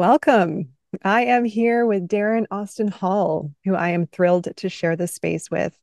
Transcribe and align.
Welcome. 0.00 0.70
I 1.04 1.26
am 1.26 1.44
here 1.44 1.84
with 1.84 2.08
Darren 2.08 2.46
Austin 2.50 2.88
Hall, 2.88 3.52
who 3.66 3.74
I 3.74 3.90
am 3.90 4.06
thrilled 4.06 4.48
to 4.56 4.70
share 4.70 4.96
this 4.96 5.12
space 5.12 5.50
with 5.50 5.78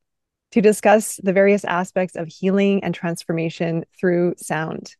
to 0.53 0.59
discuss 0.59 1.17
the 1.21 1.33
various 1.33 1.63
aspects 1.63 2.15
of 2.15 2.27
healing 2.27 2.83
and 2.83 2.95
transformation 2.95 3.85
through 3.99 4.33
sound. 4.37 4.95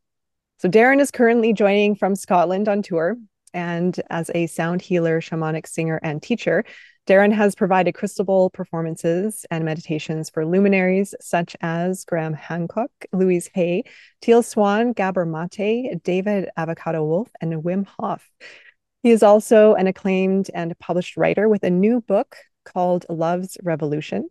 So, 0.58 0.68
Darren 0.68 1.00
is 1.00 1.10
currently 1.10 1.52
joining 1.52 1.96
from 1.96 2.14
Scotland 2.14 2.68
on 2.68 2.80
tour. 2.80 3.16
And 3.52 4.00
as 4.08 4.30
a 4.36 4.46
sound 4.46 4.82
healer, 4.82 5.20
shamanic 5.20 5.66
singer, 5.66 5.98
and 6.00 6.22
teacher, 6.22 6.64
Darren 7.08 7.32
has 7.32 7.56
provided 7.56 7.96
crystal 7.96 8.24
bowl 8.24 8.50
performances 8.50 9.44
and 9.50 9.64
meditations 9.64 10.30
for 10.30 10.46
luminaries 10.46 11.16
such 11.20 11.56
as 11.60 12.04
Graham 12.04 12.34
Hancock, 12.34 12.92
Louise 13.12 13.50
Hay, 13.54 13.82
Teal 14.20 14.44
Swan, 14.44 14.92
Gabor 14.92 15.26
Mate, 15.26 16.00
David 16.04 16.50
Avocado 16.56 17.02
Wolfe, 17.02 17.32
and 17.40 17.64
Wim 17.64 17.84
Hof. 17.98 18.30
He 19.02 19.10
is 19.10 19.22
also 19.22 19.74
an 19.74 19.86
acclaimed 19.86 20.50
and 20.52 20.78
published 20.78 21.16
writer 21.16 21.48
with 21.48 21.62
a 21.62 21.70
new 21.70 22.00
book 22.00 22.36
called 22.64 23.06
Love's 23.08 23.56
Revolution 23.62 24.28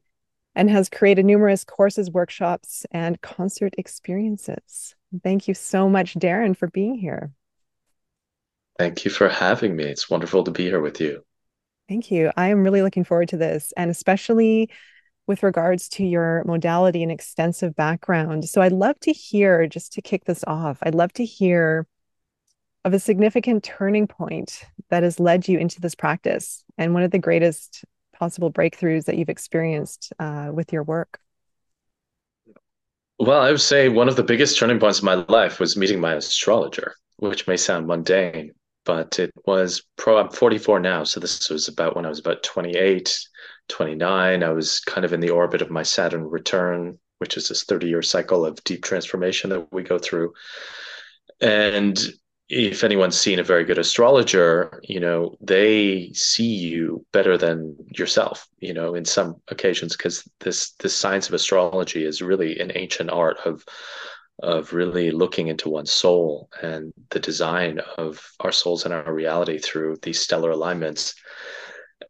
and 0.55 0.69
has 0.69 0.89
created 0.89 1.25
numerous 1.25 1.63
courses, 1.63 2.11
workshops, 2.11 2.85
and 2.91 3.21
concert 3.21 3.75
experiences. 3.77 4.95
Thank 5.23 5.47
you 5.47 5.53
so 5.53 5.87
much, 5.87 6.15
Darren, 6.15 6.57
for 6.57 6.67
being 6.67 6.95
here. 6.95 7.31
Thank 8.77 9.05
you 9.05 9.11
for 9.11 9.29
having 9.29 9.75
me. 9.75 9.85
It's 9.85 10.09
wonderful 10.09 10.43
to 10.43 10.51
be 10.51 10.65
here 10.65 10.81
with 10.81 10.99
you. 10.99 11.23
Thank 11.87 12.11
you. 12.11 12.31
I 12.35 12.49
am 12.49 12.63
really 12.63 12.81
looking 12.81 13.05
forward 13.05 13.29
to 13.29 13.37
this, 13.37 13.71
and 13.77 13.89
especially 13.89 14.69
with 15.27 15.43
regards 15.43 15.89
to 15.89 16.05
your 16.05 16.43
modality 16.45 17.03
and 17.03 17.11
extensive 17.11 17.75
background. 17.75 18.47
So 18.49 18.61
I'd 18.61 18.71
love 18.71 18.99
to 19.01 19.13
hear, 19.13 19.67
just 19.67 19.93
to 19.93 20.01
kick 20.01 20.25
this 20.25 20.43
off, 20.45 20.79
I'd 20.81 20.95
love 20.95 21.13
to 21.13 21.25
hear 21.25 21.87
of 22.87 22.93
a 22.93 22.99
significant 22.99 23.65
turning 23.65 24.07
point 24.07 24.63
that 24.89 25.03
has 25.03 25.19
led 25.19 25.45
you 25.45 25.59
into 25.59 25.81
this 25.81 25.93
practice 25.93 26.63
and 26.77 26.93
one 26.93 27.03
of 27.03 27.11
the 27.11 27.19
greatest 27.19 27.83
possible 28.17 28.49
breakthroughs 28.49 29.03
that 29.03 29.17
you've 29.17 29.27
experienced 29.27 30.13
uh, 30.19 30.49
with 30.53 30.71
your 30.71 30.83
work. 30.83 31.19
Well, 33.19 33.41
I 33.41 33.51
would 33.51 33.59
say 33.59 33.89
one 33.89 34.07
of 34.07 34.15
the 34.15 34.23
biggest 34.23 34.57
turning 34.57 34.79
points 34.79 34.99
in 34.99 35.05
my 35.05 35.15
life 35.15 35.59
was 35.59 35.75
meeting 35.75 35.99
my 35.99 36.13
astrologer, 36.13 36.95
which 37.17 37.45
may 37.45 37.57
sound 37.57 37.87
mundane, 37.87 38.51
but 38.85 39.19
it 39.19 39.31
was 39.45 39.83
pro. 39.97 40.17
I'm 40.17 40.29
44 40.29 40.79
now, 40.79 41.03
so 41.03 41.19
this 41.19 41.49
was 41.49 41.67
about 41.67 41.97
when 41.97 42.05
I 42.05 42.09
was 42.09 42.19
about 42.19 42.41
28, 42.43 43.19
29. 43.67 44.43
I 44.43 44.49
was 44.49 44.79
kind 44.79 45.03
of 45.03 45.11
in 45.11 45.19
the 45.19 45.31
orbit 45.31 45.61
of 45.61 45.69
my 45.69 45.83
Saturn 45.83 46.23
return, 46.23 46.97
which 47.17 47.35
is 47.35 47.49
this 47.49 47.65
30 47.65 47.87
year 47.87 48.01
cycle 48.01 48.45
of 48.45 48.63
deep 48.63 48.81
transformation 48.81 49.49
that 49.49 49.73
we 49.73 49.83
go 49.83 49.97
through. 49.97 50.31
And 51.41 51.99
if 52.49 52.83
anyone's 52.83 53.19
seen 53.19 53.39
a 53.39 53.43
very 53.43 53.65
good 53.65 53.77
astrologer, 53.77 54.79
you 54.83 54.99
know, 54.99 55.35
they 55.41 56.11
see 56.13 56.45
you 56.55 57.05
better 57.11 57.37
than 57.37 57.75
yourself, 57.89 58.47
you 58.59 58.73
know, 58.73 58.95
in 58.95 59.03
some 59.03 59.41
occasions, 59.49 59.97
because 59.97 60.27
this 60.39 60.71
this 60.79 60.95
science 60.95 61.27
of 61.27 61.33
astrology 61.33 62.05
is 62.05 62.21
really 62.21 62.59
an 62.59 62.71
ancient 62.75 63.09
art 63.09 63.37
of 63.45 63.65
of 64.43 64.71
really 64.71 65.11
looking 65.11 65.47
into 65.47 65.69
one's 65.69 65.91
soul 65.91 66.49
and 66.61 66.93
the 67.09 67.19
design 67.19 67.79
of 67.97 68.21
our 68.39 68.51
souls 68.51 68.85
and 68.85 68.93
our 68.93 69.11
reality 69.11 69.57
through 69.57 69.97
these 70.03 70.19
stellar 70.19 70.51
alignments. 70.51 71.15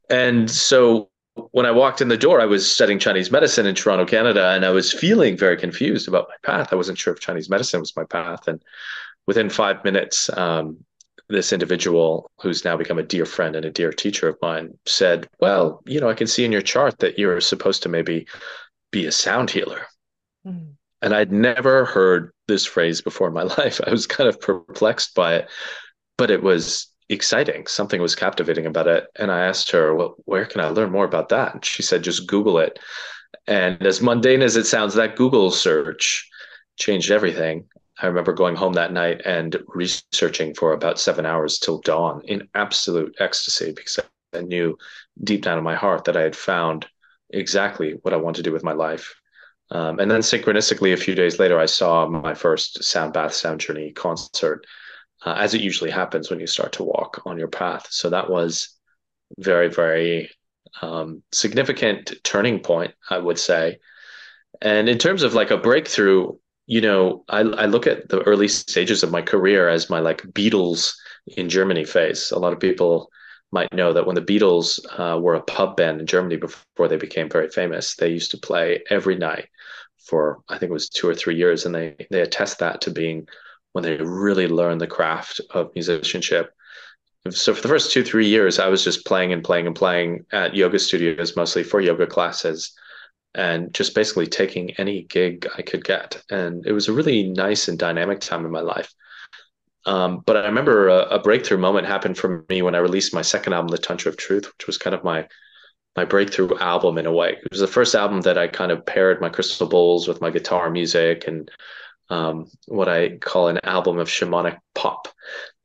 And 0.10 0.52
so 0.52 1.10
when 1.52 1.66
I 1.66 1.72
walked 1.72 2.02
in 2.02 2.10
the 2.10 2.18
door, 2.18 2.42
I 2.42 2.46
was 2.46 2.70
studying 2.70 3.00
Chinese 3.00 3.32
medicine 3.32 3.66
in 3.66 3.76
Toronto, 3.76 4.06
Canada, 4.06 4.50
and 4.50 4.66
I 4.66 4.72
was 4.72 4.92
feeling 4.92 5.38
very 5.38 5.56
confused 5.56 6.08
about 6.08 6.28
my 6.28 6.36
path. 6.52 6.74
I 6.74 6.76
wasn't 6.76 6.98
sure 6.98 7.14
if 7.14 7.20
Chinese 7.20 7.50
medicine 7.50 7.80
was 7.80 7.96
my 7.96 8.04
path. 8.04 8.48
And 8.48 8.62
within 9.28 9.50
five 9.50 9.84
minutes, 9.84 10.36
um, 10.38 10.78
this 11.30 11.52
individual 11.52 12.32
who's 12.42 12.64
now 12.64 12.78
become 12.78 12.98
a 12.98 13.04
dear 13.04 13.26
friend 13.26 13.56
and 13.56 13.66
a 13.66 13.72
dear 13.72 13.92
teacher 13.92 14.30
of 14.30 14.38
mine 14.42 14.78
said, 14.86 15.28
Well, 15.40 15.84
you 15.86 16.00
know, 16.00 16.10
I 16.10 16.14
can 16.14 16.28
see 16.28 16.46
in 16.46 16.52
your 16.52 16.62
chart 16.62 17.00
that 17.00 17.20
you're 17.20 17.42
supposed 17.42 17.84
to 17.84 17.90
maybe 17.90 18.28
be 18.92 19.06
a 19.06 19.12
sound 19.12 19.50
healer. 19.50 19.86
Mm. 20.46 20.74
And 21.02 21.14
I'd 21.14 21.32
never 21.32 21.86
heard 21.86 22.32
this 22.48 22.66
phrase 22.66 23.02
before 23.02 23.28
in 23.28 23.34
my 23.34 23.44
life. 23.58 23.82
I 23.86 23.92
was 23.92 24.08
kind 24.08 24.30
of 24.30 24.40
perplexed 24.40 25.14
by 25.16 25.36
it, 25.36 25.50
but 26.18 26.32
it 26.32 26.42
was 26.42 26.88
exciting. 27.10 27.68
Something 27.68 28.02
was 28.02 28.16
captivating 28.16 28.66
about 28.66 28.88
it. 28.88 29.08
And 29.18 29.32
I 29.32 29.46
asked 29.46 29.72
her, 29.72 29.94
Well, 29.94 30.16
where 30.26 30.46
can 30.46 30.62
I 30.62 30.70
learn 30.70 30.92
more 30.92 31.06
about 31.06 31.30
that? 31.30 31.54
And 31.54 31.66
she 31.66 31.84
said, 31.84 32.04
Just 32.04 32.28
Google 32.28 32.58
it. 32.60 32.80
And 33.46 33.86
as 33.86 34.02
mundane 34.02 34.42
as 34.42 34.56
it 34.56 34.66
sounds, 34.66 34.94
that 34.94 35.18
Google 35.18 35.52
search 35.52 36.30
changed 36.78 37.12
everything. 37.12 37.66
I 38.00 38.08
remember 38.08 38.34
going 38.34 38.56
home 38.56 38.74
that 38.74 38.94
night 38.94 39.22
and 39.26 39.56
researching 39.68 40.54
for 40.54 40.74
about 40.74 41.00
seven 41.00 41.26
hours 41.26 41.58
till 41.58 41.80
dawn 41.80 42.22
in 42.26 42.48
absolute 42.54 43.16
ecstasy 43.20 43.72
because 43.72 44.00
I 44.34 44.42
knew 44.42 44.78
deep 45.24 45.44
down 45.44 45.58
in 45.58 45.64
my 45.64 45.76
heart 45.76 46.06
that 46.06 46.18
I 46.18 46.22
had 46.22 46.36
found 46.36 46.88
exactly 47.32 47.94
what 48.04 48.14
I 48.14 48.18
wanted 48.18 48.38
to 48.38 48.50
do 48.50 48.54
with 48.54 48.64
my 48.64 48.74
life. 48.74 49.16
Um, 49.72 50.00
and 50.00 50.10
then 50.10 50.22
synchronistically, 50.22 50.94
a 50.94 50.98
few 50.98 51.16
days 51.16 51.40
later, 51.40 51.60
I 51.60 51.66
saw 51.66 52.08
my 52.08 52.34
first 52.34 52.84
Sound 52.84 53.14
Bath 53.14 53.34
Sound 53.34 53.60
Journey 53.60 53.92
concert, 53.92 54.66
uh, 55.26 55.34
as 55.38 55.54
it 55.54 55.62
usually 55.62 55.92
happens 55.92 56.30
when 56.30 56.40
you 56.40 56.48
start 56.48 56.74
to 56.74 56.84
walk 56.84 57.22
on 57.26 57.38
your 57.38 57.50
path. 57.50 57.88
So 57.90 58.10
that 58.10 58.30
was 58.30 58.70
very, 59.40 59.68
very 59.68 60.30
um, 60.82 61.24
significant 61.32 62.14
turning 62.24 62.60
point, 62.60 62.94
I 63.10 63.18
would 63.18 63.40
say. 63.40 63.80
And 64.62 64.88
in 64.88 64.98
terms 64.98 65.24
of 65.24 65.34
like 65.34 65.52
a 65.52 65.58
breakthrough, 65.58 66.34
you 66.68 66.82
know, 66.82 67.24
I, 67.30 67.40
I 67.40 67.66
look 67.66 67.88
at 67.88 68.10
the 68.10 68.22
early 68.24 68.50
stages 68.50 69.02
of 69.02 69.10
my 69.10 69.22
career 69.22 69.70
as 69.70 69.90
my 69.90 70.02
like 70.02 70.22
Beatles 70.24 70.94
in 71.38 71.50
Germany 71.50 71.86
phase. 71.86 72.32
A 72.32 72.40
lot 72.40 72.54
of 72.54 72.60
people 72.60 73.10
might 73.52 73.74
know 73.74 73.94
that 73.94 74.06
when 74.06 74.16
the 74.16 74.22
Beatles 74.22 74.80
uh, 75.00 75.18
were 75.18 75.36
a 75.36 75.42
pub 75.42 75.78
band 75.78 76.02
in 76.02 76.06
Germany 76.06 76.36
before 76.36 76.90
they 76.90 76.98
became 76.98 77.30
very 77.30 77.48
famous, 77.48 77.96
they 77.96 78.10
used 78.10 78.32
to 78.32 78.38
play 78.38 78.84
every 78.90 79.16
night 79.16 79.48
for 79.98 80.40
I 80.50 80.58
think 80.58 80.70
it 80.70 80.74
was 80.74 80.90
two 80.90 81.08
or 81.08 81.16
three 81.16 81.36
years, 81.36 81.66
and 81.66 81.74
they 81.74 81.96
they 82.12 82.22
attest 82.22 82.60
that 82.60 82.82
to 82.82 82.92
being 82.92 83.28
when 83.72 83.84
they 83.84 83.98
really 83.98 84.48
learned 84.48 84.82
the 84.82 84.88
craft 84.88 85.40
of 85.52 85.72
musicianship. 85.74 86.54
So 87.30 87.54
for 87.54 87.62
the 87.62 87.68
first 87.68 87.92
two 87.92 88.04
three 88.04 88.28
years, 88.28 88.60
I 88.60 88.68
was 88.68 88.84
just 88.84 89.06
playing 89.06 89.32
and 89.32 89.44
playing 89.44 89.68
and 89.68 89.76
playing 89.76 90.26
at 90.32 90.56
yoga 90.56 90.80
studios, 90.80 91.36
mostly 91.36 91.64
for 91.64 91.80
yoga 91.80 92.08
classes 92.08 92.74
and 93.38 93.72
just 93.74 93.94
basically 93.94 94.26
taking 94.26 94.72
any 94.72 95.04
gig 95.04 95.48
I 95.58 95.62
could 95.62 95.84
get. 95.86 96.22
And 96.30 96.66
it 96.66 96.74
was 96.74 96.88
a 96.88 96.94
really 96.94 97.30
nice 97.30 97.68
and 97.68 97.78
dynamic 97.78 98.20
time 98.20 98.46
in 98.46 98.52
my 98.52 98.62
life. 98.62 98.92
Um, 99.86 100.24
but 100.26 100.36
I 100.36 100.48
remember 100.48 100.90
a, 100.90 100.98
a, 101.04 101.20
breakthrough 101.20 101.60
moment 101.60 101.88
happened 101.88 102.18
for 102.18 102.44
me 102.50 102.62
when 102.62 102.76
I 102.76 102.80
released 102.80 103.14
my 103.14 103.22
second 103.22 103.54
album, 103.54 103.70
The 103.70 103.78
Tantra 103.78 104.10
of 104.10 104.18
Truth, 104.18 104.48
which 104.48 104.68
was 104.68 104.78
kind 104.78 104.94
of 104.94 105.04
my 105.04 105.28
my 105.96 106.04
breakthrough 106.04 106.56
album 106.60 106.98
in 106.98 107.06
a 107.06 107.12
way. 107.12 107.32
It 107.32 107.52
was 107.52 107.62
the 107.62 107.68
first 107.68 107.96
album 107.96 108.22
that 108.22 108.38
I 108.38 108.48
kind 108.48 108.72
of 108.72 108.86
paired 108.86 109.20
my 109.20 109.30
crystal 109.30 109.68
bowls 109.68 110.08
with 110.08 110.22
my 110.22 110.30
guitar 110.30 110.70
music 110.70 111.28
and 111.28 111.50
um, 112.10 112.52
what 112.68 112.88
I 112.88 113.18
call 113.18 113.48
an 113.48 113.60
album 113.64 113.98
of 113.98 114.08
shamanic 114.08 114.60
pop 114.76 115.08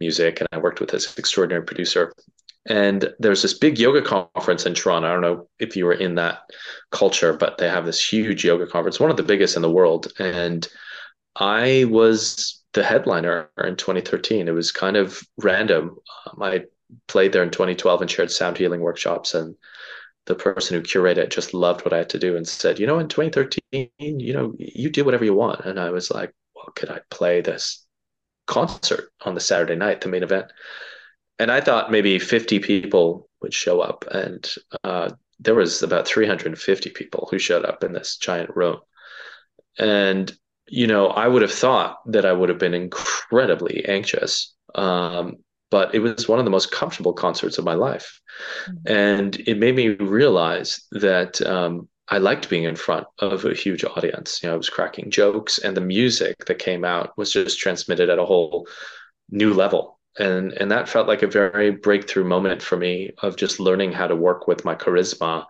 music. 0.01 0.41
And 0.41 0.49
I 0.53 0.59
worked 0.59 0.81
with 0.81 0.91
this 0.91 1.19
extraordinary 1.19 1.65
producer 1.65 2.15
and 2.67 3.13
there's 3.19 3.43
this 3.43 3.55
big 3.55 3.79
yoga 3.79 4.03
conference 4.03 4.67
in 4.67 4.75
Toronto. 4.75 5.09
I 5.09 5.13
don't 5.13 5.21
know 5.21 5.49
if 5.59 5.77
you 5.77 5.85
were 5.85 5.95
in 5.95 6.15
that 6.17 6.43
culture, 6.91 7.33
but 7.33 7.59
they 7.59 7.69
have 7.69 7.87
this 7.87 8.13
huge 8.13 8.45
yoga 8.45 8.67
conference, 8.67 9.01
one 9.01 9.11
of 9.11 9.17
the 9.17 9.25
biggest 9.25 9.57
in 9.57 9.63
the 9.63 9.71
world. 9.71 10.13
And 10.19 10.67
I 11.35 11.87
was 11.89 12.63
the 12.73 12.85
headliner 12.85 13.51
in 13.59 13.77
2013. 13.77 14.47
It 14.47 14.53
was 14.53 14.71
kind 14.71 14.97
of 14.97 15.23
random. 15.39 15.97
Um, 16.27 16.43
I 16.43 16.65
played 17.09 17.33
there 17.33 17.43
in 17.43 17.51
2012 17.51 18.01
and 18.01 18.11
shared 18.11 18.31
sound 18.31 18.57
healing 18.57 18.81
workshops. 18.81 19.35
And 19.35 19.57
the 20.27 20.37
person 20.37 20.77
who 20.77 20.83
curated 20.83 21.19
it 21.19 21.31
just 21.31 21.55
loved 21.55 21.85
what 21.85 21.93
I 21.93 21.99
had 21.99 22.11
to 22.11 22.19
do 22.19 22.37
and 22.37 22.47
said, 22.47 22.79
you 22.79 22.87
know, 22.87 23.01
in 23.01 23.09
2013, 23.09 23.91
you 23.99 24.33
know, 24.33 24.55
you 24.57 24.89
do 24.89 25.05
whatever 25.05 25.25
you 25.25 25.35
want. 25.35 25.65
And 25.65 25.81
I 25.81 25.91
was 25.91 26.13
like, 26.13 26.33
well, 26.55 26.73
could 26.77 26.91
I 26.91 27.01
play 27.11 27.41
this 27.41 27.85
concert 28.47 29.11
on 29.23 29.35
the 29.35 29.41
Saturday 29.41 29.75
night, 29.75 30.01
the 30.01 30.09
main 30.09 30.23
event? 30.23 30.47
And 31.43 31.51
I 31.51 31.61
thought 31.61 31.91
maybe 31.91 32.21
50 32.21 32.61
people 32.61 33.29
would 33.41 33.53
show 33.53 33.81
up, 33.81 34.05
and 34.13 34.49
uh, 34.85 35.11
there 35.41 35.57
was 35.57 35.83
about 35.83 36.07
350 36.07 36.91
people 36.91 37.27
who 37.29 37.39
showed 37.41 37.65
up 37.65 37.83
in 37.83 37.93
this 37.93 38.17
giant 38.17 38.55
room. 38.55 38.79
And 39.77 40.33
you 40.69 40.87
know, 40.87 41.09
I 41.09 41.27
would 41.27 41.43
have 41.43 41.53
thought 41.53 41.99
that 42.07 42.25
I 42.25 42.33
would 42.33 42.49
have 42.49 42.61
been 42.61 42.75
incredibly 42.75 43.85
anxious, 43.87 44.55
um, 44.77 45.39
but 45.69 45.93
it 45.97 45.99
was 45.99 46.29
one 46.29 46.39
of 46.39 46.45
the 46.45 46.51
most 46.53 46.71
comfortable 46.71 47.13
concerts 47.13 47.59
of 47.59 47.65
my 47.65 47.75
life, 47.75 48.21
mm-hmm. 48.69 48.93
and 48.93 49.37
it 49.45 49.59
made 49.59 49.75
me 49.75 49.89
realize 49.89 50.81
that 50.93 51.43
um, 51.43 51.89
I 52.09 52.19
liked 52.19 52.51
being 52.51 52.65
in 52.65 52.77
front 52.77 53.09
of 53.19 53.45
a 53.45 53.53
huge 53.53 53.83
audience. 53.85 54.41
You 54.41 54.49
know, 54.49 54.55
I 54.55 54.59
was 54.59 54.71
cracking 54.71 55.11
jokes, 55.11 55.59
and 55.59 55.77
the 55.77 55.81
music 55.81 56.45
that 56.47 56.61
came 56.61 56.85
out 56.85 57.19
was 57.19 57.33
just 57.33 57.59
transmitted 57.59 58.11
at 58.11 58.21
a 58.21 58.25
whole 58.25 58.69
new 59.29 59.53
level 59.53 59.99
and 60.19 60.53
and 60.53 60.71
that 60.71 60.89
felt 60.89 61.09
like 61.09 61.23
a 61.23 61.27
very 61.27 61.71
breakthrough 61.71 62.25
moment 62.25 62.63
for 62.63 62.77
me 62.77 63.11
of 63.23 63.37
just 63.37 63.61
learning 63.61 63.93
how 63.93 64.07
to 64.07 64.17
work 64.17 64.47
with 64.47 64.65
my 64.65 64.75
charisma 64.75 65.47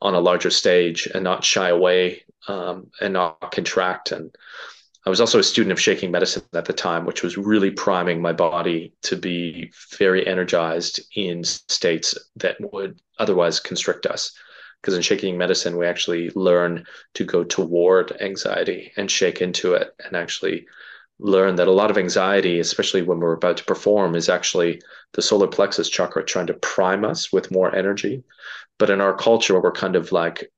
on 0.00 0.14
a 0.14 0.20
larger 0.20 0.50
stage 0.50 1.08
and 1.12 1.24
not 1.24 1.44
shy 1.44 1.68
away 1.68 2.22
um, 2.46 2.90
and 3.00 3.12
not 3.12 3.52
contract 3.52 4.12
and 4.12 4.34
I 5.08 5.10
was 5.10 5.22
also 5.22 5.38
a 5.38 5.42
student 5.42 5.72
of 5.72 5.80
shaking 5.80 6.10
medicine 6.10 6.42
at 6.52 6.66
the 6.66 6.74
time, 6.74 7.06
which 7.06 7.22
was 7.22 7.38
really 7.38 7.70
priming 7.70 8.20
my 8.20 8.34
body 8.34 8.92
to 9.04 9.16
be 9.16 9.72
very 9.96 10.26
energized 10.26 11.00
in 11.16 11.44
states 11.44 12.14
that 12.36 12.56
would 12.60 13.00
otherwise 13.18 13.58
constrict 13.58 14.04
us. 14.04 14.32
Because 14.82 14.94
in 14.94 15.00
shaking 15.00 15.38
medicine, 15.38 15.78
we 15.78 15.86
actually 15.86 16.28
learn 16.34 16.84
to 17.14 17.24
go 17.24 17.42
toward 17.42 18.20
anxiety 18.20 18.92
and 18.98 19.10
shake 19.10 19.40
into 19.40 19.72
it 19.72 19.94
and 20.04 20.14
actually 20.14 20.66
learn 21.20 21.56
that 21.56 21.68
a 21.68 21.72
lot 21.72 21.90
of 21.90 21.98
anxiety, 21.98 22.60
especially 22.60 23.02
when 23.02 23.18
we're 23.18 23.32
about 23.32 23.56
to 23.58 23.64
perform, 23.64 24.14
is 24.14 24.28
actually 24.28 24.80
the 25.14 25.22
solar 25.22 25.48
plexus 25.48 25.88
chakra 25.88 26.24
trying 26.24 26.46
to 26.46 26.54
prime 26.54 27.04
us 27.04 27.32
with 27.32 27.50
more 27.50 27.74
energy. 27.74 28.22
But 28.78 28.90
in 28.90 29.00
our 29.00 29.16
culture, 29.16 29.60
we're 29.60 29.72
kind 29.72 29.96
of 29.96 30.12
like 30.12 30.50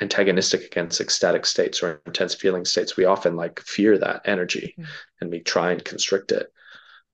antagonistic 0.00 0.64
against 0.64 1.00
ecstatic 1.00 1.46
states 1.46 1.82
or 1.82 2.02
intense 2.06 2.34
feeling 2.34 2.64
states, 2.64 2.96
we 2.96 3.04
often 3.04 3.36
like 3.36 3.60
fear 3.60 3.96
that 3.98 4.22
energy 4.24 4.74
mm. 4.78 4.86
and 5.20 5.30
we 5.30 5.40
try 5.40 5.72
and 5.72 5.84
constrict 5.84 6.32
it. 6.32 6.52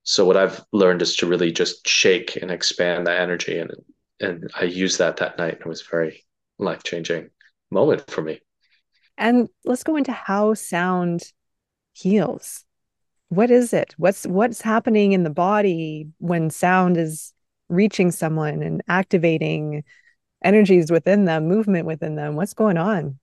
So 0.05 0.25
what 0.25 0.37
I've 0.37 0.61
learned 0.73 1.03
is 1.03 1.17
to 1.17 1.27
really 1.27 1.53
just 1.53 1.87
shake 1.87 2.37
and 2.37 2.50
expand 2.50 3.06
that 3.06 3.21
energy, 3.21 3.59
and 3.59 3.71
and 4.19 4.50
I 4.59 4.65
used 4.65 4.99
that 4.99 5.19
that 5.19 5.39
night. 5.39 5.59
It 5.61 5.67
was 5.67 5.81
a 5.81 5.91
very 5.91 6.25
life 6.59 6.83
changing 6.83 7.31
moment 7.71 8.11
for 8.11 8.21
me. 8.21 8.41
And 9.17 9.49
let's 9.65 9.85
go 9.85 9.94
into 9.94 10.11
how 10.11 10.55
sound 10.55 11.23
heals. 11.93 12.65
What 13.32 13.50
is 13.50 13.73
it? 13.73 13.94
What's 13.96 14.26
what's 14.26 14.61
happening 14.61 15.12
in 15.12 15.23
the 15.23 15.31
body 15.31 16.06
when 16.19 16.50
sound 16.50 16.99
is 16.99 17.32
reaching 17.70 18.11
someone 18.11 18.62
and 18.62 18.82
activating 18.88 19.84
energies 20.44 20.90
within 20.90 21.25
them, 21.25 21.49
movement 21.49 21.87
within 21.87 22.14
them. 22.14 22.37
What's 22.37 22.52
going 22.52 22.76
on? 22.76 23.19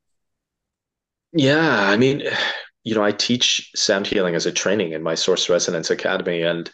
Yeah, 1.32 1.88
I 1.88 1.96
mean, 1.96 2.24
you 2.84 2.96
know, 2.96 3.04
I 3.04 3.12
teach 3.12 3.70
sound 3.76 4.08
healing 4.08 4.34
as 4.34 4.48
a 4.48 4.52
training 4.52 4.94
in 4.94 5.04
my 5.04 5.14
Source 5.14 5.48
Resonance 5.48 5.92
Academy, 5.92 6.42
and 6.42 6.72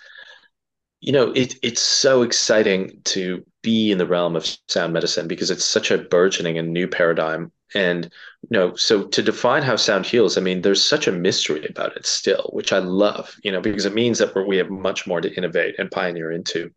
you 1.01 1.11
know, 1.11 1.33
it 1.33 1.55
it's 1.61 1.81
so 1.81 2.21
exciting 2.21 3.01
to 3.03 3.45
be 3.61 3.91
in 3.91 3.97
the 3.97 4.07
realm 4.07 4.37
of 4.37 4.47
sound 4.69 4.93
medicine 4.93 5.27
because 5.27 5.51
it's 5.51 5.65
such 5.65 5.91
a 5.91 5.97
burgeoning 5.97 6.57
and 6.57 6.71
new 6.71 6.87
paradigm. 6.87 7.51
And 7.73 8.05
you 8.49 8.59
know, 8.59 8.75
so 8.75 9.05
to 9.07 9.21
define 9.23 9.63
how 9.63 9.75
sound 9.75 10.05
heals, 10.05 10.37
I 10.37 10.41
mean, 10.41 10.61
there's 10.61 10.83
such 10.83 11.07
a 11.07 11.11
mystery 11.11 11.65
about 11.67 11.95
it 11.97 12.05
still, 12.05 12.49
which 12.53 12.71
I 12.71 12.79
love, 12.79 13.35
you 13.43 13.51
know, 13.51 13.61
because 13.61 13.85
it 13.85 13.93
means 13.93 14.19
that 14.19 14.35
we 14.47 14.57
have 14.57 14.69
much 14.69 15.07
more 15.07 15.21
to 15.21 15.33
innovate 15.33 15.75
and 15.79 15.89
pioneer 15.89 16.31
into. 16.31 16.71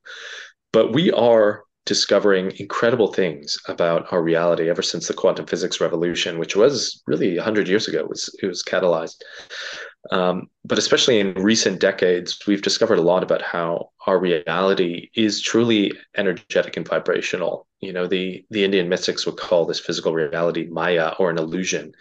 But 0.72 0.92
we 0.92 1.12
are 1.12 1.64
discovering 1.84 2.52
incredible 2.58 3.12
things 3.14 3.56
about 3.66 4.12
our 4.12 4.22
reality 4.22 4.68
ever 4.68 4.82
since 4.82 5.08
the 5.08 5.14
quantum 5.14 5.46
physics 5.46 5.80
revolution, 5.80 6.38
which 6.38 6.54
was 6.54 7.02
really 7.06 7.36
100 7.36 7.66
years 7.66 7.88
ago, 7.88 8.04
was, 8.06 8.28
it 8.42 8.46
was 8.46 8.62
catalyzed. 8.62 9.16
Um, 10.10 10.48
but 10.64 10.78
especially 10.78 11.20
in 11.20 11.34
recent 11.34 11.80
decades, 11.80 12.38
we've 12.46 12.62
discovered 12.62 12.98
a 12.98 13.02
lot 13.02 13.22
about 13.22 13.42
how 13.42 13.90
our 14.06 14.18
reality 14.18 15.10
is 15.14 15.42
truly 15.42 15.92
energetic 16.16 16.76
and 16.76 16.88
vibrational. 16.88 17.66
You 17.80 17.92
know, 17.92 18.06
the, 18.06 18.44
the 18.50 18.64
Indian 18.64 18.88
mystics 18.88 19.26
would 19.26 19.36
call 19.36 19.66
this 19.66 19.80
physical 19.80 20.14
reality 20.14 20.66
Maya 20.70 21.12
or 21.18 21.30
an 21.30 21.38
illusion 21.38 21.92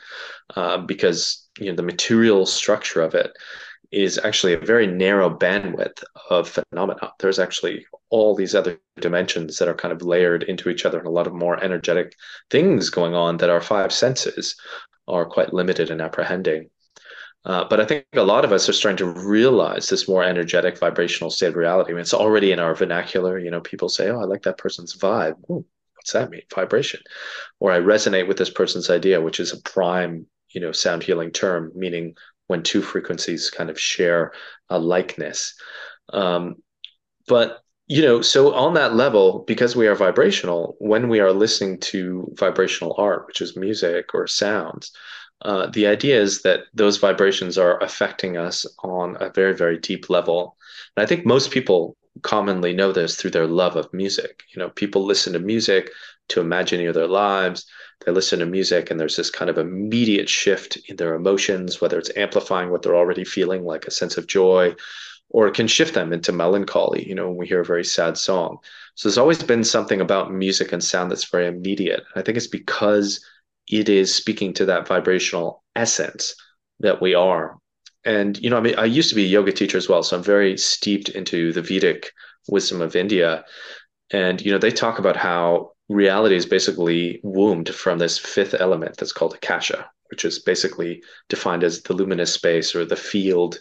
uh, 0.55 0.77
because, 0.77 1.47
you 1.59 1.69
know, 1.69 1.75
the 1.75 1.83
material 1.83 2.45
structure 2.45 3.01
of 3.01 3.13
it 3.15 3.31
is 3.91 4.19
actually 4.23 4.53
a 4.53 4.59
very 4.59 4.85
narrow 4.85 5.29
bandwidth 5.29 6.03
of 6.29 6.49
phenomena. 6.49 7.11
There's 7.19 7.39
actually 7.39 7.85
all 8.09 8.35
these 8.35 8.53
other 8.53 8.79
dimensions 8.99 9.57
that 9.57 9.67
are 9.67 9.73
kind 9.73 9.93
of 9.93 10.01
layered 10.01 10.43
into 10.43 10.69
each 10.69 10.85
other 10.85 10.97
and 10.97 11.07
a 11.07 11.11
lot 11.11 11.27
of 11.27 11.33
more 11.33 11.63
energetic 11.63 12.15
things 12.49 12.89
going 12.89 13.15
on 13.15 13.37
that 13.37 13.49
our 13.49 13.61
five 13.61 13.93
senses 13.93 14.55
are 15.07 15.25
quite 15.25 15.53
limited 15.53 15.89
in 15.89 16.01
apprehending. 16.01 16.69
Uh, 17.47 17.63
but 17.69 17.79
I 17.79 17.85
think 17.85 18.05
a 18.13 18.23
lot 18.23 18.43
of 18.43 18.51
us 18.51 18.67
are 18.67 18.73
starting 18.73 18.97
to 18.97 19.21
realize 19.25 19.87
this 19.87 20.07
more 20.07 20.21
energetic 20.21 20.77
vibrational 20.77 21.29
state 21.29 21.47
of 21.47 21.55
reality. 21.55 21.91
I 21.91 21.93
mean, 21.93 22.01
it's 22.01 22.13
already 22.13 22.51
in 22.51 22.59
our 22.59 22.75
vernacular. 22.75 23.39
You 23.39 23.49
know, 23.49 23.61
people 23.61 23.87
say, 23.87 24.09
"Oh, 24.09 24.19
I 24.19 24.25
like 24.25 24.43
that 24.43 24.57
person's 24.57 24.97
vibe." 24.97 25.37
Ooh, 25.49 25.65
what's 25.95 26.11
that 26.11 26.29
mean? 26.29 26.41
Vibration, 26.53 26.99
or 27.61 27.71
I 27.71 27.79
resonate 27.79 28.27
with 28.27 28.37
this 28.37 28.49
person's 28.49 28.89
idea, 28.89 29.21
which 29.21 29.39
is 29.39 29.53
a 29.53 29.61
prime, 29.61 30.27
you 30.49 30.59
know, 30.59 30.73
sound 30.73 31.03
healing 31.03 31.31
term, 31.31 31.71
meaning 31.73 32.15
when 32.47 32.63
two 32.63 32.81
frequencies 32.81 33.49
kind 33.49 33.69
of 33.69 33.79
share 33.79 34.33
a 34.69 34.77
likeness. 34.77 35.53
Um, 36.11 36.55
but 37.29 37.61
you 37.87 38.01
know, 38.01 38.21
so 38.21 38.53
on 38.53 38.73
that 38.73 38.95
level, 38.95 39.45
because 39.47 39.73
we 39.73 39.87
are 39.87 39.95
vibrational, 39.95 40.75
when 40.79 41.07
we 41.07 41.21
are 41.21 41.31
listening 41.31 41.79
to 41.79 42.29
vibrational 42.37 42.93
art, 42.97 43.25
which 43.27 43.39
is 43.39 43.55
music 43.55 44.13
or 44.13 44.27
sounds, 44.27 44.91
uh, 45.41 45.67
the 45.67 45.87
idea 45.87 46.19
is 46.19 46.41
that 46.41 46.61
those 46.73 46.97
vibrations 46.97 47.57
are 47.57 47.81
affecting 47.83 48.37
us 48.37 48.65
on 48.83 49.17
a 49.19 49.29
very, 49.29 49.53
very 49.53 49.77
deep 49.77 50.09
level. 50.09 50.57
And 50.95 51.03
I 51.03 51.07
think 51.07 51.25
most 51.25 51.51
people 51.51 51.95
commonly 52.23 52.73
know 52.73 52.91
this 52.91 53.15
through 53.15 53.31
their 53.31 53.47
love 53.47 53.75
of 53.75 53.93
music. 53.93 54.43
You 54.53 54.59
know, 54.59 54.69
people 54.69 55.05
listen 55.05 55.33
to 55.33 55.39
music 55.39 55.91
to 56.29 56.41
imagine 56.41 56.91
their 56.91 57.07
lives. 57.07 57.65
They 58.05 58.11
listen 58.11 58.39
to 58.39 58.45
music, 58.45 58.91
and 58.91 58.99
there's 58.99 59.15
this 59.15 59.29
kind 59.29 59.49
of 59.49 59.57
immediate 59.57 60.29
shift 60.29 60.77
in 60.87 60.95
their 60.95 61.15
emotions, 61.15 61.81
whether 61.81 61.97
it's 61.97 62.15
amplifying 62.15 62.69
what 62.69 62.81
they're 62.81 62.95
already 62.95 63.23
feeling, 63.23 63.63
like 63.63 63.85
a 63.85 63.91
sense 63.91 64.17
of 64.17 64.27
joy, 64.27 64.75
or 65.29 65.47
it 65.47 65.55
can 65.55 65.67
shift 65.67 65.93
them 65.93 66.13
into 66.13 66.31
melancholy, 66.31 67.07
you 67.07 67.15
know, 67.15 67.27
when 67.27 67.37
we 67.37 67.47
hear 67.47 67.61
a 67.61 67.65
very 67.65 67.83
sad 67.83 68.17
song. 68.17 68.57
So 68.95 69.07
there's 69.07 69.17
always 69.17 69.41
been 69.43 69.63
something 69.63 70.01
about 70.01 70.33
music 70.33 70.71
and 70.71 70.83
sound 70.83 71.11
that's 71.11 71.29
very 71.29 71.47
immediate. 71.47 72.03
I 72.15 72.21
think 72.21 72.37
it's 72.37 72.47
because 72.47 73.23
it 73.67 73.89
is 73.89 74.13
speaking 74.13 74.53
to 74.53 74.65
that 74.65 74.87
vibrational 74.87 75.63
essence 75.75 76.35
that 76.79 77.01
we 77.01 77.13
are. 77.13 77.57
And, 78.05 78.37
you 78.37 78.49
know, 78.49 78.57
I 78.57 78.61
mean, 78.61 78.75
I 78.77 78.85
used 78.85 79.09
to 79.09 79.15
be 79.15 79.25
a 79.25 79.27
yoga 79.27 79.51
teacher 79.51 79.77
as 79.77 79.89
well. 79.89 80.03
So 80.03 80.15
I'm 80.15 80.23
very 80.23 80.57
steeped 80.57 81.09
into 81.09 81.51
the 81.51 81.61
Vedic 81.61 82.11
wisdom 82.47 82.81
of 82.81 82.95
India. 82.95 83.43
And, 84.11 84.41
you 84.41 84.51
know, 84.51 84.57
they 84.57 84.71
talk 84.71 84.99
about 84.99 85.17
how 85.17 85.71
reality 85.89 86.35
is 86.35 86.45
basically 86.45 87.19
wombed 87.23 87.73
from 87.73 87.97
this 87.97 88.17
fifth 88.17 88.55
element 88.59 88.97
that's 88.97 89.11
called 89.11 89.33
akasha, 89.33 89.89
which 90.09 90.23
is 90.23 90.39
basically 90.39 91.03
defined 91.27 91.63
as 91.63 91.81
the 91.81 91.93
luminous 91.93 92.33
space 92.33 92.75
or 92.75 92.85
the 92.85 92.95
field 92.95 93.59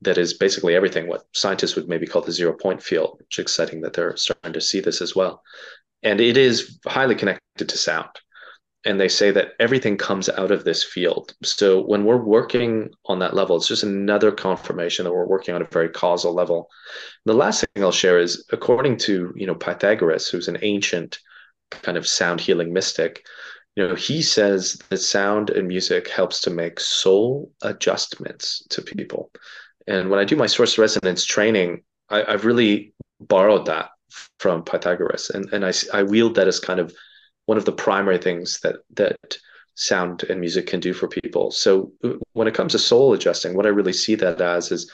that 0.00 0.18
is 0.18 0.34
basically 0.34 0.74
everything 0.74 1.06
what 1.06 1.26
scientists 1.32 1.76
would 1.76 1.88
maybe 1.88 2.06
call 2.06 2.22
the 2.22 2.32
zero 2.32 2.52
point 2.52 2.82
field, 2.82 3.16
which 3.18 3.38
is 3.38 3.42
exciting 3.42 3.80
that 3.80 3.92
they're 3.92 4.16
starting 4.16 4.52
to 4.52 4.60
see 4.60 4.80
this 4.80 5.00
as 5.00 5.14
well. 5.14 5.42
And 6.02 6.20
it 6.20 6.36
is 6.36 6.80
highly 6.86 7.14
connected 7.14 7.68
to 7.68 7.78
sound. 7.78 8.08
And 8.84 8.98
they 8.98 9.08
say 9.08 9.30
that 9.30 9.52
everything 9.60 9.96
comes 9.96 10.28
out 10.28 10.50
of 10.50 10.64
this 10.64 10.82
field. 10.82 11.34
So 11.44 11.82
when 11.82 12.04
we're 12.04 12.16
working 12.22 12.90
on 13.06 13.20
that 13.20 13.34
level, 13.34 13.56
it's 13.56 13.68
just 13.68 13.84
another 13.84 14.32
confirmation 14.32 15.04
that 15.04 15.12
we're 15.12 15.26
working 15.26 15.54
on 15.54 15.62
a 15.62 15.68
very 15.70 15.88
causal 15.88 16.34
level. 16.34 16.68
The 17.24 17.34
last 17.34 17.64
thing 17.74 17.84
I'll 17.84 17.92
share 17.92 18.18
is 18.18 18.44
according 18.50 18.96
to, 18.98 19.32
you 19.36 19.46
know, 19.46 19.54
Pythagoras, 19.54 20.28
who's 20.28 20.48
an 20.48 20.58
ancient 20.62 21.20
kind 21.70 21.96
of 21.96 22.08
sound 22.08 22.40
healing 22.40 22.72
mystic, 22.72 23.24
you 23.76 23.86
know, 23.86 23.94
he 23.94 24.20
says 24.20 24.78
that 24.90 24.98
sound 24.98 25.50
and 25.50 25.66
music 25.66 26.08
helps 26.08 26.40
to 26.42 26.50
make 26.50 26.78
soul 26.78 27.50
adjustments 27.62 28.66
to 28.70 28.82
people. 28.82 29.30
And 29.86 30.10
when 30.10 30.20
I 30.20 30.24
do 30.24 30.36
my 30.36 30.46
source 30.46 30.76
resonance 30.76 31.24
training, 31.24 31.82
I, 32.08 32.30
have 32.30 32.44
really 32.44 32.92
borrowed 33.20 33.66
that 33.66 33.90
from 34.38 34.62
Pythagoras, 34.62 35.30
and 35.30 35.48
and 35.52 35.64
I 35.64 35.72
I 35.92 36.02
wield 36.02 36.34
that 36.34 36.48
as 36.48 36.60
kind 36.60 36.80
of 36.80 36.94
one 37.46 37.58
of 37.58 37.64
the 37.64 37.72
primary 37.72 38.18
things 38.18 38.60
that 38.60 38.76
that 38.94 39.36
sound 39.74 40.24
and 40.24 40.40
music 40.40 40.66
can 40.66 40.80
do 40.80 40.92
for 40.92 41.08
people. 41.08 41.50
So 41.50 41.92
when 42.32 42.46
it 42.46 42.54
comes 42.54 42.72
to 42.72 42.78
soul 42.78 43.14
adjusting, 43.14 43.56
what 43.56 43.66
I 43.66 43.70
really 43.70 43.92
see 43.92 44.14
that 44.16 44.40
as 44.40 44.70
is 44.70 44.90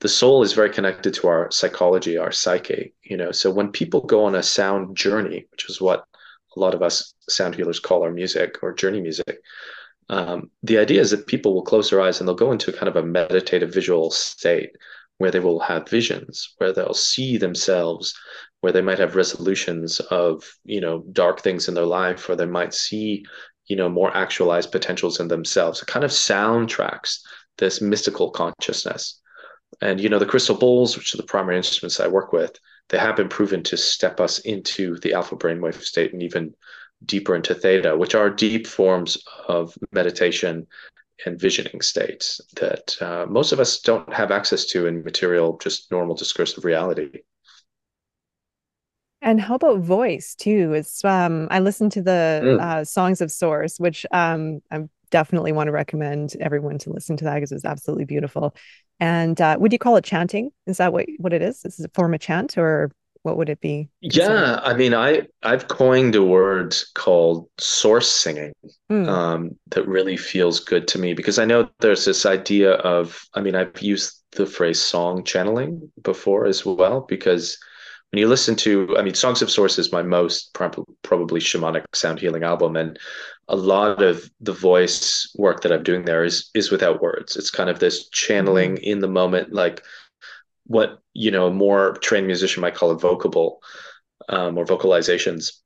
the 0.00 0.08
soul 0.08 0.42
is 0.42 0.52
very 0.52 0.70
connected 0.70 1.14
to 1.14 1.28
our 1.28 1.50
psychology, 1.50 2.16
our 2.16 2.32
psyche. 2.32 2.94
You 3.02 3.16
know, 3.16 3.30
so 3.30 3.50
when 3.50 3.70
people 3.70 4.00
go 4.00 4.24
on 4.24 4.34
a 4.34 4.42
sound 4.42 4.96
journey, 4.96 5.46
which 5.50 5.68
is 5.68 5.80
what 5.80 6.04
a 6.56 6.60
lot 6.60 6.74
of 6.74 6.82
us 6.82 7.14
sound 7.28 7.54
healers 7.54 7.78
call 7.78 8.02
our 8.02 8.10
music 8.10 8.58
or 8.62 8.72
journey 8.72 9.00
music, 9.00 9.38
um, 10.08 10.50
the 10.62 10.78
idea 10.78 11.00
is 11.00 11.10
that 11.10 11.26
people 11.26 11.54
will 11.54 11.62
close 11.62 11.90
their 11.90 12.00
eyes 12.00 12.18
and 12.18 12.28
they'll 12.28 12.34
go 12.34 12.52
into 12.52 12.72
kind 12.72 12.88
of 12.88 12.96
a 12.96 13.06
meditative 13.06 13.72
visual 13.72 14.10
state 14.10 14.70
where 15.18 15.30
they 15.30 15.40
will 15.40 15.60
have 15.60 15.88
visions, 15.88 16.54
where 16.58 16.72
they'll 16.72 16.94
see 16.94 17.36
themselves, 17.36 18.14
where 18.62 18.72
they 18.72 18.80
might 18.80 18.98
have 19.00 19.16
resolutions 19.16 19.98
of, 20.00 20.42
you 20.64 20.80
know, 20.80 21.04
dark 21.12 21.40
things 21.40 21.68
in 21.68 21.74
their 21.74 21.84
life, 21.84 22.30
or 22.30 22.36
they 22.36 22.46
might 22.46 22.72
see, 22.72 23.24
you 23.66 23.74
know, 23.74 23.88
more 23.88 24.16
actualized 24.16 24.70
potentials 24.70 25.18
in 25.18 25.28
themselves. 25.28 25.82
It 25.82 25.88
kind 25.88 26.04
of 26.04 26.12
soundtracks 26.12 27.18
this 27.58 27.80
mystical 27.82 28.30
consciousness. 28.30 29.20
And, 29.80 30.00
you 30.00 30.08
know, 30.08 30.20
the 30.20 30.26
crystal 30.26 30.56
bowls, 30.56 30.96
which 30.96 31.12
are 31.12 31.16
the 31.16 31.24
primary 31.24 31.56
instruments 31.56 31.98
I 31.98 32.06
work 32.06 32.32
with, 32.32 32.56
they 32.88 32.98
have 32.98 33.16
been 33.16 33.28
proven 33.28 33.64
to 33.64 33.76
step 33.76 34.20
us 34.20 34.38
into 34.40 34.96
the 35.00 35.12
alpha 35.14 35.34
brainwave 35.34 35.82
state 35.82 36.12
and 36.12 36.22
even 36.22 36.54
deeper 37.04 37.34
into 37.34 37.54
theta, 37.54 37.96
which 37.96 38.14
are 38.14 38.30
deep 38.30 38.68
forms 38.68 39.18
of 39.48 39.76
meditation 39.90 40.68
and 41.26 41.40
visioning 41.40 41.80
states 41.80 42.40
that 42.54 42.94
uh, 43.02 43.26
most 43.28 43.50
of 43.50 43.58
us 43.58 43.80
don't 43.80 44.12
have 44.12 44.30
access 44.30 44.66
to 44.66 44.86
in 44.86 45.02
material, 45.02 45.58
just 45.58 45.90
normal 45.90 46.14
discursive 46.14 46.64
reality. 46.64 47.22
And 49.22 49.40
how 49.40 49.54
about 49.54 49.78
voice 49.78 50.34
too? 50.34 50.74
It's 50.74 51.04
um, 51.04 51.48
I 51.50 51.60
listened 51.60 51.92
to 51.92 52.02
the 52.02 52.40
mm. 52.42 52.60
uh, 52.60 52.84
songs 52.84 53.20
of 53.20 53.30
Source, 53.30 53.78
which 53.78 54.04
um, 54.10 54.60
I'm 54.70 54.90
definitely 55.12 55.52
want 55.52 55.68
to 55.68 55.72
recommend 55.72 56.34
everyone 56.40 56.78
to 56.78 56.90
listen 56.90 57.16
to 57.18 57.24
that 57.24 57.34
because 57.34 57.52
it's 57.52 57.64
absolutely 57.64 58.06
beautiful. 58.06 58.56
And 58.98 59.40
uh, 59.40 59.56
would 59.60 59.72
you 59.72 59.78
call 59.78 59.96
it 59.96 60.04
chanting? 60.04 60.50
Is 60.66 60.78
that 60.78 60.92
what 60.92 61.06
what 61.18 61.32
it 61.32 61.42
is? 61.42 61.64
Is 61.64 61.78
it 61.78 61.86
a 61.86 61.90
form 61.94 62.14
of 62.14 62.20
chant, 62.20 62.58
or 62.58 62.90
what 63.22 63.36
would 63.36 63.48
it 63.48 63.60
be? 63.60 63.88
Yeah, 64.00 64.58
I 64.62 64.74
mean, 64.74 64.94
I 64.94 65.28
I've 65.44 65.68
coined 65.68 66.16
a 66.16 66.22
word 66.22 66.74
called 66.94 67.48
source 67.58 68.08
singing 68.08 68.52
mm. 68.90 69.08
um, 69.08 69.56
that 69.70 69.86
really 69.86 70.16
feels 70.16 70.58
good 70.58 70.88
to 70.88 70.98
me 70.98 71.14
because 71.14 71.38
I 71.38 71.44
know 71.44 71.68
there's 71.78 72.04
this 72.04 72.26
idea 72.26 72.72
of. 72.72 73.24
I 73.34 73.40
mean, 73.40 73.54
I've 73.54 73.80
used 73.80 74.22
the 74.32 74.46
phrase 74.46 74.80
song 74.80 75.22
channeling 75.24 75.92
before 76.02 76.46
as 76.46 76.64
well 76.64 77.02
because 77.08 77.58
when 78.12 78.20
you 78.20 78.28
listen 78.28 78.56
to, 78.56 78.94
I 78.98 79.02
mean, 79.02 79.14
Songs 79.14 79.40
of 79.40 79.50
Source 79.50 79.78
is 79.78 79.90
my 79.90 80.02
most 80.02 80.52
prob- 80.52 80.86
probably 81.02 81.40
shamanic 81.40 81.84
sound 81.94 82.20
healing 82.20 82.42
album, 82.42 82.76
and 82.76 82.98
a 83.48 83.56
lot 83.56 84.02
of 84.02 84.30
the 84.38 84.52
voice 84.52 85.34
work 85.38 85.62
that 85.62 85.72
I'm 85.72 85.82
doing 85.82 86.04
there 86.04 86.22
is 86.22 86.50
is 86.52 86.70
without 86.70 87.00
words. 87.00 87.36
It's 87.36 87.50
kind 87.50 87.70
of 87.70 87.78
this 87.78 88.10
channeling 88.10 88.74
mm-hmm. 88.74 88.84
in 88.84 88.98
the 88.98 89.08
moment, 89.08 89.54
like 89.54 89.82
what 90.66 90.98
you 91.14 91.30
know, 91.30 91.46
a 91.46 91.50
more 91.50 91.94
trained 92.02 92.26
musician 92.26 92.60
might 92.60 92.74
call 92.74 92.90
a 92.90 92.98
vocable 92.98 93.62
um, 94.28 94.58
or 94.58 94.66
vocalizations. 94.66 95.60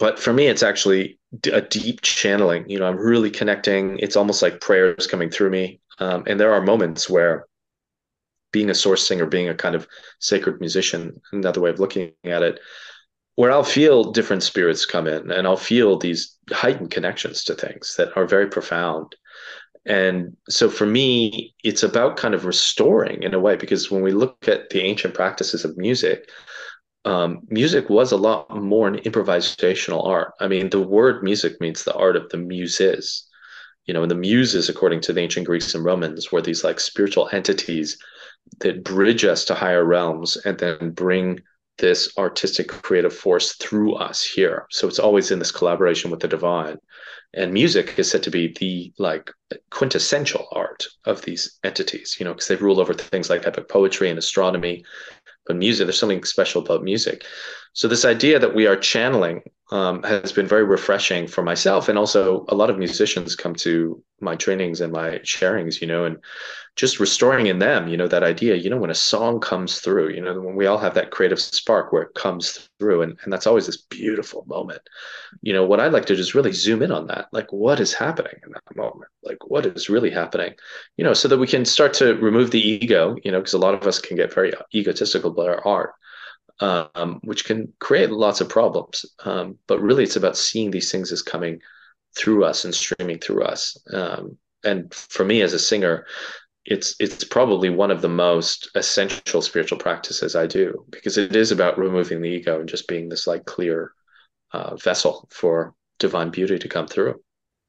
But 0.00 0.18
for 0.18 0.32
me, 0.32 0.48
it's 0.48 0.64
actually 0.64 1.20
a 1.52 1.60
deep 1.60 2.00
channeling. 2.00 2.68
You 2.68 2.80
know, 2.80 2.86
I'm 2.86 2.96
really 2.96 3.30
connecting. 3.30 3.96
It's 4.00 4.16
almost 4.16 4.42
like 4.42 4.60
prayers 4.60 5.06
coming 5.06 5.30
through 5.30 5.50
me. 5.50 5.80
Um, 6.00 6.24
and 6.26 6.40
there 6.40 6.52
are 6.52 6.62
moments 6.62 7.08
where 7.08 7.46
being 8.52 8.70
a 8.70 8.74
source 8.74 9.06
singer, 9.06 9.26
being 9.26 9.48
a 9.48 9.54
kind 9.54 9.74
of 9.74 9.86
sacred 10.18 10.60
musician, 10.60 11.20
another 11.32 11.60
way 11.60 11.70
of 11.70 11.80
looking 11.80 12.12
at 12.24 12.42
it, 12.42 12.60
where 13.36 13.50
I'll 13.50 13.64
feel 13.64 14.12
different 14.12 14.42
spirits 14.42 14.84
come 14.84 15.06
in 15.06 15.30
and 15.30 15.46
I'll 15.46 15.56
feel 15.56 15.96
these 15.96 16.36
heightened 16.50 16.90
connections 16.90 17.44
to 17.44 17.54
things 17.54 17.94
that 17.96 18.16
are 18.16 18.26
very 18.26 18.48
profound. 18.48 19.14
And 19.86 20.36
so 20.48 20.68
for 20.68 20.84
me, 20.84 21.54
it's 21.64 21.82
about 21.82 22.18
kind 22.18 22.34
of 22.34 22.44
restoring 22.44 23.22
in 23.22 23.32
a 23.32 23.40
way, 23.40 23.56
because 23.56 23.90
when 23.90 24.02
we 24.02 24.12
look 24.12 24.46
at 24.46 24.68
the 24.68 24.82
ancient 24.82 25.14
practices 25.14 25.64
of 25.64 25.78
music, 25.78 26.28
um, 27.06 27.40
music 27.48 27.88
was 27.88 28.12
a 28.12 28.16
lot 28.18 28.50
more 28.54 28.88
an 28.88 28.96
improvisational 28.96 30.06
art. 30.06 30.34
I 30.38 30.48
mean, 30.48 30.68
the 30.68 30.82
word 30.82 31.22
music 31.22 31.58
means 31.60 31.82
the 31.82 31.94
art 31.94 32.16
of 32.16 32.28
the 32.28 32.36
muses. 32.36 33.26
You 33.86 33.94
know, 33.94 34.02
and 34.02 34.10
the 34.10 34.16
muses, 34.16 34.68
according 34.68 35.00
to 35.02 35.14
the 35.14 35.20
ancient 35.20 35.46
Greeks 35.46 35.74
and 35.74 35.82
Romans, 35.82 36.30
were 36.30 36.42
these 36.42 36.62
like 36.62 36.78
spiritual 36.78 37.30
entities 37.32 37.96
that 38.60 38.84
bridge 38.84 39.24
us 39.24 39.44
to 39.46 39.54
higher 39.54 39.84
realms 39.84 40.36
and 40.36 40.58
then 40.58 40.90
bring 40.90 41.40
this 41.78 42.12
artistic 42.18 42.68
creative 42.68 43.14
force 43.14 43.54
through 43.54 43.94
us 43.94 44.22
here. 44.22 44.66
So 44.70 44.86
it's 44.86 44.98
always 44.98 45.30
in 45.30 45.38
this 45.38 45.50
collaboration 45.50 46.10
with 46.10 46.20
the 46.20 46.28
divine. 46.28 46.76
And 47.32 47.52
music 47.52 47.94
is 47.98 48.10
said 48.10 48.22
to 48.24 48.30
be 48.30 48.54
the 48.58 48.92
like 48.98 49.30
quintessential 49.70 50.46
art 50.52 50.86
of 51.04 51.22
these 51.22 51.58
entities 51.64 52.16
you 52.18 52.24
know 52.24 52.32
because 52.32 52.48
they 52.48 52.56
rule 52.56 52.80
over 52.80 52.92
things 52.92 53.30
like 53.30 53.46
epic 53.46 53.68
poetry 53.68 54.10
and 54.10 54.18
astronomy. 54.18 54.84
But 55.46 55.56
music 55.56 55.86
there's 55.86 55.98
something 55.98 56.24
special 56.24 56.62
about 56.62 56.82
music 56.84 57.24
so 57.72 57.88
this 57.88 58.04
idea 58.04 58.38
that 58.38 58.54
we 58.54 58.66
are 58.66 58.76
channeling 58.76 59.42
um, 59.70 60.02
has 60.02 60.32
been 60.32 60.46
very 60.46 60.64
refreshing 60.64 61.26
for 61.26 61.42
myself. 61.42 61.88
And 61.88 61.96
also 61.96 62.44
a 62.48 62.54
lot 62.54 62.70
of 62.70 62.78
musicians 62.78 63.36
come 63.36 63.54
to 63.56 64.02
my 64.20 64.36
trainings 64.36 64.80
and 64.80 64.92
my 64.92 65.18
sharings 65.20 65.80
you 65.80 65.86
know 65.86 66.04
and 66.04 66.18
just 66.76 67.00
restoring 67.00 67.46
in 67.46 67.58
them 67.58 67.88
you 67.88 67.96
know 67.96 68.06
that 68.06 68.22
idea 68.22 68.54
you 68.54 68.68
know 68.68 68.76
when 68.76 68.90
a 68.90 68.94
song 68.94 69.40
comes 69.40 69.78
through 69.78 70.10
you 70.10 70.20
know 70.20 70.38
when 70.38 70.54
we 70.54 70.66
all 70.66 70.76
have 70.76 70.92
that 70.92 71.10
creative 71.10 71.40
spark 71.40 71.90
where 71.90 72.02
it 72.02 72.14
comes 72.14 72.68
through. 72.78 73.00
And, 73.00 73.18
and 73.24 73.32
that's 73.32 73.46
always 73.46 73.64
this 73.64 73.78
beautiful 73.78 74.44
moment. 74.46 74.82
You 75.40 75.54
know 75.54 75.64
what 75.64 75.80
i'd 75.80 75.92
like 75.92 76.06
to 76.06 76.16
just 76.16 76.34
really 76.34 76.52
zoom 76.52 76.82
in 76.82 76.92
on 76.92 77.06
that 77.06 77.28
like 77.32 77.50
what 77.52 77.80
is 77.80 77.94
happening 77.94 78.34
in 78.44 78.52
that 78.52 78.76
moment? 78.76 79.10
Like 79.22 79.38
what 79.46 79.64
is 79.64 79.88
really 79.88 80.10
happening? 80.10 80.52
You 80.96 81.04
know 81.04 81.14
so 81.14 81.28
that 81.28 81.38
we 81.38 81.46
can 81.46 81.64
start 81.64 81.94
to 81.94 82.14
remove 82.16 82.50
the 82.50 82.60
ego 82.60 83.16
you 83.24 83.30
know 83.30 83.38
because 83.38 83.54
a 83.54 83.58
lot 83.58 83.74
of 83.74 83.86
us 83.86 84.00
can 84.00 84.16
get 84.16 84.34
very 84.34 84.52
egotistical 84.74 85.30
about 85.30 85.48
our 85.48 85.66
art 85.66 85.94
um, 86.60 87.20
which 87.24 87.44
can 87.44 87.72
create 87.78 88.10
lots 88.10 88.40
of 88.40 88.48
problems. 88.48 89.04
Um, 89.24 89.58
but 89.66 89.80
really, 89.80 90.04
it's 90.04 90.16
about 90.16 90.36
seeing 90.36 90.70
these 90.70 90.90
things 90.90 91.12
as 91.12 91.22
coming 91.22 91.60
through 92.16 92.44
us 92.44 92.64
and 92.64 92.74
streaming 92.74 93.18
through 93.18 93.44
us. 93.44 93.76
Um, 93.92 94.36
and 94.64 94.92
for 94.92 95.24
me, 95.24 95.42
as 95.42 95.52
a 95.52 95.58
singer, 95.58 96.06
it's 96.66 96.94
it's 97.00 97.24
probably 97.24 97.70
one 97.70 97.90
of 97.90 98.02
the 98.02 98.08
most 98.08 98.70
essential 98.74 99.40
spiritual 99.40 99.78
practices 99.78 100.36
I 100.36 100.46
do 100.46 100.84
because 100.90 101.16
it 101.16 101.34
is 101.34 101.52
about 101.52 101.78
removing 101.78 102.20
the 102.20 102.28
ego 102.28 102.60
and 102.60 102.68
just 102.68 102.86
being 102.86 103.08
this 103.08 103.26
like 103.26 103.46
clear 103.46 103.92
uh, 104.52 104.76
vessel 104.76 105.28
for 105.32 105.74
divine 105.98 106.30
beauty 106.30 106.58
to 106.58 106.68
come 106.68 106.86
through. 106.86 107.20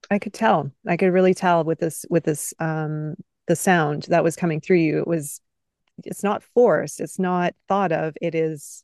I 0.09 0.19
could 0.19 0.33
tell. 0.33 0.71
I 0.87 0.97
could 0.97 1.13
really 1.13 1.33
tell 1.33 1.63
with 1.63 1.79
this 1.79 2.05
with 2.09 2.25
this 2.25 2.53
um 2.59 3.15
the 3.47 3.55
sound 3.55 4.03
that 4.09 4.23
was 4.23 4.35
coming 4.35 4.59
through 4.59 4.77
you. 4.77 4.99
It 4.99 5.07
was 5.07 5.39
it's 6.05 6.23
not 6.23 6.43
forced 6.43 6.99
it's 6.99 7.19
not 7.19 7.53
thought 7.67 7.91
of 7.91 8.15
it 8.21 8.35
is 8.35 8.83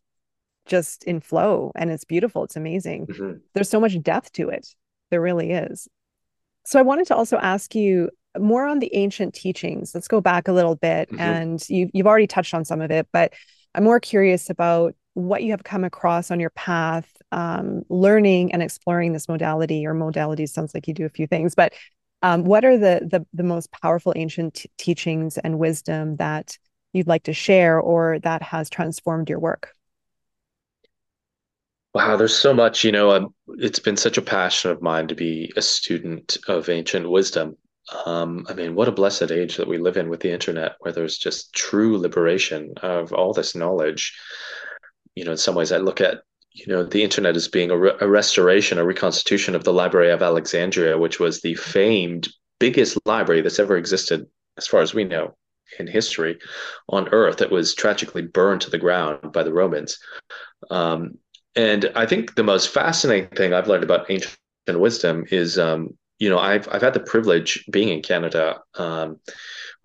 just 0.68 1.04
in 1.06 1.20
flow 1.20 1.72
and 1.76 1.90
it's 1.90 2.06
beautiful 2.06 2.44
it's 2.44 2.56
amazing. 2.56 3.08
Mm-hmm. 3.08 3.38
there's 3.54 3.70
so 3.70 3.80
much 3.80 4.00
depth 4.02 4.32
to 4.34 4.50
it. 4.50 4.68
There 5.10 5.22
really 5.22 5.52
is. 5.52 5.88
So 6.66 6.80
i 6.80 6.84
wanted 6.84 7.08
to 7.08 7.16
also 7.16 7.38
ask 7.38 7.74
you 7.74 8.10
more 8.38 8.68
on 8.68 8.80
the 8.80 8.94
ancient 8.94 9.34
teachings. 9.34 9.96
Let's 9.96 10.08
go 10.08 10.22
back 10.22 10.48
a 10.48 10.54
little 10.54 10.76
bit 10.76 11.10
mm-hmm. 11.10 11.20
and 11.20 11.70
you, 11.70 11.90
you've 11.94 12.08
already 12.08 12.28
touched 12.28 12.54
on 12.54 12.66
some 12.66 12.82
of 12.82 12.92
it 12.92 13.08
but 13.12 13.34
i'm 13.74 13.84
more 13.84 14.00
curious 14.00 14.50
about 14.50 14.94
what 15.14 15.42
you 15.42 15.52
have 15.52 15.64
come 15.64 15.84
across 15.84 16.30
on 16.30 16.40
your 16.40 16.52
path 16.52 17.12
um, 17.32 17.82
learning 17.90 18.54
and 18.54 18.62
exploring 18.62 19.12
this 19.12 19.28
modality. 19.28 19.86
Or 19.86 19.94
modality 19.94 20.46
sounds 20.46 20.74
like 20.74 20.88
you 20.88 20.94
do 20.94 21.06
a 21.06 21.10
few 21.10 21.28
things 21.28 21.56
but 21.56 21.74
um, 22.22 22.44
what 22.46 22.66
are 22.66 22.78
the, 22.78 23.08
the 23.10 23.26
the 23.34 23.44
most 23.44 23.72
powerful 23.72 24.14
ancient 24.16 24.56
t- 24.56 24.72
teachings 24.78 25.38
and 25.38 25.60
wisdom 25.60 26.18
that 26.18 26.58
you'd 26.98 27.08
like 27.08 27.24
to 27.24 27.34
share 27.34 27.80
or 27.80 28.20
that 28.20 28.42
has 28.42 28.70
transformed 28.70 29.30
your 29.30 29.40
work? 29.40 29.74
Wow, 31.94 32.18
there's 32.18 32.38
so 32.38 32.54
much, 32.54 32.84
you 32.84 32.92
know, 32.92 33.12
um, 33.12 33.34
it's 33.58 33.80
been 33.80 33.98
such 33.98 34.18
a 34.18 34.22
passion 34.22 34.70
of 34.70 34.82
mine 34.82 35.08
to 35.08 35.16
be 35.16 35.52
a 35.56 35.62
student 35.62 36.38
of 36.48 36.70
ancient 36.70 37.10
wisdom. 37.10 37.56
Um, 38.06 38.46
I 38.50 38.54
mean, 38.54 38.76
what 38.76 38.88
a 38.88 38.92
blessed 38.92 39.32
age 39.32 39.58
that 39.58 39.68
we 39.68 39.78
live 39.78 39.98
in 39.98 40.10
with 40.10 40.20
the 40.20 40.32
internet, 40.32 40.76
where 40.80 40.92
there's 40.92 41.18
just 41.18 41.54
true 41.54 41.98
liberation 41.98 42.74
of 42.84 43.14
all 43.14 43.34
this 43.34 43.56
knowledge. 43.56 44.14
You 45.16 45.24
know, 45.26 45.32
in 45.32 45.38
some 45.38 45.56
ways, 45.56 45.72
I 45.72 45.78
look 45.78 46.02
at 46.02 46.22
you 46.52 46.68
know 46.68 46.84
the 46.84 47.04
internet 47.04 47.36
as 47.36 47.48
being 47.48 47.72
a, 47.72 47.78
re- 47.78 47.98
a 48.02 48.08
restoration, 48.08 48.78
a 48.78 48.86
reconstitution 48.86 49.56
of 49.56 49.64
the 49.64 49.74
Library 49.74 50.12
of 50.12 50.22
Alexandria, 50.22 50.98
which 50.98 51.20
was 51.20 51.42
the 51.42 51.56
famed 51.56 52.28
biggest 52.60 52.98
library 53.06 53.42
that's 53.42 53.60
ever 53.60 53.78
existed, 53.78 54.28
as 54.58 54.68
far 54.68 54.82
as 54.82 54.94
we 54.94 55.04
know, 55.04 55.36
in 55.80 55.88
history 55.88 56.40
on 56.90 57.10
Earth 57.10 57.38
that 57.38 57.52
was 57.52 57.74
tragically 57.74 58.22
burned 58.22 58.62
to 58.62 58.70
the 58.70 58.78
ground 58.78 59.32
by 59.34 59.44
the 59.44 59.54
Romans. 59.54 60.00
Um, 60.70 61.18
and 61.56 61.92
I 61.96 62.06
think 62.06 62.36
the 62.36 62.44
most 62.44 62.70
fascinating 62.70 63.30
thing 63.30 63.54
I've 63.54 63.68
learned 63.68 63.84
about 63.84 64.10
ancient 64.12 64.38
wisdom 64.70 65.26
is, 65.32 65.58
um, 65.58 65.98
you 66.20 66.30
know, 66.30 66.40
I've 66.40 66.68
I've 66.72 66.82
had 66.82 66.94
the 66.94 67.00
privilege 67.00 67.66
being 67.72 67.90
in 67.90 68.02
Canada, 68.02 68.60
um, 68.76 69.20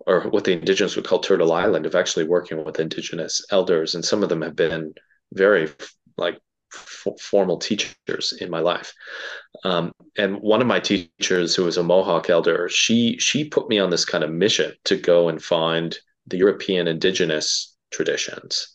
or 0.05 0.21
what 0.29 0.43
the 0.43 0.53
Indigenous 0.53 0.95
would 0.95 1.05
call 1.05 1.19
Turtle 1.19 1.53
Island, 1.53 1.85
of 1.85 1.95
actually 1.95 2.27
working 2.27 2.63
with 2.63 2.79
Indigenous 2.79 3.45
elders, 3.51 3.95
and 3.95 4.03
some 4.03 4.23
of 4.23 4.29
them 4.29 4.41
have 4.41 4.55
been 4.55 4.93
very 5.31 5.69
like 6.17 6.39
f- 6.73 7.19
formal 7.19 7.57
teachers 7.57 8.33
in 8.39 8.49
my 8.49 8.59
life. 8.59 8.93
Um, 9.63 9.93
and 10.17 10.41
one 10.41 10.61
of 10.61 10.67
my 10.67 10.79
teachers, 10.79 11.55
who 11.55 11.63
was 11.63 11.77
a 11.77 11.83
Mohawk 11.83 12.29
elder, 12.29 12.67
she 12.69 13.17
she 13.17 13.45
put 13.45 13.69
me 13.69 13.79
on 13.79 13.89
this 13.89 14.05
kind 14.05 14.23
of 14.23 14.31
mission 14.31 14.73
to 14.85 14.97
go 14.97 15.29
and 15.29 15.41
find 15.41 15.97
the 16.27 16.37
European 16.37 16.87
indigenous 16.87 17.75
traditions, 17.91 18.67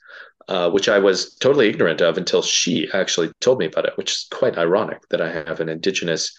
uh, 0.49 0.71
which 0.71 0.89
I 0.89 0.99
was 0.99 1.35
totally 1.37 1.69
ignorant 1.69 2.01
of 2.01 2.17
until 2.17 2.43
she 2.43 2.89
actually 2.93 3.31
told 3.41 3.59
me 3.59 3.67
about 3.67 3.87
it, 3.87 3.97
which 3.97 4.13
is 4.13 4.27
quite 4.31 4.59
ironic 4.59 5.03
that 5.11 5.21
I 5.21 5.31
have 5.31 5.61
an 5.61 5.69
indigenous, 5.69 6.35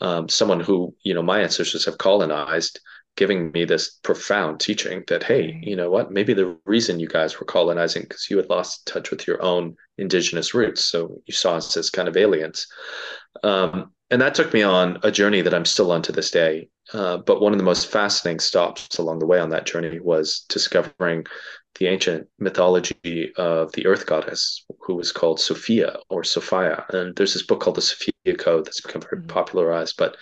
um, 0.00 0.28
someone 0.28 0.60
who 0.60 0.94
you 1.02 1.14
know 1.14 1.22
my 1.22 1.40
ancestors 1.40 1.84
have 1.84 1.98
colonized, 1.98 2.80
giving 3.16 3.52
me 3.52 3.64
this 3.64 3.98
profound 4.02 4.58
teaching 4.58 5.04
that 5.06 5.22
hey 5.22 5.60
you 5.62 5.76
know 5.76 5.90
what? 5.90 6.10
Maybe 6.10 6.34
the 6.34 6.58
reason 6.66 6.98
you 6.98 7.08
guys 7.08 7.38
were 7.38 7.46
colonizing 7.46 8.02
because 8.02 8.28
you 8.30 8.36
had 8.36 8.50
lost 8.50 8.84
touch 8.86 9.12
with 9.12 9.28
your 9.28 9.40
own 9.42 9.76
indigenous 9.96 10.54
roots. 10.54 10.84
So 10.84 11.22
you 11.26 11.32
saw 11.32 11.54
us 11.56 11.76
as 11.76 11.88
kind 11.88 12.08
of 12.08 12.16
aliens 12.16 12.66
um, 13.42 13.92
and 14.10 14.20
that 14.22 14.34
took 14.34 14.52
me 14.52 14.62
on 14.62 14.98
a 15.02 15.10
journey 15.10 15.40
that 15.40 15.54
i'm 15.54 15.64
still 15.64 15.92
on 15.92 16.02
to 16.02 16.12
this 16.12 16.30
day. 16.30 16.68
Uh, 16.92 17.16
but 17.16 17.40
one 17.40 17.52
of 17.52 17.58
the 17.58 17.64
most 17.64 17.90
fascinating 17.90 18.38
stops 18.38 18.98
along 18.98 19.18
the 19.18 19.26
way 19.26 19.40
on 19.40 19.50
that 19.50 19.66
journey 19.66 19.98
was 19.98 20.44
discovering 20.48 21.26
the 21.80 21.88
ancient 21.88 22.28
mythology 22.38 23.32
of 23.36 23.72
the 23.72 23.84
earth 23.86 24.06
goddess 24.06 24.64
who 24.80 24.94
was 24.94 25.10
called 25.10 25.40
sophia 25.40 25.96
or 26.08 26.22
sophia. 26.22 26.86
And 26.90 27.14
there's 27.16 27.34
this 27.34 27.42
book 27.42 27.60
called 27.60 27.76
the 27.76 27.82
sophia 27.82 28.12
code 28.38 28.64
that's 28.64 28.80
become 28.80 29.02
very 29.02 29.18
mm-hmm. 29.18 29.28
popularized 29.28 29.96
but 29.98 30.16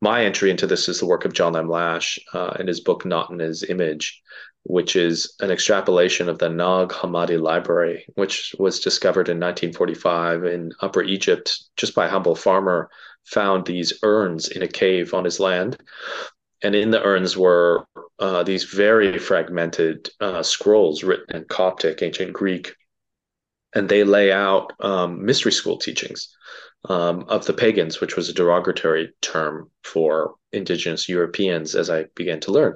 my 0.00 0.24
entry 0.24 0.50
into 0.50 0.66
this 0.66 0.88
is 0.88 0.98
the 0.98 1.06
work 1.06 1.24
of 1.24 1.32
john 1.32 1.52
lamb 1.52 1.68
lash 1.68 2.18
uh, 2.32 2.56
in 2.58 2.66
his 2.66 2.80
book 2.80 3.04
not 3.04 3.30
in 3.30 3.38
his 3.38 3.62
image 3.62 4.22
which 4.68 4.96
is 4.96 5.34
an 5.40 5.50
extrapolation 5.50 6.28
of 6.28 6.38
the 6.38 6.48
Nag 6.48 6.88
Hammadi 6.88 7.40
library, 7.40 8.04
which 8.14 8.54
was 8.58 8.80
discovered 8.80 9.28
in 9.28 9.38
1945 9.38 10.44
in 10.44 10.72
Upper 10.80 11.02
Egypt 11.02 11.60
just 11.76 11.94
by 11.94 12.06
a 12.06 12.10
humble 12.10 12.34
farmer, 12.34 12.90
found 13.24 13.64
these 13.64 13.92
urns 14.02 14.48
in 14.48 14.62
a 14.62 14.68
cave 14.68 15.14
on 15.14 15.24
his 15.24 15.38
land. 15.38 15.78
And 16.62 16.74
in 16.74 16.90
the 16.90 17.02
urns 17.02 17.36
were 17.36 17.86
uh, 18.18 18.42
these 18.42 18.64
very 18.64 19.18
fragmented 19.18 20.10
uh, 20.20 20.42
scrolls 20.42 21.04
written 21.04 21.36
in 21.36 21.44
Coptic, 21.44 22.02
ancient 22.02 22.32
Greek, 22.32 22.74
and 23.74 23.88
they 23.88 24.02
lay 24.02 24.32
out 24.32 24.72
um, 24.80 25.24
mystery 25.24 25.52
school 25.52 25.78
teachings 25.78 26.34
um, 26.88 27.24
of 27.28 27.46
the 27.46 27.52
pagans, 27.52 28.00
which 28.00 28.16
was 28.16 28.28
a 28.28 28.34
derogatory 28.34 29.12
term 29.20 29.70
for 29.84 30.34
indigenous 30.52 31.08
Europeans, 31.08 31.76
as 31.76 31.88
I 31.88 32.06
began 32.16 32.40
to 32.40 32.52
learn. 32.52 32.74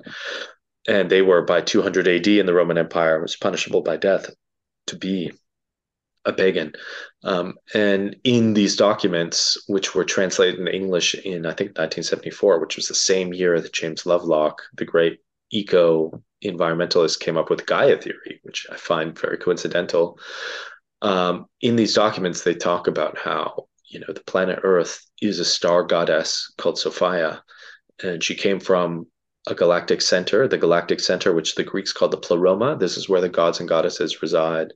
And 0.89 1.11
they 1.11 1.23
were 1.23 1.43
by 1.43 1.61
200 1.61 2.09
AD 2.09 2.27
in 2.27 2.47
the 2.47 2.55
Roman 2.55 2.79
Empire, 2.79 3.21
was 3.21 3.37
punishable 3.37 3.83
by 3.83 3.97
death 3.97 4.31
to 4.87 4.97
be 4.97 5.33
a 6.25 6.33
pagan. 6.33 6.73
Um, 7.25 7.55
and 7.75 8.17
in 8.25 8.55
these 8.55 8.77
documents, 8.77 9.63
which 9.69 9.95
were 9.95 10.05
translated 10.05 10.61
in 10.61 10.69
English 10.69 11.15
in, 11.15 11.47
I 11.47 11.53
think, 11.53 11.71
1974, 11.71 12.61
which 12.61 12.77
was 12.77 12.89
the 12.89 12.95
same 12.95 13.33
year 13.33 13.61
that 13.61 13.73
James 13.73 14.07
Lovelock, 14.07 14.63
the 14.75 14.85
great 14.85 15.21
eco 15.51 16.23
environmentalist, 16.45 17.21
came 17.21 17.37
up 17.37 17.51
with 17.51 17.67
Gaia 17.67 17.97
theory, 17.97 18.41
which 18.43 18.67
I 18.71 18.77
find 18.77 19.19
very 19.19 19.39
coincidental. 19.39 20.19
Um, 21.03 21.47
in 21.61 21.77
these 21.77 21.95
documents, 21.95 22.43
they 22.43 22.55
talk 22.55 22.87
about 22.87 23.19
how 23.19 23.67
you 23.89 24.01
know 24.01 24.13
the 24.13 24.21
planet 24.21 24.61
Earth 24.63 25.05
is 25.21 25.39
a 25.39 25.45
star 25.45 25.83
goddess 25.83 26.53
called 26.59 26.79
Sophia, 26.79 27.43
and 28.03 28.23
she 28.23 28.35
came 28.35 28.61
from 28.61 29.07
a 29.47 29.55
galactic 29.55 30.03
center, 30.03 30.47
the 30.47 30.59
galactic 30.59 31.01
center, 31.01 31.33
which 31.33 31.55
the 31.55 31.65
Greeks 31.65 31.93
called 31.93 32.13
the 32.13 32.17
pleroma. 32.17 32.77
This 32.77 32.97
is 32.97 33.09
where 33.09 33.21
the 33.21 33.29
gods 33.29 33.61
and 33.61 33.69
goddesses 33.69 34.23
reside, 34.23 34.73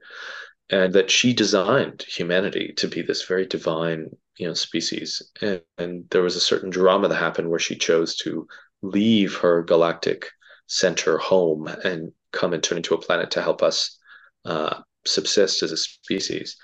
and 0.71 0.92
that 0.94 1.11
she 1.11 1.33
designed 1.33 2.02
humanity 2.09 2.73
to 2.78 2.88
be 2.88 3.02
this 3.02 3.25
very 3.25 3.47
divine, 3.47 4.09
you 4.38 4.49
know, 4.49 4.54
species. 4.54 5.23
And, 5.40 5.61
and 5.78 6.04
there 6.11 6.23
was 6.23 6.37
a 6.37 6.40
certain 6.40 6.71
drama 6.71 7.09
that 7.09 7.16
happened 7.16 7.50
where 7.50 7.59
she 7.59 7.76
chose 7.76 8.16
to 8.16 8.47
leave 8.83 9.37
her 9.37 9.62
galactic 9.62 10.30
center 10.66 11.18
home 11.18 11.66
and 11.66 12.12
come 12.33 12.54
and 12.54 12.62
turn 12.62 12.78
into 12.78 12.94
a 12.94 13.00
planet 13.00 13.30
to 13.33 13.42
help 13.42 13.62
us 13.62 13.99
uh, 14.44 14.80
subsist 15.06 15.62
as 15.62 15.73
a 15.73 15.76
species. 15.76 16.56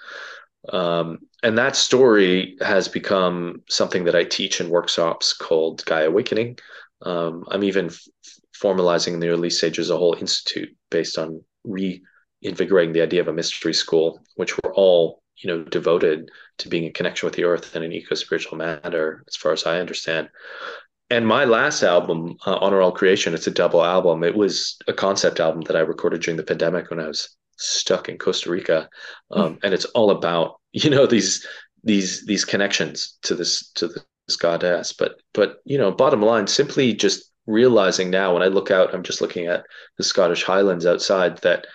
Um, 0.70 1.18
and 1.42 1.56
that 1.56 1.76
story 1.76 2.56
has 2.60 2.88
become 2.88 3.62
something 3.68 4.04
that 4.04 4.16
I 4.16 4.24
teach 4.24 4.60
in 4.60 4.68
workshops 4.68 5.32
called 5.32 5.84
Gaia 5.86 6.08
Awakening. 6.08 6.58
Um, 7.02 7.44
I'm 7.50 7.64
even 7.64 7.86
f- 7.86 8.06
formalizing 8.60 9.14
in 9.14 9.20
the 9.20 9.28
early 9.28 9.50
stages 9.50 9.90
a 9.90 9.96
whole 9.96 10.14
institute 10.14 10.74
based 10.90 11.18
on 11.18 11.42
reinvigorating 11.64 12.92
the 12.92 13.02
idea 13.02 13.20
of 13.20 13.28
a 13.28 13.32
mystery 13.32 13.74
school, 13.74 14.20
which 14.36 14.56
we're 14.58 14.74
all 14.74 15.22
you 15.36 15.48
know 15.48 15.64
devoted 15.64 16.30
to 16.58 16.68
being 16.68 16.84
in 16.84 16.92
connection 16.92 17.26
with 17.26 17.34
the 17.34 17.44
earth 17.44 17.74
in 17.74 17.82
an 17.82 17.92
eco 17.92 18.14
spiritual 18.14 18.58
manner, 18.58 19.24
as 19.28 19.36
far 19.36 19.52
as 19.52 19.66
I 19.66 19.80
understand. 19.80 20.28
And 21.08 21.26
my 21.26 21.44
last 21.44 21.82
album, 21.82 22.36
uh, 22.46 22.58
Honor 22.60 22.80
All 22.80 22.92
Creation, 22.92 23.34
it's 23.34 23.48
a 23.48 23.50
double 23.50 23.84
album. 23.84 24.22
It 24.22 24.36
was 24.36 24.76
a 24.86 24.92
concept 24.92 25.40
album 25.40 25.62
that 25.62 25.74
I 25.74 25.80
recorded 25.80 26.22
during 26.22 26.36
the 26.36 26.44
pandemic 26.44 26.88
when 26.88 27.00
I 27.00 27.08
was 27.08 27.36
stuck 27.56 28.08
in 28.08 28.16
Costa 28.16 28.50
Rica, 28.50 28.88
um, 29.32 29.58
and 29.62 29.74
it's 29.74 29.86
all 29.86 30.10
about 30.10 30.60
you 30.72 30.90
know 30.90 31.06
these 31.06 31.46
these 31.82 32.24
these 32.26 32.44
connections 32.44 33.18
to 33.22 33.34
this 33.34 33.70
to 33.72 33.90
this 34.30 34.36
goddess. 34.36 34.92
But 34.92 35.20
but 35.34 35.60
you 35.64 35.76
know, 35.76 35.90
bottom 35.90 36.22
line, 36.22 36.46
simply 36.46 36.94
just 36.94 37.30
realizing 37.46 38.10
now 38.10 38.32
when 38.32 38.42
I 38.42 38.46
look 38.46 38.70
out, 38.70 38.94
I'm 38.94 39.02
just 39.02 39.20
looking 39.20 39.46
at 39.46 39.64
the 39.98 40.04
Scottish 40.04 40.44
Highlands 40.44 40.86
outside 40.86 41.38
that 41.38 41.66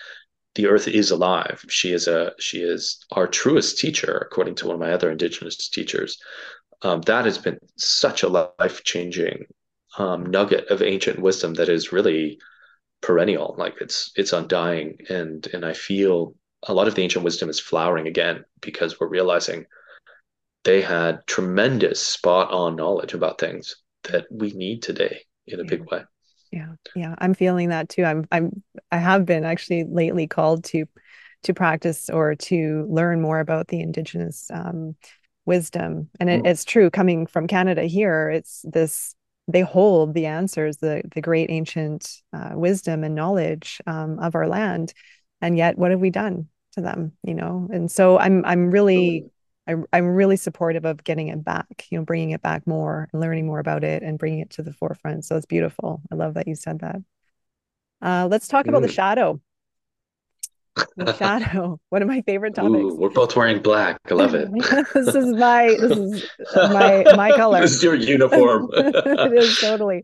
the 0.55 0.67
earth 0.67 0.87
is 0.87 1.11
alive. 1.11 1.63
She 1.67 1.91
is 1.91 2.07
a 2.07 2.31
she 2.39 2.59
is 2.59 2.97
our 3.11 3.27
truest 3.27 3.77
teacher, 3.77 4.17
according 4.17 4.55
to 4.55 4.67
one 4.67 4.75
of 4.75 4.79
my 4.79 4.91
other 4.91 5.11
indigenous 5.11 5.69
teachers. 5.69 6.17
Um, 6.81 7.01
that 7.01 7.25
has 7.25 7.37
been 7.37 7.59
such 7.77 8.23
a 8.23 8.29
life 8.29 8.83
changing 8.83 9.45
um, 9.97 10.25
nugget 10.25 10.67
of 10.69 10.81
ancient 10.81 11.19
wisdom 11.19 11.55
that 11.55 11.69
is 11.69 11.91
really 11.91 12.39
perennial 13.01 13.55
like 13.57 13.75
it's 13.81 14.11
it's 14.15 14.33
undying 14.33 14.97
and 15.09 15.47
and 15.53 15.63
i 15.63 15.73
feel 15.73 16.33
a 16.67 16.73
lot 16.73 16.87
of 16.87 16.95
the 16.95 17.03
ancient 17.03 17.23
wisdom 17.23 17.49
is 17.49 17.59
flowering 17.59 18.07
again 18.07 18.43
because 18.61 18.99
we're 18.99 19.07
realizing 19.07 19.65
they 20.65 20.81
had 20.81 21.25
tremendous 21.27 22.01
spot 22.01 22.51
on 22.51 22.75
knowledge 22.75 23.13
about 23.13 23.39
things 23.39 23.77
that 24.03 24.25
we 24.29 24.51
need 24.53 24.81
today 24.81 25.19
in 25.47 25.59
a 25.59 25.63
yeah. 25.63 25.69
big 25.69 25.91
way 25.91 26.01
yeah 26.51 26.73
yeah 26.95 27.15
i'm 27.19 27.33
feeling 27.33 27.69
that 27.69 27.89
too 27.89 28.03
i'm 28.03 28.25
i'm 28.31 28.63
i 28.91 28.97
have 28.97 29.25
been 29.25 29.45
actually 29.45 29.85
lately 29.89 30.27
called 30.27 30.63
to 30.63 30.85
to 31.43 31.53
practice 31.53 32.09
or 32.09 32.35
to 32.35 32.87
learn 32.89 33.21
more 33.21 33.39
about 33.39 33.67
the 33.67 33.79
indigenous 33.79 34.49
um, 34.51 34.95
wisdom 35.45 36.09
and 36.19 36.29
it, 36.29 36.43
mm. 36.43 36.47
it's 36.47 36.65
true 36.65 36.89
coming 36.89 37.27
from 37.27 37.47
canada 37.47 37.83
here 37.83 38.29
it's 38.29 38.65
this 38.67 39.15
they 39.47 39.61
hold 39.61 40.13
the 40.13 40.25
answers, 40.25 40.77
the 40.77 41.03
the 41.13 41.21
great 41.21 41.49
ancient 41.51 42.21
uh, 42.33 42.51
wisdom 42.53 43.03
and 43.03 43.15
knowledge 43.15 43.79
um, 43.85 44.19
of 44.19 44.35
our 44.35 44.47
land, 44.47 44.93
and 45.41 45.57
yet 45.57 45.77
what 45.77 45.91
have 45.91 45.99
we 45.99 46.09
done 46.09 46.47
to 46.73 46.81
them? 46.81 47.13
You 47.23 47.35
know, 47.35 47.67
and 47.71 47.91
so 47.91 48.17
I'm 48.17 48.43
I'm 48.43 48.71
really 48.71 49.25
I, 49.67 49.75
I'm 49.93 50.07
really 50.07 50.37
supportive 50.37 50.85
of 50.85 51.03
getting 51.03 51.29
it 51.29 51.43
back. 51.43 51.87
You 51.89 51.99
know, 51.99 52.05
bringing 52.05 52.31
it 52.31 52.41
back 52.41 52.67
more, 52.67 53.09
and 53.11 53.21
learning 53.21 53.47
more 53.47 53.59
about 53.59 53.83
it, 53.83 54.03
and 54.03 54.19
bringing 54.19 54.39
it 54.39 54.51
to 54.51 54.63
the 54.63 54.73
forefront. 54.73 55.25
So 55.25 55.35
it's 55.35 55.45
beautiful. 55.45 56.01
I 56.11 56.15
love 56.15 56.35
that 56.35 56.47
you 56.47 56.55
said 56.55 56.79
that. 56.79 56.97
Uh, 58.01 58.27
let's 58.29 58.47
talk 58.47 58.65
mm. 58.65 58.69
about 58.69 58.81
the 58.81 58.91
shadow 58.91 59.39
the 60.97 61.13
shadow 61.17 61.79
one 61.89 62.01
of 62.01 62.07
my 62.07 62.21
favorite 62.21 62.55
topics 62.55 62.75
Ooh, 62.75 62.95
we're 62.95 63.09
both 63.09 63.35
wearing 63.35 63.61
black 63.61 63.99
i 64.09 64.13
love 64.13 64.35
it 64.35 64.49
this 64.93 65.15
is 65.15 65.27
my 65.27 65.67
this 65.79 65.97
is 65.97 66.29
my 66.53 67.03
my 67.15 67.31
color 67.35 67.61
this 67.61 67.75
is 67.75 67.83
your 67.83 67.95
uniform 67.95 68.69
it 68.73 69.33
is 69.33 69.57
totally 69.59 70.03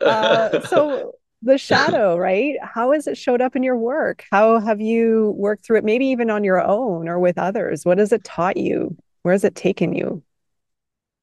uh, 0.00 0.60
so 0.62 1.12
the 1.44 1.58
shadow 1.68 2.16
right? 2.16 2.56
How 2.62 2.92
has 2.92 3.06
it 3.06 3.16
showed 3.16 3.40
up 3.40 3.56
in 3.56 3.62
your 3.62 3.76
work? 3.76 4.24
How 4.30 4.58
have 4.60 4.80
you 4.80 5.34
worked 5.36 5.64
through 5.64 5.78
it 5.78 5.84
maybe 5.84 6.06
even 6.06 6.30
on 6.30 6.44
your 6.44 6.62
own 6.62 7.08
or 7.08 7.18
with 7.18 7.38
others? 7.38 7.84
What 7.84 7.98
has 7.98 8.12
it 8.12 8.24
taught 8.24 8.56
you? 8.56 8.96
Where 9.22 9.32
has 9.32 9.44
it 9.44 9.54
taken 9.54 9.94
you? 9.94 10.22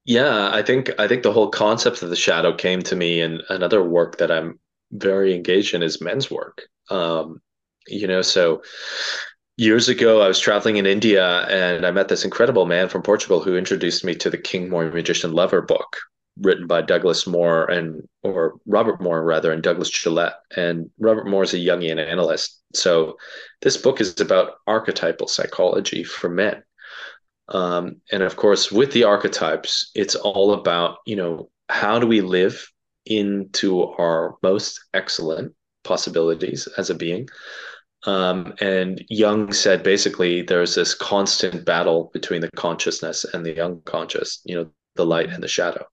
Yeah 0.05 0.49
i 0.51 0.63
think 0.63 0.89
i 0.99 1.07
think 1.07 1.21
the 1.23 1.31
whole 1.31 1.49
concept 1.49 2.01
of 2.01 2.09
the 2.09 2.15
shadow 2.15 2.53
came 2.55 2.81
to 2.83 2.95
me 2.95 3.21
in 3.21 3.41
another 3.49 3.83
work 3.83 4.17
that 4.17 4.31
i'm 4.31 4.59
very 4.91 5.35
engaged 5.35 5.73
in 5.73 5.83
is 5.83 6.01
men's 6.01 6.29
work. 6.29 6.63
Um, 6.89 7.41
you 7.87 8.07
know 8.07 8.21
so 8.21 8.63
years 9.57 9.89
ago 9.89 10.21
i 10.21 10.27
was 10.27 10.39
traveling 10.39 10.77
in 10.77 10.85
india 10.85 11.47
and 11.47 11.85
i 11.85 11.91
met 11.91 12.07
this 12.07 12.25
incredible 12.25 12.65
man 12.65 12.89
from 12.89 13.01
portugal 13.01 13.41
who 13.41 13.55
introduced 13.55 14.03
me 14.03 14.15
to 14.15 14.29
the 14.29 14.37
king 14.37 14.69
warrior 14.71 14.91
magician 14.91 15.33
lover 15.33 15.61
book 15.61 15.97
written 16.39 16.65
by 16.65 16.81
douglas 16.81 17.27
moore 17.27 17.65
and 17.65 18.07
or 18.23 18.55
robert 18.65 19.01
moore 19.01 19.23
rather 19.23 19.51
and 19.51 19.63
douglas 19.63 19.89
gillette. 19.89 20.35
And 20.55 20.89
robert 20.99 21.27
moore 21.27 21.43
is 21.43 21.53
a 21.53 21.57
jungian 21.57 21.99
analyst. 21.99 22.61
So 22.73 23.17
this 23.61 23.77
book 23.77 24.01
is 24.01 24.19
about 24.19 24.53
archetypal 24.67 25.27
psychology 25.27 26.03
for 26.03 26.29
men. 26.29 26.63
Um, 27.49 27.97
and 28.11 28.23
of 28.23 28.37
course 28.37 28.71
with 28.71 28.93
the 28.93 29.03
archetypes 29.03 29.91
it's 29.93 30.15
all 30.15 30.53
about 30.53 30.97
you 31.05 31.15
know 31.15 31.49
how 31.69 31.99
do 31.99 32.07
we 32.07 32.21
live 32.21 32.65
into 33.05 33.83
our 33.83 34.35
most 34.43 34.79
excellent 34.93 35.53
possibilities 35.83 36.67
as 36.77 36.89
a 36.89 36.95
being? 36.95 37.27
Um, 38.05 38.53
and 38.59 39.03
Jung 39.09 39.53
said 39.53 39.83
basically 39.83 40.41
there's 40.41 40.75
this 40.75 40.95
constant 40.95 41.65
battle 41.65 42.09
between 42.13 42.41
the 42.41 42.49
consciousness 42.55 43.25
and 43.33 43.45
the 43.45 43.59
unconscious, 43.61 44.41
you 44.43 44.55
know, 44.55 44.69
the 44.95 45.05
light 45.05 45.29
and 45.29 45.43
the 45.43 45.47
shadow. 45.47 45.85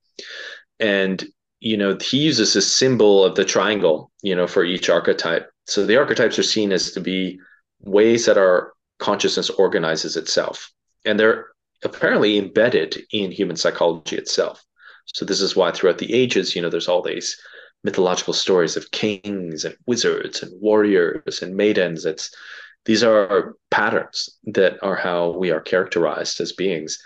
And, 0.81 1.25
you 1.61 1.77
know, 1.77 1.97
he 2.01 2.19
uses 2.19 2.55
a 2.57 2.63
symbol 2.63 3.25
of 3.25 3.35
the 3.35 3.45
triangle, 3.45 4.11
you 4.23 4.35
know, 4.35 4.47
for 4.47 4.65
each 4.65 4.89
archetype. 4.89 5.51
So 5.67 5.85
the 5.85 5.97
archetypes 5.97 6.39
are 6.39 6.45
seen 6.45 6.73
as 6.73 6.93
to 6.93 7.01
be 7.01 7.41
ways 7.81 8.27
that 8.27 8.39
our 8.39 8.73
consciousness 8.99 9.51
organizes 9.51 10.17
itself. 10.17 10.71
And 11.05 11.19
they're 11.19 11.47
apparently 11.85 12.39
embedded 12.39 13.03
in 13.13 13.31
human 13.31 13.57
psychology 13.57 14.17
itself. 14.17 14.65
So 15.07 15.25
this 15.25 15.41
is 15.41 15.57
why 15.57 15.73
throughout 15.73 15.99
the 15.99 16.13
ages, 16.13 16.55
you 16.55 16.63
know, 16.63 16.71
there's 16.71 16.89
all 16.89 17.03
these 17.03 17.37
mythological 17.85 18.35
stories 18.35 18.77
of 18.77 18.91
kings 18.91 19.65
and 19.65 19.77
wizards 19.87 20.43
and 20.43 20.53
warriors 20.61 21.43
and 21.43 21.55
maidens. 21.57 22.05
It's 22.05 22.35
these 22.85 23.03
are 23.03 23.55
patterns 23.71 24.39
that 24.45 24.83
are 24.83 24.97
how 24.97 25.31
we 25.31 25.51
are 25.51 25.61
characterized 25.61 26.41
as 26.41 26.53
beings. 26.53 26.99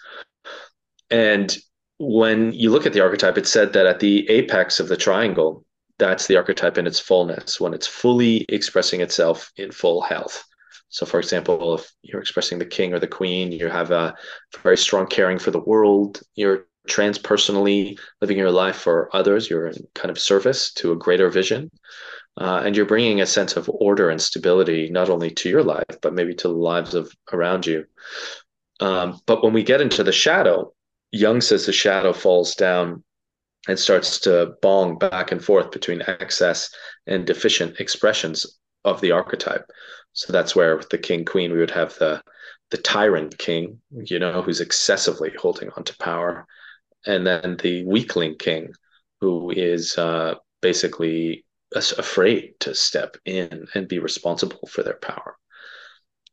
And 1.11 1.57
when 2.03 2.53
you 2.53 2.71
look 2.71 2.87
at 2.87 2.93
the 2.93 3.01
archetype, 3.01 3.39
it's 3.39 3.51
said 3.51 3.73
that 3.75 3.87
at 3.87 4.01
the 4.01 4.29
apex 4.29 4.81
of 4.81 4.89
the 4.89 4.97
triangle, 4.97 5.65
that's 5.99 6.27
the 6.27 6.37
archetype 6.37 6.79
in 6.79 6.87
its 6.87 6.99
fullness, 6.99 7.61
when 7.61 7.75
it's 7.75 7.87
fully 7.87 8.45
expressing 8.49 9.01
itself 9.01 9.53
in 9.57 9.71
full 9.73 10.01
health. 10.03 10.45
So, 10.89 11.07
for 11.07 11.21
example, 11.21 11.77
if 11.77 11.91
you're 12.03 12.21
expressing 12.21 12.59
the 12.59 12.67
king 12.67 12.93
or 12.93 12.99
the 12.99 13.07
queen, 13.07 13.53
you 13.53 13.69
have 13.69 13.91
a 13.93 14.15
very 14.63 14.77
strong 14.77 15.07
caring 15.07 15.39
for 15.39 15.51
the 15.51 15.61
world. 15.61 16.21
You're 16.35 16.67
transpersonally 16.89 17.99
living 18.21 18.39
your 18.39 18.51
life 18.51 18.77
for 18.77 19.09
others. 19.15 19.49
You're 19.49 19.69
in 19.69 19.87
kind 19.95 20.11
of 20.11 20.19
service 20.19 20.73
to 20.75 20.93
a 20.93 20.97
greater 20.97 21.31
vision. 21.31 21.71
uh, 22.41 22.63
and 22.65 22.77
you're 22.77 22.87
bringing 22.87 23.21
a 23.21 23.27
sense 23.27 23.57
of 23.57 23.71
order 23.73 24.11
and 24.11 24.21
stability 24.21 24.89
not 24.91 25.11
only 25.11 25.31
to 25.31 25.49
your 25.49 25.63
life 25.63 25.99
but 26.01 26.15
maybe 26.15 26.35
to 26.35 26.49
the 26.49 26.55
lives 26.55 26.95
of 26.95 27.13
around 27.33 27.67
you 27.67 27.85
um, 28.81 29.21
but 29.27 29.45
when 29.45 29.53
we 29.53 29.63
get 29.63 29.81
into 29.81 30.03
the 30.03 30.13
shadow 30.13 30.73
jung 31.13 31.41
says 31.41 31.67
the 31.67 31.73
shadow 31.73 32.13
falls 32.13 32.55
down 32.55 33.03
and 33.69 33.79
starts 33.79 34.19
to 34.19 34.55
bong 34.61 34.99
back 34.99 35.31
and 35.31 35.45
forth 35.45 35.71
between 35.71 36.03
excess 36.03 36.75
and 37.07 37.27
deficient 37.27 37.79
expressions 37.79 38.59
of 38.85 39.01
the 39.01 39.13
archetype 39.13 39.71
so 40.13 40.33
that's 40.33 40.57
where 40.57 40.77
with 40.77 40.89
the 40.91 40.99
king 40.99 41.25
queen 41.25 41.53
we 41.53 41.59
would 41.59 41.71
have 41.71 41.97
the 41.99 42.21
the 42.71 42.79
tyrant 42.79 43.37
king 43.39 43.81
you 44.05 44.19
know 44.19 44.43
who's 44.43 44.61
excessively 44.61 45.31
holding 45.39 45.71
on 45.77 45.85
to 45.85 45.97
power 45.99 46.47
and 47.07 47.27
then 47.27 47.57
the 47.63 47.85
weakling 47.85 48.37
king 48.37 48.73
who 49.21 49.51
is 49.51 49.97
uh, 49.99 50.35
basically 50.61 51.45
afraid 51.75 52.55
to 52.61 52.75
step 52.75 53.17
in 53.25 53.67
and 53.75 53.89
be 53.89 53.99
responsible 53.99 54.69
for 54.69 54.83
their 54.83 54.99
power. 54.99 55.37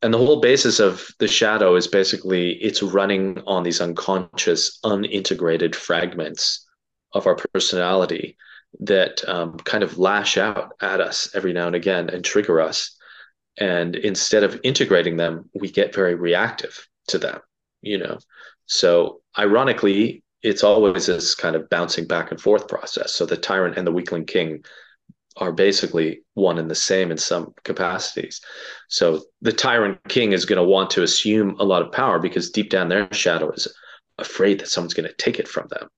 And 0.02 0.14
the 0.14 0.18
whole 0.18 0.40
basis 0.40 0.80
of 0.80 1.08
the 1.20 1.28
shadow 1.28 1.76
is 1.76 1.88
basically 1.88 2.52
it's 2.54 2.82
running 2.82 3.42
on 3.46 3.64
these 3.64 3.82
unconscious, 3.82 4.80
unintegrated 4.84 5.76
fragments 5.76 6.66
of 7.14 7.28
our 7.28 7.36
personality 7.36 8.38
that 8.80 9.28
um, 9.28 9.58
kind 9.58 9.84
of 9.84 9.98
lash 9.98 10.38
out 10.38 10.74
at 10.82 11.02
us 11.02 11.30
every 11.34 11.54
now 11.54 11.68
and 11.68 11.76
again 11.76 12.10
and 12.10 12.24
trigger 12.24 12.62
us. 12.62 12.96
And 13.58 13.96
instead 13.96 14.44
of 14.44 14.60
integrating 14.64 15.18
them, 15.18 15.50
we 15.54 15.70
get 15.70 15.94
very 15.94 16.16
reactive 16.16 16.88
to 17.08 17.18
them, 17.18 17.42
you 17.82 17.98
know. 17.98 18.20
So 18.68 19.22
ironically, 19.38 20.24
it's 20.44 20.64
always 20.64 21.08
this 21.08 21.36
kind 21.36 21.56
of 21.58 21.70
bouncing 21.70 22.06
back 22.06 22.32
and 22.32 22.40
forth 22.40 22.70
process. 22.70 23.14
So 23.14 23.26
the 23.26 23.36
tyrant 23.36 23.78
and 23.78 23.86
the 23.86 23.92
weakling 23.92 24.26
king 24.26 24.64
are 25.38 25.52
basically 25.52 26.22
one 26.34 26.58
and 26.58 26.70
the 26.70 26.76
same 26.76 27.12
in 27.12 27.18
some 27.18 27.54
capacities. 27.64 28.42
So 28.88 29.24
the 29.42 29.54
tyrant 29.54 30.00
king 30.08 30.34
is 30.34 30.46
going 30.46 30.58
to 30.58 30.64
want 30.64 30.90
to 30.92 31.04
assume 31.04 31.56
a 31.60 31.64
lot 31.64 31.82
of 31.82 31.92
power 31.92 32.20
because 32.20 32.50
deep 32.50 32.70
down 32.70 32.90
their 32.90 33.12
shadow 33.14 33.52
is 33.52 33.68
afraid 34.18 34.60
that 34.60 34.70
someone's 34.70 34.94
going 34.94 35.10
to 35.10 35.16
take 35.16 35.40
it 35.40 35.48
from 35.48 35.68
them. 35.70 35.90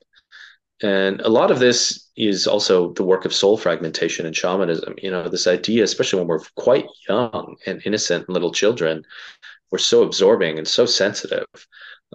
And 0.84 1.22
a 1.22 1.30
lot 1.30 1.52
of 1.52 1.60
this 1.60 2.10
is 2.16 2.48
also 2.48 2.94
the 2.94 3.04
work 3.04 3.26
of 3.26 3.34
soul 3.34 3.58
fragmentation 3.58 4.26
and 4.26 4.36
shamanism. 4.36 4.96
You 5.02 5.12
know, 5.12 5.30
this 5.30 5.48
idea, 5.48 5.84
especially 5.84 6.20
when 6.20 6.28
we're 6.28 6.44
quite 6.56 6.86
young 7.08 7.56
and 7.68 7.82
innocent 7.86 8.30
little 8.30 8.52
children, 8.52 9.04
we're 9.72 9.78
so 9.78 10.04
absorbing 10.04 10.58
and 10.58 10.68
so 10.68 10.86
sensitive 10.86 11.46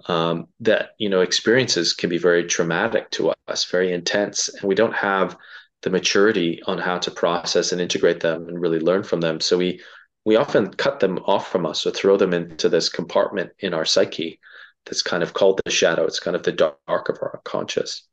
um, 0.05 0.47
that 0.59 0.91
you 0.99 1.09
know 1.09 1.21
experiences 1.21 1.93
can 1.93 2.09
be 2.09 2.17
very 2.17 2.43
traumatic 2.43 3.09
to 3.11 3.33
us, 3.47 3.65
very 3.65 3.91
intense, 3.91 4.49
and 4.49 4.63
we 4.63 4.75
don't 4.75 4.95
have 4.95 5.37
the 5.83 5.89
maturity 5.89 6.61
on 6.65 6.77
how 6.77 6.97
to 6.97 7.11
process 7.11 7.71
and 7.71 7.81
integrate 7.81 8.19
them 8.19 8.47
and 8.47 8.59
really 8.59 8.79
learn 8.79 9.03
from 9.03 9.21
them. 9.21 9.39
So 9.39 9.57
we 9.57 9.81
we 10.25 10.35
often 10.35 10.73
cut 10.73 10.99
them 10.99 11.19
off 11.19 11.49
from 11.49 11.65
us 11.65 11.85
or 11.85 11.91
throw 11.91 12.17
them 12.17 12.33
into 12.33 12.67
this 12.67 12.89
compartment 12.89 13.51
in 13.59 13.73
our 13.73 13.85
psyche 13.85 14.39
that's 14.85 15.01
kind 15.01 15.23
of 15.23 15.33
called 15.33 15.61
the 15.63 15.71
shadow. 15.71 16.03
It's 16.03 16.19
kind 16.19 16.35
of 16.35 16.43
the 16.43 16.51
dark 16.51 17.09
of 17.09 17.17
our 17.21 17.35
unconscious. 17.37 18.03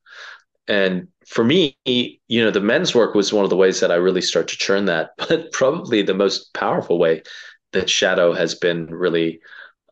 And 0.68 1.08
for 1.26 1.44
me, 1.44 1.76
you 1.84 2.44
know, 2.44 2.50
the 2.50 2.60
men's 2.60 2.94
work 2.94 3.14
was 3.14 3.32
one 3.32 3.44
of 3.44 3.50
the 3.50 3.56
ways 3.56 3.80
that 3.80 3.90
I 3.90 3.96
really 3.96 4.22
start 4.22 4.48
to 4.48 4.56
churn 4.56 4.84
that, 4.86 5.10
but 5.18 5.52
probably 5.52 6.02
the 6.02 6.14
most 6.14 6.54
powerful 6.54 6.98
way 6.98 7.22
that 7.72 7.90
shadow 7.90 8.32
has 8.32 8.54
been 8.54 8.86
really 8.86 9.40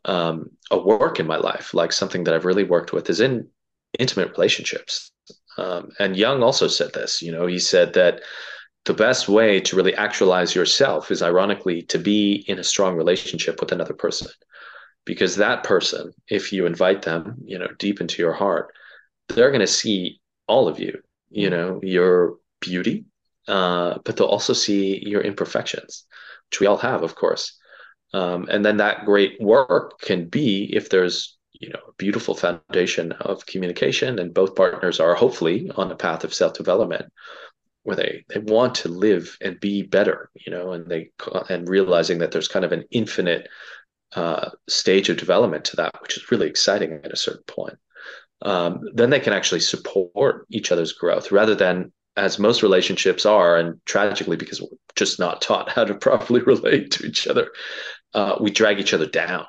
um, 0.05 0.49
a 0.71 0.79
work 0.79 1.19
in 1.19 1.27
my 1.27 1.37
life, 1.37 1.73
like 1.73 1.91
something 1.91 2.23
that 2.23 2.33
I've 2.33 2.45
really 2.45 2.63
worked 2.63 2.93
with, 2.93 3.09
is 3.09 3.19
in 3.19 3.47
intimate 3.99 4.31
relationships. 4.31 5.11
Um, 5.57 5.89
and 5.99 6.17
Jung 6.17 6.43
also 6.43 6.67
said 6.67 6.93
this. 6.93 7.21
You 7.21 7.31
know, 7.31 7.45
he 7.45 7.59
said 7.59 7.93
that 7.93 8.21
the 8.85 8.93
best 8.93 9.29
way 9.29 9.59
to 9.61 9.75
really 9.75 9.95
actualize 9.95 10.55
yourself 10.55 11.11
is, 11.11 11.21
ironically, 11.21 11.83
to 11.83 11.99
be 11.99 12.43
in 12.47 12.59
a 12.59 12.63
strong 12.63 12.95
relationship 12.95 13.59
with 13.61 13.71
another 13.71 13.93
person, 13.93 14.27
because 15.05 15.35
that 15.35 15.63
person, 15.63 16.13
if 16.27 16.51
you 16.51 16.65
invite 16.65 17.01
them, 17.03 17.35
you 17.45 17.57
know, 17.59 17.67
deep 17.79 18.01
into 18.01 18.21
your 18.21 18.33
heart, 18.33 18.73
they're 19.29 19.51
going 19.51 19.61
to 19.61 19.67
see 19.67 20.19
all 20.47 20.67
of 20.67 20.79
you. 20.79 20.99
You 21.35 21.49
know, 21.49 21.79
your 21.81 22.35
beauty, 22.61 23.05
uh, 23.47 23.97
but 24.05 24.17
they'll 24.17 24.27
also 24.27 24.53
see 24.53 25.03
your 25.03 25.21
imperfections, 25.21 26.05
which 26.51 26.59
we 26.59 26.67
all 26.67 26.77
have, 26.77 27.01
of 27.01 27.15
course. 27.15 27.57
Um, 28.13 28.47
and 28.51 28.63
then 28.63 28.77
that 28.77 29.05
great 29.05 29.41
work 29.41 29.99
can 29.99 30.29
be 30.29 30.69
if 30.71 30.91
there's 30.91 31.35
you 31.53 31.69
know 31.69 31.79
a 31.87 31.93
beautiful 31.97 32.35
foundation 32.35 33.11
of 33.13 33.45
communication 33.45 34.19
and 34.19 34.33
both 34.33 34.55
partners 34.55 34.99
are 34.99 35.15
hopefully 35.15 35.71
on 35.75 35.91
a 35.91 35.95
path 35.95 36.23
of 36.23 36.33
self-development 36.33 37.05
where 37.83 37.95
they 37.95 38.23
they 38.29 38.39
want 38.39 38.75
to 38.75 38.89
live 38.89 39.37
and 39.41 39.59
be 39.59 39.81
better 39.83 40.29
you 40.35 40.51
know 40.51 40.71
and 40.71 40.87
they 40.87 41.09
and 41.49 41.67
realizing 41.67 42.19
that 42.19 42.31
there's 42.31 42.47
kind 42.47 42.65
of 42.65 42.71
an 42.71 42.83
infinite 42.91 43.47
uh, 44.15 44.49
stage 44.69 45.09
of 45.09 45.17
development 45.17 45.65
to 45.65 45.75
that 45.75 46.01
which 46.01 46.17
is 46.17 46.29
really 46.31 46.47
exciting 46.47 46.93
at 46.93 47.11
a 47.13 47.17
certain 47.17 47.43
point 47.47 47.77
um, 48.43 48.81
then 48.93 49.09
they 49.09 49.19
can 49.19 49.33
actually 49.33 49.61
support 49.61 50.45
each 50.49 50.71
other's 50.71 50.93
growth 50.93 51.31
rather 51.31 51.55
than 51.55 51.91
as 52.15 52.37
most 52.37 52.61
relationships 52.61 53.25
are 53.25 53.57
and 53.57 53.79
tragically 53.85 54.37
because 54.37 54.61
we're 54.61 54.67
just 54.95 55.17
not 55.19 55.41
taught 55.41 55.69
how 55.75 55.83
to 55.83 55.95
properly 55.95 56.41
relate 56.45 56.91
to 56.91 57.05
each 57.05 57.27
other 57.27 57.49
uh, 58.13 58.35
we 58.39 58.51
drag 58.51 58.79
each 58.79 58.93
other 58.93 59.07
down. 59.07 59.45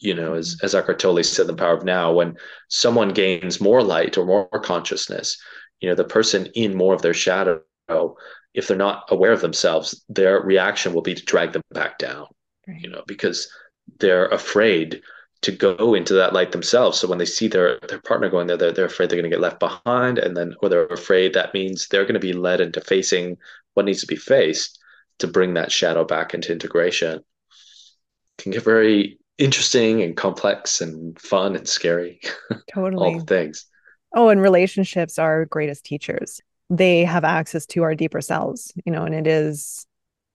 You 0.00 0.14
know, 0.14 0.34
as 0.34 0.56
mm-hmm. 0.56 0.64
as 0.64 0.74
Eckhart 0.74 0.98
Tolle 0.98 1.22
said 1.22 1.42
in 1.42 1.48
The 1.48 1.54
Power 1.54 1.76
of 1.76 1.84
Now, 1.84 2.12
when 2.12 2.36
someone 2.68 3.10
gains 3.10 3.60
more 3.60 3.82
light 3.82 4.18
or 4.18 4.26
more 4.26 4.48
consciousness, 4.60 5.40
you 5.80 5.88
know, 5.88 5.94
the 5.94 6.04
person 6.04 6.46
in 6.54 6.76
more 6.76 6.94
of 6.94 7.02
their 7.02 7.14
shadow, 7.14 7.62
if 8.54 8.66
they're 8.66 8.76
not 8.76 9.04
aware 9.08 9.32
of 9.32 9.40
themselves, 9.40 10.04
their 10.08 10.40
reaction 10.40 10.92
will 10.92 11.02
be 11.02 11.14
to 11.14 11.24
drag 11.24 11.52
them 11.52 11.62
back 11.72 11.98
down. 11.98 12.26
Right. 12.66 12.80
You 12.80 12.90
know, 12.90 13.02
because 13.06 13.48
they're 14.00 14.28
afraid 14.28 15.02
to 15.42 15.52
go 15.52 15.92
into 15.94 16.14
that 16.14 16.32
light 16.32 16.52
themselves. 16.52 16.98
So 16.98 17.06
when 17.06 17.18
they 17.18 17.26
see 17.26 17.48
their 17.48 17.78
their 17.88 18.00
partner 18.00 18.30
going 18.30 18.46
there, 18.46 18.56
they're, 18.56 18.72
they're 18.72 18.86
afraid 18.86 19.10
they're 19.10 19.20
going 19.20 19.30
to 19.30 19.36
get 19.36 19.42
left 19.42 19.60
behind, 19.60 20.18
and 20.18 20.36
then 20.36 20.54
or 20.62 20.68
they're 20.68 20.86
afraid 20.86 21.34
that 21.34 21.54
means 21.54 21.88
they're 21.88 22.04
going 22.04 22.14
to 22.14 22.20
be 22.20 22.32
led 22.32 22.60
into 22.60 22.80
facing 22.80 23.36
what 23.74 23.86
needs 23.86 24.00
to 24.00 24.06
be 24.06 24.16
faced 24.16 24.78
to 25.18 25.26
bring 25.26 25.54
that 25.54 25.70
shadow 25.70 26.04
back 26.04 26.34
into 26.34 26.52
integration 26.52 27.22
can 28.38 28.52
get 28.52 28.64
very 28.64 29.18
interesting 29.38 30.02
and 30.02 30.16
complex 30.16 30.80
and 30.80 31.18
fun 31.18 31.56
and 31.56 31.68
scary. 31.68 32.20
Totally. 32.72 33.04
All 33.14 33.18
the 33.18 33.24
things. 33.24 33.66
Oh, 34.14 34.28
and 34.28 34.40
relationships 34.40 35.18
are 35.18 35.44
greatest 35.46 35.84
teachers. 35.84 36.40
They 36.70 37.04
have 37.04 37.24
access 37.24 37.66
to 37.66 37.82
our 37.82 37.94
deeper 37.94 38.20
selves, 38.20 38.72
you 38.84 38.92
know, 38.92 39.04
and 39.04 39.14
it 39.14 39.26
is, 39.26 39.86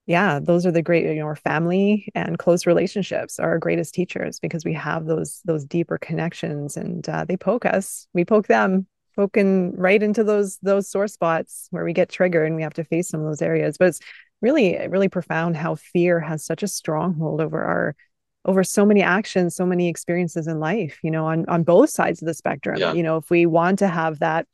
yeah, 0.06 0.40
those 0.40 0.66
are 0.66 0.72
the 0.72 0.82
great, 0.82 1.06
you 1.06 1.16
know, 1.16 1.26
our 1.26 1.36
family 1.36 2.10
and 2.14 2.38
close 2.38 2.66
relationships 2.66 3.40
are 3.40 3.52
our 3.52 3.58
greatest 3.58 3.94
teachers 3.94 4.40
because 4.40 4.66
we 4.66 4.74
have 4.74 5.06
those 5.06 5.42
those 5.46 5.66
deeper 5.66 5.98
connections 5.98 6.76
and 6.78 7.08
uh, 7.08 7.26
they 7.26 7.38
poke 7.38 7.66
us, 7.66 8.08
we 8.14 8.26
poke 8.26 8.48
them, 8.48 8.86
poking 9.16 9.76
right 9.76 10.04
into 10.04 10.24
those 10.24 10.58
those 10.62 10.90
sore 10.90 11.08
spots 11.08 11.68
where 11.72 11.86
we 11.86 11.94
get 11.94 12.10
triggered 12.10 12.48
and 12.48 12.56
we 12.56 12.64
have 12.64 12.74
to 12.74 12.84
face 12.84 13.10
some 13.10 13.22
of 13.22 13.28
those 13.28 13.42
areas. 13.42 13.78
But 13.78 13.90
it's 13.90 14.00
really 14.42 14.78
really 14.88 15.10
profound 15.10 15.56
how 15.56 15.76
fear 15.76 16.20
has 16.20 16.46
such 16.46 16.64
a 16.64 16.68
stronghold 16.68 17.42
over 17.42 17.64
our 17.64 17.96
over 18.50 18.64
so 18.64 18.84
many 18.84 19.04
actions 19.04 19.56
so 19.56 19.66
many 19.66 19.88
experiences 19.88 20.48
in 20.48 20.60
life 20.60 20.98
you 21.04 21.12
know 21.12 21.28
on 21.28 21.46
on 21.48 21.64
both 21.64 21.90
sides 21.90 22.22
of 22.22 22.26
the 22.26 22.34
spectrum. 22.34 22.78
Yeah. 22.80 22.94
you 22.94 23.04
know 23.04 23.18
if 23.18 23.30
we 23.30 23.46
want 23.46 23.80
to 23.80 23.88
have 23.88 24.20
that 24.20 24.48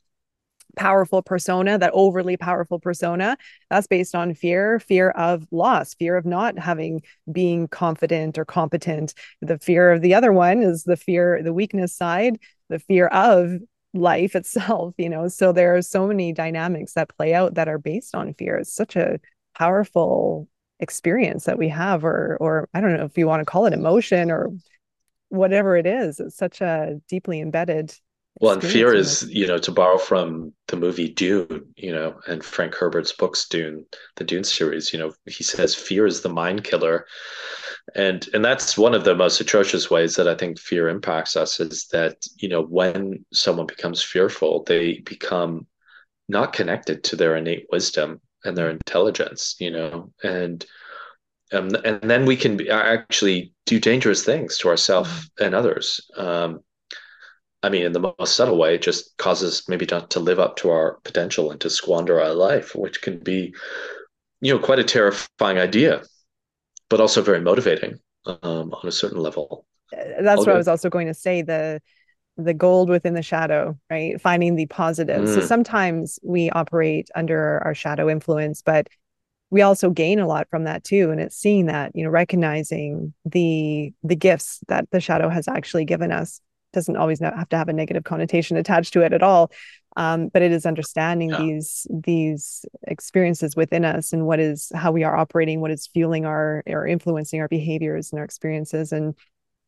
powerful 0.76 1.22
persona 1.22 1.78
that 1.78 1.90
overly 1.94 2.36
powerful 2.36 2.78
persona 2.78 3.38
that's 3.70 3.86
based 3.86 4.14
on 4.14 4.34
fear 4.34 4.78
fear 4.78 5.08
of 5.10 5.46
loss 5.50 5.94
fear 5.94 6.16
of 6.16 6.26
not 6.26 6.58
having 6.58 7.00
being 7.32 7.66
confident 7.68 8.36
or 8.36 8.44
competent. 8.44 9.14
The 9.40 9.58
fear 9.58 9.92
of 9.92 10.02
the 10.02 10.14
other 10.14 10.32
one 10.32 10.62
is 10.62 10.84
the 10.84 10.98
fear 10.98 11.42
the 11.42 11.54
weakness 11.54 11.96
side 11.96 12.38
the 12.68 12.78
fear 12.78 13.06
of 13.06 13.56
life 13.94 14.36
itself 14.40 14.94
you 14.98 15.08
know. 15.08 15.28
So 15.28 15.52
there 15.52 15.74
are 15.76 15.82
so 15.82 16.06
many 16.06 16.34
dynamics 16.34 16.92
that 16.92 17.16
play 17.16 17.32
out 17.32 17.54
that 17.54 17.68
are 17.68 17.78
based 17.78 18.14
on 18.14 18.34
fear. 18.34 18.56
It's 18.56 18.74
such 18.74 18.96
a 18.96 19.18
powerful 19.56 20.48
experience 20.80 21.44
that 21.44 21.58
we 21.58 21.68
have 21.68 22.04
or 22.04 22.36
or 22.40 22.68
I 22.74 22.80
don't 22.80 22.96
know 22.96 23.04
if 23.04 23.16
you 23.16 23.26
want 23.26 23.40
to 23.40 23.46
call 23.46 23.66
it 23.66 23.72
emotion 23.72 24.30
or 24.30 24.50
whatever 25.28 25.76
it 25.76 25.86
is 25.86 26.20
it's 26.20 26.36
such 26.36 26.60
a 26.60 27.00
deeply 27.08 27.40
embedded 27.40 27.92
well 28.40 28.52
and 28.52 28.62
fear 28.62 28.94
is 28.94 29.28
you 29.28 29.46
know 29.46 29.58
to 29.58 29.72
borrow 29.72 29.98
from 29.98 30.52
the 30.68 30.76
movie 30.76 31.08
dune 31.08 31.66
you 31.76 31.92
know 31.92 32.14
and 32.28 32.44
frank 32.44 32.74
herbert's 32.74 33.12
books 33.12 33.48
dune 33.48 33.84
the 34.16 34.24
dune 34.24 34.44
series 34.44 34.92
you 34.92 34.98
know 34.98 35.12
he 35.26 35.42
says 35.42 35.74
fear 35.74 36.06
is 36.06 36.20
the 36.20 36.28
mind 36.28 36.64
killer. 36.64 37.06
And 37.94 38.28
and 38.34 38.44
that's 38.44 38.76
one 38.76 38.94
of 38.94 39.04
the 39.04 39.14
most 39.14 39.40
atrocious 39.40 39.90
ways 39.90 40.16
that 40.16 40.28
i 40.28 40.34
think 40.34 40.58
fear 40.58 40.88
impacts 40.88 41.36
us 41.36 41.60
is 41.60 41.86
that 41.92 42.16
you 42.36 42.48
know 42.48 42.62
when 42.62 43.24
someone 43.32 43.66
becomes 43.66 44.02
fearful 44.02 44.64
they 44.64 44.98
become 45.00 45.66
not 46.28 46.52
connected 46.52 47.04
to 47.04 47.16
their 47.16 47.36
innate 47.36 47.66
wisdom 47.70 48.20
and 48.44 48.56
their 48.56 48.70
intelligence, 48.70 49.56
you 49.58 49.70
know, 49.70 50.12
and 50.22 50.64
um, 51.52 51.70
and 51.84 52.00
then 52.02 52.26
we 52.26 52.36
can 52.36 52.56
be, 52.56 52.68
actually 52.70 53.52
do 53.66 53.78
dangerous 53.78 54.24
things 54.24 54.58
to 54.58 54.68
ourselves 54.68 55.10
mm-hmm. 55.10 55.44
and 55.44 55.54
others. 55.54 56.00
Um, 56.16 56.60
I 57.62 57.68
mean, 57.68 57.84
in 57.84 57.92
the 57.92 58.14
most 58.18 58.36
subtle 58.36 58.58
way, 58.58 58.74
it 58.74 58.82
just 58.82 59.16
causes 59.16 59.64
maybe 59.68 59.86
not 59.90 60.10
to 60.10 60.20
live 60.20 60.38
up 60.38 60.56
to 60.56 60.70
our 60.70 60.98
potential 61.04 61.50
and 61.50 61.60
to 61.60 61.70
squander 61.70 62.20
our 62.20 62.34
life, 62.34 62.74
which 62.74 63.02
can 63.02 63.18
be 63.18 63.54
you 64.40 64.52
know, 64.52 64.58
quite 64.58 64.78
a 64.78 64.84
terrifying 64.84 65.58
idea, 65.58 66.02
but 66.88 67.00
also 67.00 67.22
very 67.22 67.40
motivating 67.40 67.98
um, 68.26 68.72
on 68.72 68.86
a 68.86 68.92
certain 68.92 69.18
level. 69.18 69.66
That's 69.92 70.38
what 70.38 70.48
I 70.48 70.56
was 70.56 70.68
also 70.68 70.90
going 70.90 71.06
to 71.06 71.14
say. 71.14 71.42
The 71.42 71.80
the 72.36 72.54
gold 72.54 72.88
within 72.88 73.14
the 73.14 73.22
shadow, 73.22 73.78
right? 73.90 74.20
Finding 74.20 74.56
the 74.56 74.66
positive. 74.66 75.22
Mm. 75.22 75.34
So 75.34 75.40
sometimes 75.40 76.18
we 76.22 76.50
operate 76.50 77.08
under 77.14 77.62
our 77.64 77.74
shadow 77.74 78.10
influence, 78.10 78.62
but 78.62 78.88
we 79.50 79.62
also 79.62 79.90
gain 79.90 80.18
a 80.18 80.26
lot 80.26 80.48
from 80.50 80.64
that 80.64 80.84
too. 80.84 81.10
And 81.10 81.20
it's 81.20 81.36
seeing 81.36 81.66
that, 81.66 81.92
you 81.94 82.04
know, 82.04 82.10
recognizing 82.10 83.14
the 83.24 83.92
the 84.02 84.16
gifts 84.16 84.60
that 84.68 84.90
the 84.90 85.00
shadow 85.00 85.28
has 85.28 85.48
actually 85.48 85.84
given 85.84 86.12
us 86.12 86.40
doesn't 86.72 86.96
always 86.96 87.20
have 87.20 87.48
to 87.48 87.56
have 87.56 87.68
a 87.68 87.72
negative 87.72 88.04
connotation 88.04 88.56
attached 88.56 88.92
to 88.92 89.02
it 89.02 89.12
at 89.12 89.22
all. 89.22 89.50
Um, 89.96 90.28
but 90.28 90.42
it 90.42 90.52
is 90.52 90.66
understanding 90.66 91.30
yeah. 91.30 91.38
these 91.38 91.86
these 91.90 92.66
experiences 92.86 93.56
within 93.56 93.84
us 93.84 94.12
and 94.12 94.26
what 94.26 94.40
is 94.40 94.70
how 94.74 94.92
we 94.92 95.04
are 95.04 95.16
operating, 95.16 95.60
what 95.60 95.70
is 95.70 95.86
fueling 95.86 96.26
our 96.26 96.62
or 96.66 96.86
influencing 96.86 97.40
our 97.40 97.48
behaviors 97.48 98.12
and 98.12 98.18
our 98.18 98.24
experiences. 98.24 98.92
And 98.92 99.14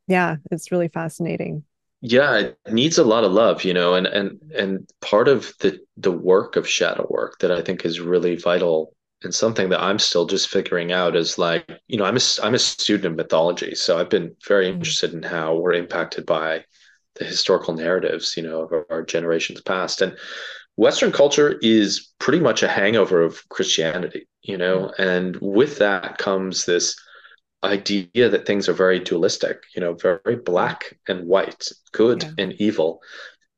yeah, 0.06 0.36
it's 0.50 0.70
really 0.70 0.88
fascinating 0.88 1.64
yeah 2.00 2.36
it 2.38 2.56
needs 2.68 2.98
a 2.98 3.04
lot 3.04 3.24
of 3.24 3.32
love 3.32 3.64
you 3.64 3.74
know 3.74 3.94
and 3.94 4.06
and 4.06 4.38
and 4.54 4.88
part 5.00 5.26
of 5.26 5.52
the 5.60 5.78
the 5.96 6.12
work 6.12 6.56
of 6.56 6.68
shadow 6.68 7.06
work 7.10 7.38
that 7.40 7.50
i 7.50 7.60
think 7.60 7.84
is 7.84 8.00
really 8.00 8.36
vital 8.36 8.94
and 9.24 9.34
something 9.34 9.68
that 9.68 9.82
i'm 9.82 9.98
still 9.98 10.24
just 10.24 10.48
figuring 10.48 10.92
out 10.92 11.16
is 11.16 11.38
like 11.38 11.68
you 11.88 11.98
know 11.98 12.04
i'm 12.04 12.16
a 12.16 12.20
i'm 12.42 12.54
a 12.54 12.58
student 12.58 13.06
of 13.06 13.16
mythology 13.16 13.74
so 13.74 13.98
i've 13.98 14.10
been 14.10 14.34
very 14.46 14.66
mm-hmm. 14.66 14.76
interested 14.76 15.12
in 15.12 15.22
how 15.22 15.56
we're 15.56 15.72
impacted 15.72 16.24
by 16.24 16.64
the 17.16 17.24
historical 17.24 17.74
narratives 17.74 18.36
you 18.36 18.44
know 18.44 18.62
of 18.62 18.84
our 18.90 19.02
generations 19.02 19.60
past 19.60 20.00
and 20.00 20.16
western 20.76 21.10
culture 21.10 21.58
is 21.62 22.12
pretty 22.20 22.38
much 22.38 22.62
a 22.62 22.68
hangover 22.68 23.22
of 23.22 23.48
christianity 23.48 24.28
you 24.42 24.56
know 24.56 24.92
mm-hmm. 24.92 25.02
and 25.02 25.36
with 25.40 25.78
that 25.78 26.16
comes 26.18 26.64
this 26.64 26.96
idea 27.64 28.28
that 28.28 28.46
things 28.46 28.68
are 28.68 28.74
very 28.74 29.00
dualistic, 29.00 29.64
you 29.74 29.80
know, 29.80 29.94
very 29.94 30.36
black 30.36 30.98
and 31.08 31.26
white, 31.26 31.68
good 31.92 32.22
yeah. 32.22 32.30
and 32.38 32.52
evil. 32.54 33.00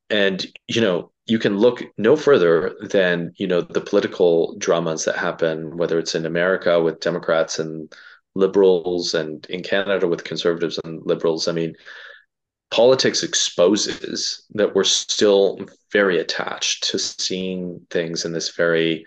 And, 0.08 0.44
you 0.68 0.80
know, 0.80 1.12
you 1.26 1.38
can 1.38 1.58
look 1.58 1.82
no 1.96 2.16
further 2.16 2.74
than, 2.80 3.32
you 3.36 3.46
know, 3.46 3.60
the 3.60 3.80
political 3.80 4.56
dramas 4.58 5.04
that 5.04 5.16
happen, 5.16 5.76
whether 5.76 5.98
it's 5.98 6.14
in 6.14 6.26
America 6.26 6.80
with 6.82 7.00
Democrats 7.00 7.58
and 7.58 7.92
liberals 8.34 9.14
and 9.14 9.46
in 9.46 9.62
Canada 9.62 10.08
with 10.08 10.24
conservatives 10.24 10.78
and 10.84 11.02
liberals. 11.04 11.46
I 11.46 11.52
mean, 11.52 11.74
politics 12.70 13.22
exposes 13.22 14.44
that 14.54 14.74
we're 14.74 14.84
still 14.84 15.60
very 15.92 16.18
attached 16.18 16.90
to 16.90 16.98
seeing 16.98 17.86
things 17.90 18.24
in 18.24 18.32
this 18.32 18.54
very 18.56 19.04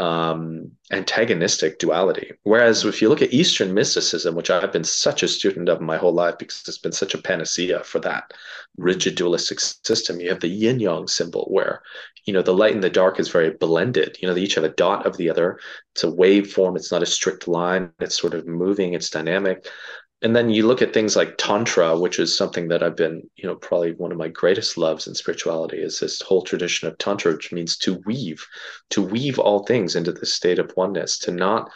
um, 0.00 0.70
antagonistic 0.90 1.78
duality. 1.78 2.32
Whereas 2.44 2.86
if 2.86 3.02
you 3.02 3.10
look 3.10 3.20
at 3.20 3.34
Eastern 3.34 3.74
mysticism, 3.74 4.34
which 4.34 4.48
I've 4.48 4.72
been 4.72 4.82
such 4.82 5.22
a 5.22 5.28
student 5.28 5.68
of 5.68 5.82
my 5.82 5.98
whole 5.98 6.14
life 6.14 6.38
because 6.38 6.64
it's 6.66 6.78
been 6.78 6.92
such 6.92 7.12
a 7.12 7.18
panacea 7.18 7.84
for 7.84 7.98
that 8.00 8.32
rigid 8.78 9.14
dualistic 9.14 9.60
system, 9.60 10.18
you 10.18 10.30
have 10.30 10.40
the 10.40 10.48
yin 10.48 10.80
yang 10.80 11.06
symbol 11.06 11.46
where, 11.50 11.82
you 12.24 12.32
know, 12.32 12.40
the 12.40 12.54
light 12.54 12.72
and 12.72 12.82
the 12.82 12.88
dark 12.88 13.20
is 13.20 13.28
very 13.28 13.50
blended. 13.50 14.16
You 14.22 14.28
know, 14.28 14.32
they 14.32 14.40
each 14.40 14.54
have 14.54 14.64
a 14.64 14.70
dot 14.70 15.04
of 15.04 15.18
the 15.18 15.28
other. 15.28 15.60
It's 15.94 16.04
a 16.04 16.10
waveform, 16.10 16.76
it's 16.76 16.90
not 16.90 17.02
a 17.02 17.06
strict 17.06 17.46
line, 17.46 17.92
it's 18.00 18.18
sort 18.18 18.32
of 18.32 18.46
moving, 18.46 18.94
it's 18.94 19.10
dynamic 19.10 19.68
and 20.22 20.36
then 20.36 20.50
you 20.50 20.66
look 20.66 20.82
at 20.82 20.92
things 20.92 21.16
like 21.16 21.38
tantra 21.38 21.98
which 21.98 22.18
is 22.18 22.36
something 22.36 22.68
that 22.68 22.82
i've 22.82 22.96
been 22.96 23.22
you 23.36 23.46
know 23.46 23.54
probably 23.54 23.92
one 23.92 24.12
of 24.12 24.18
my 24.18 24.28
greatest 24.28 24.76
loves 24.76 25.06
in 25.06 25.14
spirituality 25.14 25.78
is 25.78 26.00
this 26.00 26.20
whole 26.22 26.42
tradition 26.42 26.88
of 26.88 26.98
tantra 26.98 27.32
which 27.32 27.52
means 27.52 27.76
to 27.76 27.94
weave 28.06 28.46
to 28.90 29.02
weave 29.02 29.38
all 29.38 29.64
things 29.64 29.96
into 29.96 30.12
the 30.12 30.26
state 30.26 30.58
of 30.58 30.72
oneness 30.76 31.18
to 31.18 31.30
not 31.30 31.70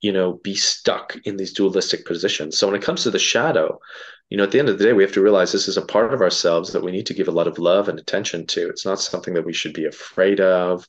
you 0.00 0.12
know 0.12 0.34
be 0.44 0.54
stuck 0.54 1.16
in 1.24 1.36
these 1.36 1.52
dualistic 1.52 2.04
positions. 2.06 2.58
So 2.58 2.66
when 2.66 2.76
it 2.76 2.84
comes 2.84 3.02
to 3.02 3.10
the 3.10 3.18
shadow 3.18 3.78
you 4.30 4.36
know 4.36 4.44
at 4.44 4.50
the 4.50 4.58
end 4.58 4.68
of 4.68 4.78
the 4.78 4.84
day 4.84 4.92
we 4.92 5.02
have 5.02 5.12
to 5.12 5.22
realize 5.22 5.52
this 5.52 5.68
is 5.68 5.76
a 5.76 5.82
part 5.82 6.12
of 6.12 6.20
ourselves 6.20 6.72
that 6.72 6.82
we 6.82 6.92
need 6.92 7.06
to 7.06 7.14
give 7.14 7.28
a 7.28 7.32
lot 7.32 7.46
of 7.46 7.58
love 7.58 7.88
and 7.88 7.98
attention 7.98 8.46
to. 8.48 8.68
It's 8.68 8.84
not 8.84 9.00
something 9.00 9.34
that 9.34 9.46
we 9.46 9.52
should 9.52 9.72
be 9.72 9.86
afraid 9.86 10.40
of 10.40 10.86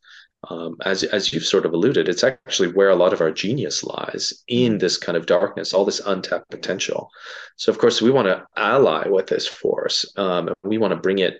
um, 0.50 0.78
as 0.86 1.04
as 1.04 1.34
you've 1.34 1.46
sort 1.46 1.66
of 1.66 1.74
alluded, 1.74 2.08
it's 2.08 2.24
actually 2.24 2.72
where 2.72 2.90
a 2.90 2.96
lot 2.96 3.14
of 3.14 3.22
our 3.22 3.32
genius 3.32 3.84
lies 3.84 4.44
in 4.48 4.74
mm-hmm. 4.74 4.80
this 4.80 4.98
kind 4.98 5.18
of 5.18 5.26
darkness, 5.26 5.74
all 5.74 5.86
this 5.86 6.02
untapped 6.06 6.50
potential. 6.50 7.10
So, 7.56 7.72
of 7.72 7.80
course, 7.80 8.02
we 8.02 8.12
want 8.12 8.28
to 8.28 8.46
ally 8.56 9.08
with 9.08 9.28
this 9.28 9.48
force. 9.48 10.06
Um, 10.16 10.50
we 10.64 10.78
want 10.78 10.92
to 10.92 11.00
bring 11.00 11.20
it 11.20 11.40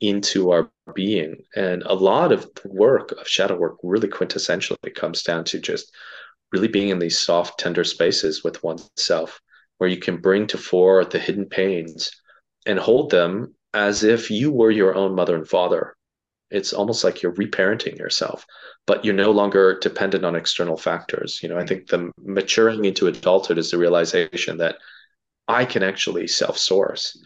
into 0.00 0.50
our 0.50 0.70
being, 0.94 1.36
and 1.56 1.82
a 1.84 1.94
lot 1.94 2.32
of 2.32 2.48
the 2.62 2.68
work 2.68 3.12
of 3.12 3.26
shadow 3.26 3.56
work 3.56 3.76
really 3.82 4.08
quintessentially 4.08 4.94
comes 4.94 5.22
down 5.22 5.44
to 5.44 5.58
just 5.58 5.90
really 6.52 6.68
being 6.68 6.90
in 6.90 6.98
these 6.98 7.18
soft, 7.18 7.58
tender 7.58 7.84
spaces 7.84 8.44
with 8.44 8.62
oneself, 8.62 9.40
where 9.78 9.90
you 9.90 9.96
can 9.96 10.18
bring 10.18 10.46
to 10.48 10.58
fore 10.58 11.04
the 11.04 11.18
hidden 11.18 11.46
pains 11.46 12.10
and 12.66 12.78
hold 12.78 13.10
them 13.10 13.54
as 13.72 14.04
if 14.04 14.30
you 14.30 14.52
were 14.52 14.70
your 14.70 14.94
own 14.94 15.14
mother 15.14 15.34
and 15.34 15.48
father 15.48 15.96
it's 16.50 16.72
almost 16.72 17.04
like 17.04 17.22
you're 17.22 17.34
reparenting 17.34 17.98
yourself 17.98 18.44
but 18.86 19.04
you're 19.04 19.14
no 19.14 19.30
longer 19.30 19.78
dependent 19.80 20.24
on 20.24 20.36
external 20.36 20.76
factors. 20.76 21.40
You 21.42 21.48
know 21.48 21.58
i 21.58 21.66
think 21.66 21.88
the 21.88 22.10
maturing 22.18 22.84
into 22.84 23.06
adulthood 23.06 23.58
is 23.58 23.70
the 23.70 23.78
realization 23.78 24.58
that 24.58 24.76
i 25.48 25.64
can 25.64 25.82
actually 25.82 26.26
self-source. 26.26 27.18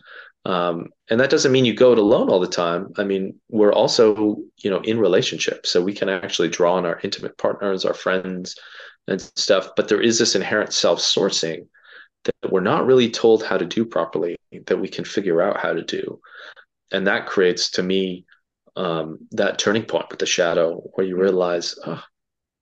Um, 0.45 0.87
and 1.11 1.21
that 1.21 1.31
doesn't 1.31 1.53
mean 1.53 1.65
you 1.65 1.75
go 1.75 1.93
it 1.93 1.99
alone 1.99 2.31
all 2.31 2.41
the 2.41 2.47
time. 2.47 2.93
I 2.97 3.05
mean 3.05 3.41
we're 3.49 3.73
also 3.73 4.37
you 4.59 4.71
know 4.71 4.81
in 4.81 4.99
relationships 4.99 5.71
so 5.71 5.83
we 5.83 5.95
can 5.95 6.09
actually 6.09 6.49
draw 6.49 6.75
on 6.75 6.87
our 6.87 7.01
intimate 7.03 7.37
partners 7.39 7.85
our 7.85 7.95
friends 7.95 8.57
and 9.09 9.21
stuff 9.21 9.71
but 9.77 9.89
there 9.89 10.01
is 10.01 10.19
this 10.19 10.35
inherent 10.35 10.73
self-sourcing 10.73 11.67
that 12.25 12.53
we're 12.53 12.61
not 12.61 12.87
really 12.87 13.11
told 13.11 13.43
how 13.43 13.57
to 13.57 13.67
do 13.67 13.85
properly 13.85 14.37
that 14.67 14.79
we 14.79 14.89
can 14.89 15.05
figure 15.05 15.43
out 15.43 15.61
how 15.61 15.73
to 15.73 15.83
do. 15.83 16.21
And 16.93 17.07
that 17.07 17.27
creates 17.27 17.71
to 17.73 17.83
me 17.83 18.25
um, 18.79 19.19
that 19.33 19.59
turning 19.59 19.83
point 19.83 20.07
with 20.09 20.21
the 20.21 20.27
shadow 20.27 20.77
where 20.95 21.07
you 21.07 21.21
realize, 21.21 21.75
oh, 21.85 22.03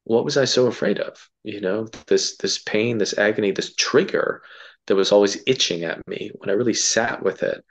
what 0.04 0.24
was 0.24 0.38
I 0.38 0.46
so 0.46 0.66
afraid 0.66 0.98
of? 0.98 1.14
You 1.44 1.60
know, 1.60 1.88
this 2.06 2.38
this 2.38 2.58
pain, 2.58 2.96
this 2.98 3.16
agony, 3.18 3.50
this 3.50 3.74
trigger 3.74 4.42
that 4.86 4.96
was 4.96 5.12
always 5.12 5.42
itching 5.46 5.84
at 5.84 6.06
me. 6.08 6.30
When 6.36 6.48
I 6.48 6.54
really 6.54 6.74
sat 6.74 7.22
with 7.22 7.42
it, 7.42 7.62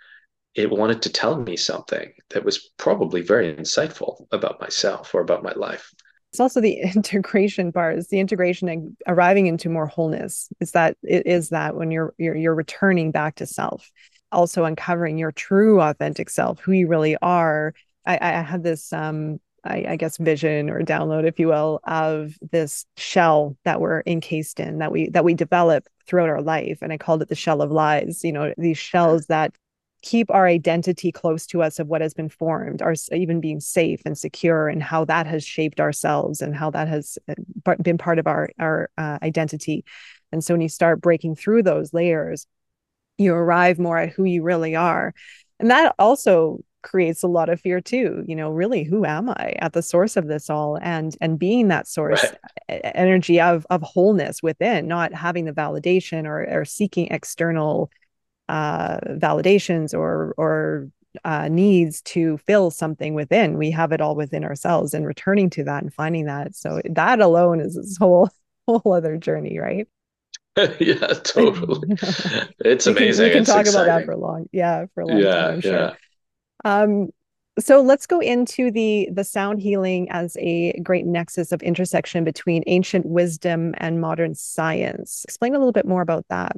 it 0.53 0.69
wanted 0.69 1.01
to 1.01 1.11
tell 1.11 1.41
me 1.41 1.57
something 1.57 2.11
that 2.29 2.45
was 2.45 2.69
probably 2.77 3.21
very 3.21 3.53
insightful 3.53 4.27
about 4.31 4.61
myself 4.61 5.15
or 5.15 5.21
about 5.21 5.43
my 5.43 5.53
life. 5.53 5.91
It's 6.31 6.39
also 6.39 6.61
the 6.61 6.81
integration 6.95 7.71
part. 7.71 7.97
Is 7.97 8.09
the 8.09 8.19
integration 8.19 8.69
and 8.69 8.95
arriving 9.07 9.47
into 9.47 9.69
more 9.69 9.87
wholeness. 9.87 10.49
Is 10.59 10.71
that 10.73 10.97
it 11.01 11.25
is 11.25 11.49
that 11.49 11.75
when 11.75 11.89
you're 11.89 12.13
you're 12.19 12.35
you're 12.35 12.53
returning 12.53 13.09
back 13.09 13.35
to 13.35 13.47
self, 13.47 13.89
also 14.31 14.65
uncovering 14.65 15.17
your 15.17 15.31
true 15.31 15.81
authentic 15.81 16.29
self, 16.29 16.59
who 16.59 16.73
you 16.73 16.87
really 16.87 17.17
are, 17.23 17.73
I, 18.05 18.17
I 18.21 18.41
had 18.41 18.63
this 18.63 18.91
um 18.93 19.39
I, 19.65 19.85
I, 19.89 19.95
guess 19.95 20.17
vision 20.17 20.69
or 20.69 20.81
download, 20.81 21.27
if 21.27 21.39
you 21.39 21.47
will, 21.47 21.79
of 21.85 22.37
this 22.51 22.85
shell 22.97 23.57
that 23.65 23.81
we're 23.81 24.03
encased 24.05 24.59
in, 24.59 24.77
that 24.77 24.91
we 24.91 25.09
that 25.09 25.23
we 25.23 25.33
develop 25.33 25.87
throughout 26.07 26.29
our 26.29 26.41
life. 26.41 26.79
And 26.81 26.93
I 26.93 26.97
called 26.97 27.21
it 27.21 27.29
the 27.29 27.35
shell 27.35 27.61
of 27.61 27.71
lies, 27.71 28.23
you 28.23 28.31
know, 28.31 28.53
these 28.57 28.77
shells 28.77 29.25
that 29.25 29.55
keep 30.03 30.29
our 30.29 30.45
identity 30.45 31.11
close 31.11 31.47
to 31.47 31.63
us 31.63 31.79
of 31.79 31.87
what 31.87 32.01
has 32.01 32.13
been 32.13 32.29
formed, 32.29 32.83
our 32.83 32.93
even 33.11 33.41
being 33.41 33.59
safe 33.59 34.01
and 34.05 34.15
secure, 34.15 34.67
and 34.67 34.83
how 34.83 35.03
that 35.05 35.25
has 35.25 35.43
shaped 35.43 35.79
ourselves 35.79 36.41
and 36.41 36.55
how 36.55 36.69
that 36.69 36.87
has 36.87 37.17
uh, 37.27 37.75
been 37.81 37.97
part 37.97 38.19
of 38.19 38.27
our 38.27 38.49
our 38.59 38.89
uh, 38.97 39.17
identity. 39.23 39.83
And 40.31 40.43
so 40.43 40.53
when 40.53 40.61
you 40.61 40.69
start 40.69 41.01
breaking 41.01 41.35
through 41.35 41.63
those 41.63 41.91
layers, 41.91 42.45
you 43.17 43.33
arrive 43.33 43.79
more 43.79 43.97
at 43.97 44.09
who 44.09 44.25
you 44.25 44.43
really 44.43 44.75
are. 44.75 45.13
And 45.59 45.71
that 45.71 45.95
also 45.97 46.59
creates 46.85 47.23
a 47.23 47.27
lot 47.27 47.49
of 47.49 47.59
fear 47.59 47.81
too 47.81 48.23
you 48.27 48.35
know 48.35 48.49
really 48.49 48.83
who 48.83 49.03
am 49.05 49.29
i 49.29 49.53
at 49.59 49.73
the 49.73 49.81
source 49.81 50.15
of 50.15 50.27
this 50.27 50.49
all? 50.49 50.77
And 50.81 51.15
and 51.19 51.37
being 51.37 51.67
that 51.69 51.87
source 51.87 52.23
right. 52.69 52.81
energy 52.95 53.41
of 53.41 53.65
of 53.69 53.81
wholeness 53.81 54.41
within 54.41 54.87
not 54.87 55.13
having 55.13 55.45
the 55.45 55.51
validation 55.51 56.25
or 56.25 56.45
or 56.59 56.65
seeking 56.65 57.07
external 57.07 57.89
uh 58.47 58.99
validations 59.17 59.93
or 59.93 60.33
or 60.37 60.87
uh, 61.23 61.47
needs 61.47 62.01
to 62.01 62.37
fill 62.39 62.69
something 62.69 63.13
within. 63.13 63.57
We 63.57 63.71
have 63.71 63.93
it 63.93 64.01
all 64.01 64.17
within 64.17 64.43
ourselves 64.43 64.93
and 64.93 65.07
returning 65.07 65.49
to 65.51 65.63
that 65.63 65.81
and 65.81 65.93
finding 65.93 66.25
that. 66.25 66.55
So 66.57 66.81
that 66.89 67.21
alone 67.21 67.61
is 67.61 67.75
this 67.75 67.95
whole 67.97 68.29
whole 68.67 68.93
other 68.93 69.17
journey 69.17 69.59
right? 69.59 69.87
Yeah 70.79 70.95
totally. 71.23 71.97
It's 72.59 72.87
amazing 72.87 73.25
we 73.25 73.31
can, 73.31 73.41
we 73.41 73.45
can 73.45 73.45
talk 73.45 73.61
exciting. 73.61 73.73
about 73.73 73.85
that 73.85 74.05
for 74.05 74.11
a 74.11 74.17
long 74.17 74.47
yeah 74.51 74.85
for 74.93 75.01
a 75.01 75.07
long 75.07 75.19
yeah, 75.19 75.33
time 75.33 75.53
I'm 75.53 75.61
sure. 75.61 75.97
Um, 76.65 77.09
so 77.57 77.81
let's 77.81 78.05
go 78.05 78.19
into 78.19 78.69
the 78.69 79.07
the 79.13 79.23
sound 79.23 79.61
healing 79.61 80.09
as 80.09 80.35
a 80.39 80.77
great 80.79 81.05
nexus 81.05 81.53
of 81.53 81.61
intersection 81.63 82.25
between 82.25 82.63
ancient 82.67 83.05
wisdom 83.05 83.73
and 83.77 84.01
modern 84.01 84.35
science. 84.35 85.23
Explain 85.23 85.55
a 85.55 85.57
little 85.57 85.71
bit 85.71 85.87
more 85.87 86.01
about 86.01 86.25
that. 86.29 86.51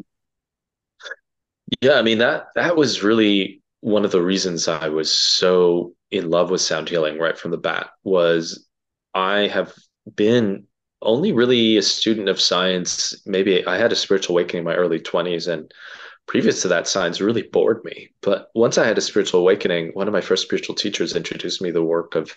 Yeah, 1.81 1.99
I 1.99 2.01
mean 2.01 2.17
that 2.17 2.47
that 2.55 2.75
was 2.75 3.03
really 3.03 3.61
one 3.81 4.05
of 4.05 4.11
the 4.11 4.23
reasons 4.23 4.67
I 4.67 4.89
was 4.89 5.13
so 5.13 5.93
in 6.09 6.29
love 6.29 6.49
with 6.49 6.61
sound 6.61 6.89
healing 6.89 7.19
right 7.19 7.37
from 7.37 7.51
the 7.51 7.57
bat 7.57 7.89
was 8.03 8.65
I 9.13 9.47
have 9.47 9.73
been 10.15 10.65
only 11.01 11.31
really 11.31 11.77
a 11.77 11.81
student 11.83 12.27
of 12.27 12.41
science. 12.41 13.13
Maybe 13.25 13.65
I 13.67 13.77
had 13.77 13.91
a 13.91 13.95
spiritual 13.95 14.35
awakening 14.35 14.61
in 14.61 14.65
my 14.65 14.75
early 14.75 14.99
20s, 14.99 15.47
and 15.47 15.71
previous 16.27 16.61
to 16.61 16.67
that, 16.67 16.87
science 16.87 17.21
really 17.21 17.43
bored 17.43 17.83
me. 17.83 18.09
But 18.21 18.49
once 18.53 18.77
I 18.77 18.85
had 18.85 18.97
a 18.97 19.01
spiritual 19.01 19.39
awakening, 19.39 19.91
one 19.93 20.07
of 20.07 20.13
my 20.13 20.21
first 20.21 20.43
spiritual 20.43 20.75
teachers 20.75 21.15
introduced 21.15 21.61
me 21.61 21.69
to 21.69 21.73
the 21.73 21.83
work 21.83 22.15
of 22.15 22.35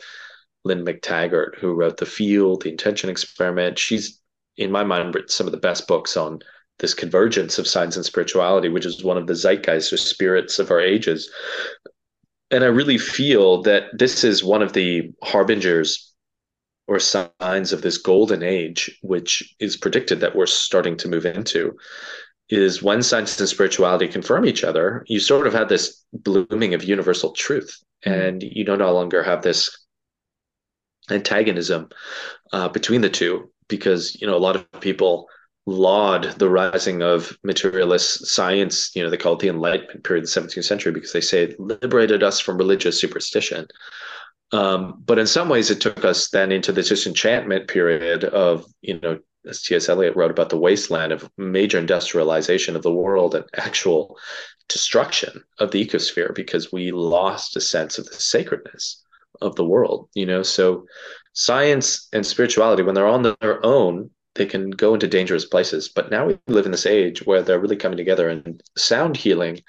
Lynne 0.64 0.84
McTaggart, 0.84 1.58
who 1.58 1.72
wrote 1.72 1.96
The 1.96 2.06
Field, 2.06 2.62
The 2.62 2.70
Intention 2.70 3.10
Experiment. 3.10 3.78
She's, 3.78 4.20
in 4.56 4.70
my 4.70 4.84
mind, 4.84 5.16
some 5.26 5.46
of 5.46 5.52
the 5.52 5.58
best 5.58 5.88
books 5.88 6.16
on 6.16 6.40
this 6.78 6.94
convergence 6.94 7.58
of 7.58 7.66
science 7.66 7.96
and 7.96 8.04
spirituality, 8.04 8.68
which 8.68 8.86
is 8.86 9.04
one 9.04 9.16
of 9.16 9.26
the 9.26 9.34
zeitgeists 9.34 9.92
or 9.92 9.96
spirits 9.96 10.58
of 10.58 10.70
our 10.70 10.80
ages. 10.80 11.30
And 12.50 12.64
I 12.64 12.68
really 12.68 12.98
feel 12.98 13.62
that 13.62 13.84
this 13.92 14.24
is 14.24 14.42
one 14.42 14.62
of 14.62 14.72
the 14.72 15.12
harbingers 15.22 16.12
or 16.88 16.98
signs 16.98 17.72
of 17.72 17.82
this 17.82 17.98
golden 17.98 18.42
age, 18.42 18.98
which 19.02 19.54
is 19.60 19.76
predicted 19.76 20.20
that 20.20 20.34
we're 20.34 20.46
starting 20.46 20.96
to 20.96 21.08
move 21.08 21.24
into, 21.24 21.76
is 22.50 22.82
when 22.82 23.02
science 23.02 23.38
and 23.38 23.48
spirituality 23.48 24.08
confirm 24.08 24.44
each 24.44 24.64
other, 24.64 25.04
you 25.06 25.20
sort 25.20 25.46
of 25.46 25.52
have 25.52 25.68
this 25.68 26.04
blooming 26.12 26.74
of 26.74 26.84
universal 26.84 27.32
truth. 27.32 27.76
Mm-hmm. 28.04 28.20
And 28.20 28.42
you 28.42 28.64
no 28.64 28.92
longer 28.92 29.22
have 29.22 29.42
this 29.42 29.86
antagonism 31.10 31.88
uh, 32.52 32.68
between 32.68 33.00
the 33.00 33.10
two 33.10 33.50
because 33.68 34.20
you 34.20 34.26
know 34.26 34.36
a 34.36 34.38
lot 34.38 34.56
of 34.56 34.66
people 34.80 35.28
laud 35.66 36.24
the 36.38 36.48
rising 36.48 37.02
of 37.02 37.36
materialist 37.44 38.26
science 38.26 38.90
you 38.94 39.02
know 39.02 39.10
they 39.10 39.16
call 39.16 39.34
it 39.34 39.38
the 39.38 39.48
enlightenment 39.48 40.02
period 40.04 40.24
of 40.24 40.30
the 40.32 40.40
17th 40.40 40.64
century 40.64 40.92
because 40.92 41.12
they 41.12 41.20
say 41.20 41.44
it 41.44 41.60
liberated 41.60 42.22
us 42.22 42.40
from 42.40 42.58
religious 42.58 43.00
superstition 43.00 43.66
um, 44.52 45.00
but 45.04 45.18
in 45.18 45.26
some 45.26 45.48
ways 45.48 45.70
it 45.70 45.80
took 45.80 46.04
us 46.04 46.30
then 46.30 46.50
into 46.50 46.72
this 46.72 46.88
disenchantment 46.88 47.68
period 47.68 48.24
of 48.24 48.64
you 48.80 48.98
know 49.00 49.18
as 49.48 49.62
ts 49.62 49.88
eliot 49.88 50.16
wrote 50.16 50.30
about 50.30 50.50
the 50.50 50.58
wasteland 50.58 51.12
of 51.12 51.30
major 51.36 51.78
industrialization 51.78 52.76
of 52.76 52.82
the 52.82 52.92
world 52.92 53.34
and 53.34 53.44
actual 53.56 54.18
destruction 54.68 55.42
of 55.58 55.70
the 55.70 55.84
ecosphere 55.84 56.34
because 56.34 56.72
we 56.72 56.90
lost 56.90 57.56
a 57.56 57.60
sense 57.60 57.98
of 57.98 58.06
the 58.06 58.14
sacredness 58.14 59.02
of 59.40 59.56
the 59.56 59.64
world 59.64 60.08
you 60.14 60.26
know? 60.26 60.42
So 60.42 60.86
science 61.32 62.08
and 62.12 62.24
spirituality 62.24 62.82
when 62.82 62.94
they're 62.94 63.06
on 63.06 63.22
their 63.22 63.64
own 63.64 64.10
they 64.36 64.46
can 64.46 64.70
go 64.70 64.94
into 64.94 65.08
dangerous 65.08 65.44
places. 65.44 65.88
But 65.88 66.12
now 66.12 66.24
we 66.24 66.38
live 66.46 66.64
in 66.64 66.70
this 66.70 66.86
age 66.86 67.26
where 67.26 67.42
they're 67.42 67.58
really 67.58 67.76
coming 67.76 67.96
together 67.96 68.28
and 68.28 68.62
sound 68.76 69.16
healing 69.16 69.60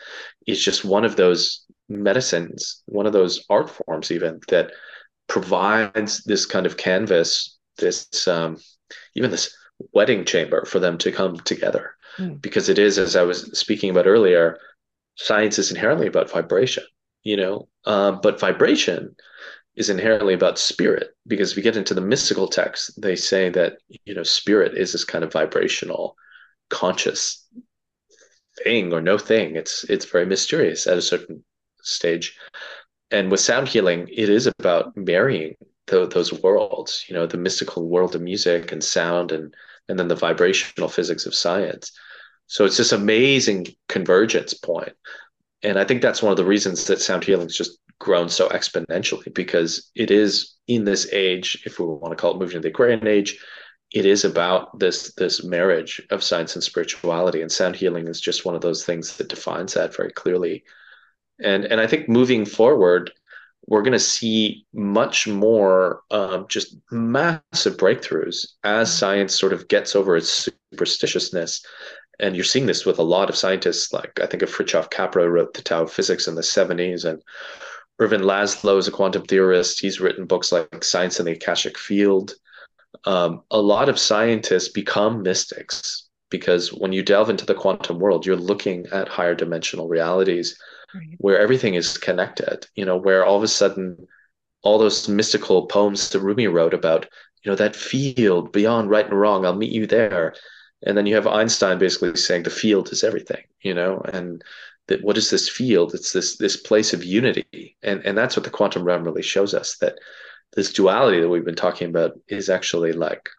is 0.45 0.63
just 0.63 0.85
one 0.85 1.03
of 1.03 1.15
those 1.15 1.65
medicines 1.91 2.81
one 2.85 3.05
of 3.05 3.13
those 3.13 3.45
art 3.49 3.69
forms 3.69 4.11
even 4.11 4.39
that 4.47 4.71
provides 5.27 6.23
this 6.23 6.45
kind 6.45 6.65
of 6.65 6.77
canvas 6.77 7.57
this 7.77 8.27
um, 8.27 8.57
even 9.15 9.31
this 9.31 9.55
wedding 9.93 10.25
chamber 10.25 10.65
for 10.65 10.79
them 10.79 10.97
to 10.99 11.11
come 11.11 11.37
together. 11.39 11.95
Mm. 12.19 12.41
because 12.41 12.67
it 12.67 12.77
is 12.77 12.97
as 12.97 13.15
i 13.15 13.23
was 13.23 13.57
speaking 13.57 13.89
about 13.89 14.05
earlier 14.05 14.57
science 15.15 15.57
is 15.57 15.71
inherently 15.71 16.07
about 16.07 16.29
vibration 16.29 16.83
you 17.23 17.37
know? 17.37 17.67
Um, 17.85 18.19
but 18.21 18.39
vibration 18.39 19.15
is 19.75 19.89
inherently 19.89 20.33
about 20.33 20.59
spirit 20.59 21.15
because 21.25 21.51
if 21.51 21.57
you 21.57 21.63
get 21.63 21.77
into 21.77 21.93
the 21.93 22.01
mystical 22.01 22.47
texts 22.47 22.93
they 22.97 23.15
say 23.15 23.49
that 23.49 23.77
you 24.03 24.13
know 24.13 24.23
spirit 24.23 24.77
is 24.77 24.91
this 24.91 25.05
kind 25.05 25.23
of 25.23 25.31
vibrational 25.31 26.15
conscious 26.69 27.47
thing 28.63 28.93
or 28.93 29.01
no 29.01 29.17
thing. 29.17 29.55
It's 29.55 29.85
it's 29.85 30.05
very 30.05 30.25
mysterious 30.25 30.87
at 30.87 30.97
a 30.97 31.01
certain 31.01 31.43
stage. 31.81 32.37
And 33.11 33.31
with 33.31 33.39
sound 33.39 33.69
healing 33.69 34.09
it 34.11 34.29
is 34.29 34.45
about 34.45 34.95
marrying 34.97 35.55
the, 35.87 36.05
those 36.05 36.33
worlds 36.33 37.05
you 37.07 37.15
know 37.15 37.25
the 37.25 37.37
mystical 37.37 37.87
world 37.87 38.13
of 38.13 38.21
music 38.21 38.71
and 38.71 38.83
sound 38.83 39.31
and 39.31 39.55
and 39.91 39.99
then 39.99 40.07
the 40.07 40.15
vibrational 40.15 40.89
physics 40.89 41.25
of 41.25 41.35
science. 41.35 41.91
So 42.47 42.65
it's 42.65 42.77
this 42.77 42.91
amazing 42.91 43.67
convergence 43.87 44.53
point. 44.53 44.93
And 45.63 45.77
i 45.77 45.83
think 45.83 46.01
that's 46.01 46.23
one 46.23 46.31
of 46.31 46.37
the 46.37 46.45
reasons 46.45 46.85
that 46.85 47.01
sound 47.01 47.23
healing 47.23 47.45
is 47.45 47.55
just 47.55 47.77
grown 47.99 48.27
so 48.29 48.49
exponentially 48.49 49.31
because 49.33 49.91
it 49.95 50.09
is 50.09 50.55
in 50.67 50.83
this 50.85 51.07
age, 51.13 51.61
if 51.65 51.79
we 51.79 51.85
want 51.85 52.11
to 52.11 52.15
call 52.15 52.31
it 52.31 52.39
moving 52.39 52.55
to 52.55 52.59
the 52.59 52.69
Aquarian 52.69 53.05
age, 53.05 53.37
it 53.91 54.05
is 54.05 54.25
about 54.25 54.79
this 54.79 55.13
this 55.15 55.43
marriage 55.43 56.01
of 56.09 56.23
science 56.23 56.55
and 56.55 56.63
spirituality, 56.63 57.41
and 57.41 57.51
sound 57.51 57.75
healing 57.75 58.07
is 58.07 58.21
just 58.21 58.45
one 58.45 58.55
of 58.55 58.61
those 58.61 58.85
things 58.85 59.17
that 59.17 59.27
defines 59.27 59.73
that 59.73 59.95
very 59.95 60.11
clearly. 60.11 60.63
And 61.43 61.65
and 61.65 61.79
I 61.81 61.87
think 61.87 62.07
moving 62.07 62.45
forward, 62.45 63.11
we're 63.67 63.81
going 63.81 63.93
to 63.93 63.99
see 63.99 64.65
much 64.73 65.27
more 65.27 66.01
um, 66.11 66.45
just 66.49 66.75
massive 66.91 67.77
breakthroughs 67.77 68.47
as 68.63 68.95
science 68.95 69.37
sort 69.37 69.53
of 69.53 69.67
gets 69.67 69.95
over 69.95 70.15
its 70.17 70.49
superstitiousness. 70.75 71.63
And 72.19 72.35
you're 72.35 72.45
seeing 72.45 72.65
this 72.65 72.85
with 72.85 72.99
a 72.99 73.03
lot 73.03 73.29
of 73.29 73.35
scientists, 73.35 73.93
like 73.93 74.19
I 74.21 74.25
think 74.25 74.43
of 74.43 74.49
Fritjof 74.49 74.89
Capra 74.89 75.29
wrote 75.29 75.53
the 75.53 75.61
Tao 75.61 75.83
of 75.83 75.91
Physics 75.91 76.27
in 76.27 76.35
the 76.35 76.41
70s, 76.41 77.05
and 77.05 77.21
Ervin 77.99 78.21
Laszlo 78.21 78.77
is 78.77 78.87
a 78.87 78.91
quantum 78.91 79.23
theorist. 79.23 79.79
He's 79.79 79.99
written 79.99 80.25
books 80.25 80.51
like 80.51 80.83
Science 80.83 81.19
in 81.19 81.25
the 81.25 81.33
Akashic 81.33 81.77
Field. 81.77 82.33
Um, 83.05 83.41
a 83.51 83.59
lot 83.59 83.89
of 83.89 83.99
scientists 83.99 84.69
become 84.69 85.23
mystics 85.23 86.09
because 86.29 86.71
when 86.73 86.93
you 86.93 87.03
delve 87.03 87.29
into 87.29 87.45
the 87.45 87.55
quantum 87.55 87.99
world, 87.99 88.25
you're 88.25 88.35
looking 88.35 88.85
at 88.91 89.07
higher 89.07 89.35
dimensional 89.35 89.87
realities 89.87 90.57
right. 90.95 91.15
where 91.17 91.39
everything 91.39 91.75
is 91.75 91.97
connected, 91.97 92.67
you 92.75 92.85
know, 92.85 92.97
where 92.97 93.25
all 93.25 93.37
of 93.37 93.43
a 93.43 93.47
sudden 93.47 94.07
all 94.63 94.77
those 94.77 95.09
mystical 95.09 95.67
poems 95.67 96.09
that 96.09 96.19
Rumi 96.19 96.47
wrote 96.47 96.73
about, 96.73 97.07
you 97.43 97.51
know, 97.51 97.55
that 97.55 97.75
field 97.75 98.51
beyond 98.51 98.89
right 98.89 99.05
and 99.05 99.19
wrong, 99.19 99.45
I'll 99.45 99.55
meet 99.55 99.71
you 99.71 99.87
there. 99.87 100.35
And 100.83 100.97
then 100.97 101.05
you 101.05 101.15
have 101.15 101.27
Einstein 101.27 101.77
basically 101.79 102.15
saying 102.15 102.43
the 102.43 102.49
field 102.49 102.91
is 102.91 103.03
everything, 103.03 103.43
you 103.61 103.73
know, 103.73 104.01
and 104.13 104.43
that 104.87 105.03
what 105.03 105.17
is 105.17 105.29
this 105.29 105.47
field? 105.47 105.93
It's 105.93 106.11
this 106.11 106.37
this 106.37 106.57
place 106.57 106.93
of 106.93 107.03
unity, 107.03 107.77
and 107.83 108.05
and 108.05 108.17
that's 108.17 108.35
what 108.35 108.43
the 108.43 108.49
quantum 108.49 108.83
realm 108.83 109.03
really 109.03 109.21
shows 109.21 109.53
us 109.53 109.77
that 109.77 109.95
this 110.53 110.73
duality 110.73 111.19
that 111.21 111.29
we've 111.29 111.45
been 111.45 111.55
talking 111.55 111.89
about 111.89 112.19
is 112.27 112.49
actually 112.49 112.91
like 112.93 113.29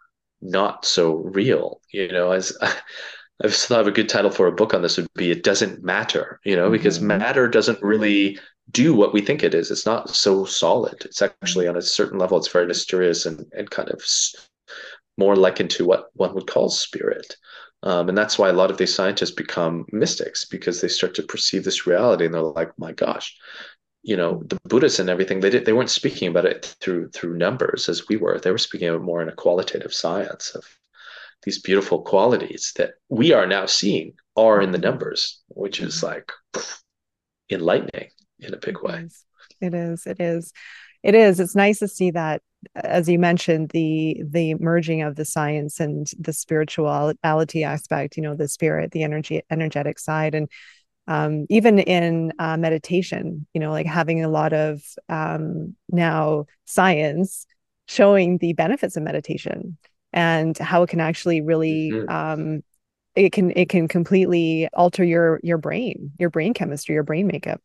not 0.40 0.84
so 0.84 1.14
real. 1.14 1.80
You 1.90 2.08
know, 2.08 2.32
as 2.32 2.56
I 3.42 3.48
still 3.48 3.76
have 3.76 3.86
a 3.86 3.92
good 3.92 4.08
title 4.08 4.30
for 4.30 4.46
a 4.46 4.52
book 4.52 4.72
on 4.74 4.82
this 4.82 4.96
would 4.96 5.08
be 5.14 5.30
"It 5.30 5.42
Doesn't 5.42 5.82
Matter," 5.82 6.40
you 6.44 6.56
know, 6.56 6.64
mm-hmm. 6.64 6.72
because 6.72 7.00
matter 7.00 7.48
doesn't 7.48 7.82
really 7.82 8.38
do 8.70 8.94
what 8.94 9.12
we 9.12 9.20
think 9.20 9.42
it 9.42 9.54
is. 9.54 9.70
It's 9.70 9.86
not 9.86 10.10
so 10.10 10.44
solid. 10.44 11.04
It's 11.04 11.22
actually 11.22 11.66
on 11.68 11.76
a 11.76 11.82
certain 11.82 12.18
level, 12.18 12.38
it's 12.38 12.48
very 12.48 12.66
mysterious 12.66 13.26
and 13.26 13.46
and 13.52 13.70
kind 13.70 13.90
of 13.90 14.02
more 15.18 15.36
likened 15.36 15.70
to 15.70 15.84
what 15.84 16.10
one 16.14 16.34
would 16.34 16.46
call 16.46 16.68
spirit. 16.70 17.36
Um, 17.82 18.08
and 18.08 18.16
that's 18.16 18.38
why 18.38 18.48
a 18.48 18.52
lot 18.52 18.70
of 18.70 18.78
these 18.78 18.94
scientists 18.94 19.32
become 19.32 19.86
mystics 19.92 20.44
because 20.44 20.80
they 20.80 20.88
start 20.88 21.14
to 21.16 21.22
perceive 21.22 21.64
this 21.64 21.86
reality 21.86 22.24
and 22.24 22.32
they're 22.32 22.40
like, 22.42 22.70
my 22.78 22.92
gosh, 22.92 23.36
you 24.02 24.16
know, 24.16 24.42
the 24.46 24.58
Buddhists 24.68 25.00
and 25.00 25.10
everything, 25.10 25.40
they 25.40 25.50
did, 25.50 25.64
they 25.64 25.72
weren't 25.72 25.90
speaking 25.90 26.28
about 26.28 26.46
it 26.46 26.76
through 26.80 27.08
through 27.10 27.36
numbers 27.36 27.88
as 27.88 28.08
we 28.08 28.16
were. 28.16 28.38
They 28.38 28.52
were 28.52 28.58
speaking 28.58 28.88
about 28.88 29.02
more 29.02 29.20
in 29.22 29.28
a 29.28 29.34
qualitative 29.34 29.92
science 29.92 30.54
of 30.54 30.64
these 31.44 31.60
beautiful 31.60 32.02
qualities 32.02 32.72
that 32.76 32.92
we 33.08 33.32
are 33.32 33.46
now 33.46 33.66
seeing 33.66 34.14
are 34.36 34.60
in 34.60 34.72
the 34.72 34.78
numbers, 34.78 35.40
which 35.48 35.80
is 35.80 35.96
mm-hmm. 35.96 36.06
like 36.06 36.32
enlightening 37.50 38.08
in 38.38 38.54
a 38.54 38.58
big 38.58 38.82
way. 38.82 39.08
It 39.60 39.74
is. 39.74 40.06
It 40.06 40.20
is 40.20 40.52
it 41.02 41.14
is 41.14 41.40
it's 41.40 41.54
nice 41.54 41.78
to 41.80 41.88
see 41.88 42.10
that 42.10 42.42
as 42.76 43.08
you 43.08 43.18
mentioned 43.18 43.70
the 43.70 44.22
the 44.24 44.54
merging 44.54 45.02
of 45.02 45.16
the 45.16 45.24
science 45.24 45.80
and 45.80 46.08
the 46.18 46.32
spirituality 46.32 47.64
aspect 47.64 48.16
you 48.16 48.22
know 48.22 48.34
the 48.34 48.48
spirit 48.48 48.92
the 48.92 49.02
energy 49.02 49.42
energetic 49.50 49.98
side 49.98 50.34
and 50.34 50.48
um, 51.08 51.46
even 51.50 51.80
in 51.80 52.32
uh, 52.38 52.56
meditation 52.56 53.46
you 53.52 53.60
know 53.60 53.72
like 53.72 53.86
having 53.86 54.24
a 54.24 54.28
lot 54.28 54.52
of 54.52 54.82
um, 55.08 55.74
now 55.88 56.46
science 56.66 57.46
showing 57.88 58.38
the 58.38 58.52
benefits 58.52 58.96
of 58.96 59.02
meditation 59.02 59.76
and 60.12 60.56
how 60.58 60.82
it 60.82 60.90
can 60.90 61.00
actually 61.00 61.40
really 61.40 61.90
mm-hmm. 61.92 62.08
um, 62.10 62.62
it 63.14 63.32
can 63.32 63.52
it 63.56 63.68
can 63.68 63.88
completely 63.88 64.68
alter 64.72 65.04
your 65.04 65.40
your 65.42 65.58
brain 65.58 66.12
your 66.18 66.30
brain 66.30 66.54
chemistry 66.54 66.94
your 66.94 67.04
brain 67.04 67.26
makeup 67.26 67.60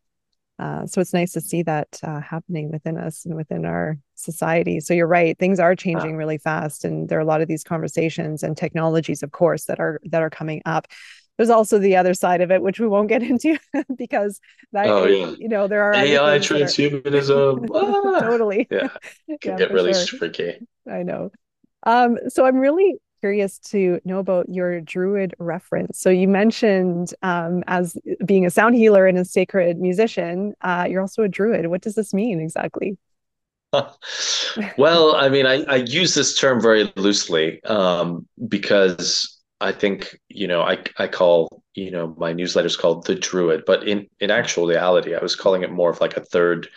uh, 0.59 0.87
so 0.87 0.99
it's 0.99 1.13
nice 1.13 1.33
to 1.33 1.41
see 1.41 1.61
that 1.61 1.99
uh, 2.03 2.19
happening 2.19 2.71
within 2.71 2.97
us 2.97 3.25
and 3.25 3.35
within 3.35 3.63
our 3.63 3.99
society. 4.15 4.79
So 4.79 4.93
you're 4.93 5.05
right; 5.05 5.37
things 5.37 5.59
are 5.59 5.75
changing 5.75 6.17
really 6.17 6.39
fast, 6.39 6.83
and 6.83 7.07
there 7.07 7.19
are 7.19 7.21
a 7.21 7.25
lot 7.25 7.41
of 7.41 7.47
these 7.47 7.63
conversations 7.63 8.41
and 8.41 8.57
technologies, 8.57 9.21
of 9.21 9.31
course, 9.31 9.65
that 9.65 9.79
are 9.79 10.01
that 10.05 10.23
are 10.23 10.31
coming 10.31 10.63
up. 10.65 10.87
There's 11.37 11.51
also 11.51 11.77
the 11.77 11.95
other 11.95 12.15
side 12.15 12.41
of 12.41 12.49
it, 12.49 12.63
which 12.63 12.79
we 12.79 12.87
won't 12.87 13.09
get 13.09 13.21
into 13.31 13.59
because 13.95 14.39
that, 14.71 14.87
oh, 14.87 15.05
yeah. 15.05 15.35
you 15.37 15.47
know 15.47 15.67
there 15.67 15.83
are 15.83 15.93
AI 15.93 16.39
transhumanism. 16.39 17.69
Are... 17.69 18.19
totally, 18.21 18.67
yeah, 18.71 18.87
can 19.41 19.51
yeah, 19.51 19.57
get 19.57 19.71
really 19.71 19.93
sure. 19.93 20.17
freaky. 20.17 20.57
I 20.89 21.03
know. 21.03 21.31
Um, 21.88 22.17
so 22.27 22.45
I'm 22.45 22.57
really 22.57 22.97
curious 23.21 23.57
to 23.59 23.99
know 24.03 24.19
about 24.19 24.49
your 24.49 24.81
druid 24.81 25.33
reference. 25.39 25.99
So 25.99 26.09
you 26.09 26.27
mentioned 26.27 27.13
um, 27.23 27.63
as 27.65 27.97
being 28.25 28.45
a 28.45 28.51
sound 28.51 28.75
healer 28.75 29.07
and 29.07 29.17
a 29.17 29.25
sacred 29.25 29.79
musician, 29.79 30.53
uh, 30.61 30.85
you're 30.88 31.01
also 31.01 31.23
a 31.23 31.29
druid. 31.29 31.67
What 31.67 31.81
does 31.81 31.95
this 31.95 32.13
mean 32.13 32.39
exactly? 32.41 32.97
well, 34.77 35.15
I 35.15 35.29
mean, 35.29 35.45
I, 35.45 35.63
I 35.63 35.75
use 35.77 36.13
this 36.13 36.38
term 36.38 36.61
very 36.61 36.91
loosely 36.97 37.63
um, 37.63 38.27
because 38.47 39.41
I 39.61 39.71
think, 39.71 40.19
you 40.27 40.47
know, 40.47 40.61
I, 40.61 40.79
I 40.97 41.07
call, 41.07 41.63
you 41.73 41.89
know, 41.89 42.13
my 42.17 42.33
newsletter 42.33 42.67
is 42.67 42.77
called 42.77 43.05
The 43.05 43.15
Druid, 43.15 43.63
but 43.65 43.88
in, 43.88 44.07
in 44.19 44.29
actual 44.29 44.67
reality, 44.67 45.15
I 45.15 45.21
was 45.21 45.35
calling 45.35 45.63
it 45.63 45.71
more 45.71 45.89
of 45.89 46.01
like 46.01 46.17
a 46.17 46.25
third 46.25 46.67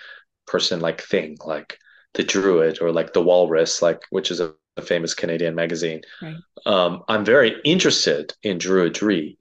person 0.46 0.80
like 0.80 1.02
thing, 1.02 1.36
like 1.44 1.78
The 2.14 2.22
Druid 2.22 2.80
or 2.80 2.92
like 2.92 3.12
The 3.12 3.22
Walrus, 3.22 3.82
like 3.82 4.02
which 4.10 4.30
is 4.30 4.40
a, 4.40 4.54
a 4.76 4.82
famous 4.82 5.14
Canadian 5.14 5.54
magazine. 5.54 6.02
Right. 6.22 6.36
Um, 6.66 7.02
I'm 7.08 7.24
very 7.24 7.56
interested 7.64 8.34
in 8.42 8.58
Druidry. 8.58 9.36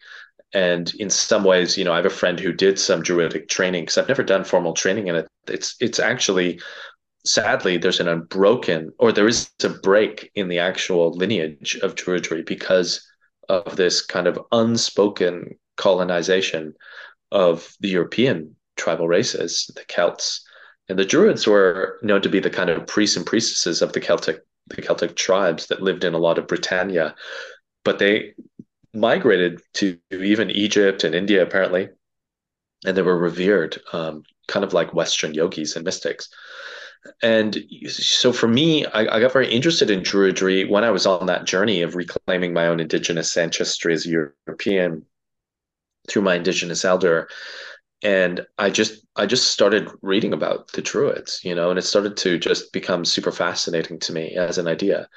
And 0.51 0.91
in 0.95 1.11
some 1.11 1.43
ways, 1.43 1.77
you 1.77 1.83
know, 1.83 1.93
I 1.93 1.97
have 1.97 2.07
a 2.07 2.09
friend 2.09 2.39
who 2.39 2.51
did 2.51 2.79
some 2.79 3.03
Druidic 3.03 3.49
training 3.49 3.83
because 3.83 3.99
I've 3.99 4.07
never 4.07 4.23
done 4.23 4.43
formal 4.43 4.73
training 4.73 5.07
in 5.07 5.15
it. 5.15 5.27
It's 5.47 5.75
it's 5.79 5.99
actually 5.99 6.59
sadly, 7.25 7.77
there's 7.77 7.99
an 7.99 8.07
unbroken, 8.07 8.91
or 8.97 9.11
there 9.11 9.27
is 9.27 9.49
a 9.63 9.69
break 9.69 10.31
in 10.35 10.47
the 10.47 10.59
actual 10.59 11.11
lineage 11.11 11.77
of 11.83 11.95
Druidry 11.95 12.45
because 12.45 13.05
of 13.49 13.75
this 13.75 14.01
kind 14.05 14.27
of 14.27 14.39
unspoken 14.51 15.55
colonization 15.77 16.73
of 17.31 17.75
the 17.79 17.89
European 17.89 18.55
tribal 18.77 19.07
races, 19.07 19.69
the 19.75 19.83
Celts. 19.85 20.41
And 20.87 20.97
the 20.97 21.05
Druids 21.05 21.45
were 21.45 21.99
known 22.01 22.21
to 22.21 22.29
be 22.29 22.39
the 22.39 22.49
kind 22.49 22.69
of 22.69 22.87
priests 22.87 23.17
and 23.17 23.25
priestesses 23.25 23.81
of 23.81 23.93
the 23.93 23.99
Celtic, 23.99 24.39
the 24.69 24.81
Celtic 24.81 25.15
tribes 25.15 25.67
that 25.67 25.81
lived 25.81 26.03
in 26.03 26.13
a 26.13 26.19
lot 26.19 26.37
of 26.37 26.47
Britannia, 26.47 27.15
but 27.83 27.99
they 27.99 28.33
migrated 28.93 29.61
to 29.73 29.97
even 30.11 30.49
Egypt 30.49 31.03
and 31.03 31.15
India 31.15 31.43
apparently, 31.43 31.89
and 32.85 32.95
they 32.95 33.01
were 33.01 33.17
revered, 33.17 33.79
um, 33.93 34.23
kind 34.47 34.63
of 34.63 34.73
like 34.73 34.93
Western 34.93 35.33
yogis 35.33 35.75
and 35.75 35.85
mystics. 35.85 36.29
And 37.21 37.57
so 37.87 38.33
for 38.33 38.47
me, 38.47 38.85
I, 38.87 39.15
I, 39.15 39.19
got 39.21 39.31
very 39.31 39.49
interested 39.49 39.89
in 39.89 40.01
Druidry 40.01 40.69
when 40.69 40.83
I 40.83 40.91
was 40.91 41.05
on 41.05 41.27
that 41.27 41.45
journey 41.45 41.81
of 41.81 41.95
reclaiming 41.95 42.51
my 42.51 42.67
own 42.67 42.81
indigenous 42.81 43.37
ancestry 43.37 43.93
as 43.93 44.05
a 44.05 44.09
European 44.09 45.05
through 46.09 46.23
my 46.23 46.35
indigenous 46.35 46.83
elder. 46.83 47.29
And 48.01 48.45
I 48.57 48.69
just 48.69 49.05
I 49.15 49.25
just 49.25 49.51
started 49.51 49.89
reading 50.01 50.33
about 50.33 50.71
the 50.71 50.81
Druids, 50.81 51.41
you 51.43 51.53
know, 51.53 51.69
and 51.69 51.77
it 51.77 51.83
started 51.83 52.15
to 52.17 52.37
just 52.37 52.71
become 52.71 53.03
super 53.03 53.31
fascinating 53.31 53.99
to 53.99 54.13
me 54.13 54.35
as 54.35 54.57
an 54.57 54.67
idea. 54.67 55.09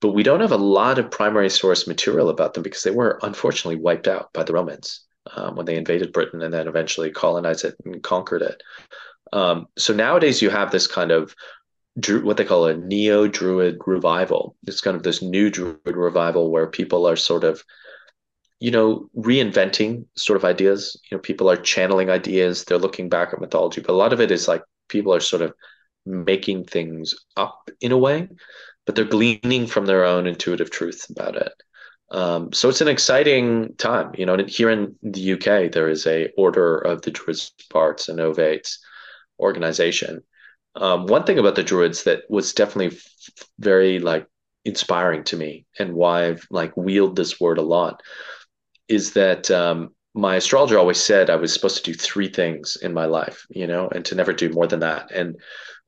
But 0.00 0.14
we 0.14 0.22
don't 0.22 0.40
have 0.40 0.52
a 0.52 0.56
lot 0.56 0.98
of 0.98 1.10
primary 1.10 1.50
source 1.50 1.86
material 1.86 2.30
about 2.30 2.54
them 2.54 2.62
because 2.62 2.82
they 2.82 2.90
were 2.90 3.20
unfortunately 3.22 3.80
wiped 3.80 4.08
out 4.08 4.32
by 4.32 4.42
the 4.42 4.52
Romans 4.54 5.04
um, 5.36 5.56
when 5.56 5.66
they 5.66 5.76
invaded 5.76 6.12
Britain 6.12 6.42
and 6.42 6.52
then 6.52 6.66
eventually 6.66 7.10
colonized 7.10 7.64
it 7.64 7.76
and 7.84 8.02
conquered 8.02 8.42
it. 8.42 8.62
Um, 9.32 9.66
so 9.78 9.94
nowadays 9.94 10.42
you 10.42 10.50
have 10.50 10.70
this 10.70 10.86
kind 10.86 11.12
of 11.12 11.34
what 12.22 12.36
they 12.36 12.44
call 12.44 12.66
a 12.66 12.76
neo 12.76 13.26
druid 13.26 13.78
revival. 13.86 14.56
It's 14.66 14.80
kind 14.80 14.96
of 14.96 15.02
this 15.02 15.22
new 15.22 15.50
druid 15.50 15.78
revival 15.84 16.50
where 16.50 16.66
people 16.66 17.06
are 17.06 17.16
sort 17.16 17.44
of, 17.44 17.62
you 18.60 18.70
know, 18.70 19.08
reinventing 19.16 20.04
sort 20.16 20.36
of 20.36 20.44
ideas. 20.44 21.00
You 21.10 21.16
know, 21.16 21.20
people 21.20 21.50
are 21.50 21.56
channeling 21.56 22.10
ideas. 22.10 22.64
They're 22.64 22.78
looking 22.78 23.08
back 23.08 23.32
at 23.32 23.40
mythology, 23.40 23.80
but 23.80 23.92
a 23.92 23.96
lot 23.96 24.12
of 24.12 24.20
it 24.20 24.30
is 24.30 24.46
like 24.46 24.62
people 24.88 25.14
are 25.14 25.20
sort 25.20 25.42
of 25.42 25.54
making 26.06 26.64
things 26.64 27.14
up 27.36 27.70
in 27.80 27.90
a 27.90 27.98
way, 27.98 28.28
but 28.84 28.94
they're 28.94 29.04
gleaning 29.04 29.66
from 29.66 29.86
their 29.86 30.04
own 30.04 30.26
intuitive 30.26 30.70
truth 30.70 31.06
about 31.10 31.36
it. 31.36 31.52
Um, 32.10 32.52
so 32.52 32.68
it's 32.68 32.80
an 32.80 32.88
exciting 32.88 33.74
time. 33.76 34.12
You 34.16 34.26
know, 34.26 34.36
here 34.46 34.70
in 34.70 34.96
the 35.02 35.32
UK, 35.32 35.72
there 35.72 35.88
is 35.88 36.06
a 36.06 36.30
Order 36.36 36.78
of 36.78 37.02
the 37.02 37.10
Druids 37.10 37.52
Bards 37.70 38.08
and 38.08 38.18
Ovates 38.18 38.78
organization. 39.38 40.22
Um, 40.76 41.06
one 41.06 41.24
thing 41.24 41.38
about 41.38 41.54
the 41.54 41.62
Druids 41.62 42.04
that 42.04 42.22
was 42.28 42.52
definitely 42.52 42.98
very 43.58 44.00
like 44.00 44.26
inspiring 44.64 45.24
to 45.24 45.36
me, 45.36 45.66
and 45.78 45.94
why 45.94 46.26
I've 46.26 46.46
like 46.50 46.76
wield 46.76 47.16
this 47.16 47.40
word 47.40 47.58
a 47.58 47.62
lot, 47.62 48.02
is 48.90 49.12
that 49.12 49.50
um, 49.50 49.94
my 50.14 50.36
astrologer 50.36 50.78
always 50.78 51.00
said 51.00 51.30
I 51.30 51.36
was 51.36 51.52
supposed 51.52 51.76
to 51.78 51.92
do 51.92 51.94
three 51.94 52.28
things 52.28 52.76
in 52.82 52.92
my 52.92 53.06
life, 53.06 53.46
you 53.50 53.66
know, 53.66 53.88
and 53.88 54.04
to 54.06 54.14
never 54.14 54.32
do 54.32 54.50
more 54.50 54.66
than 54.66 54.80
that. 54.80 55.10
And 55.12 55.36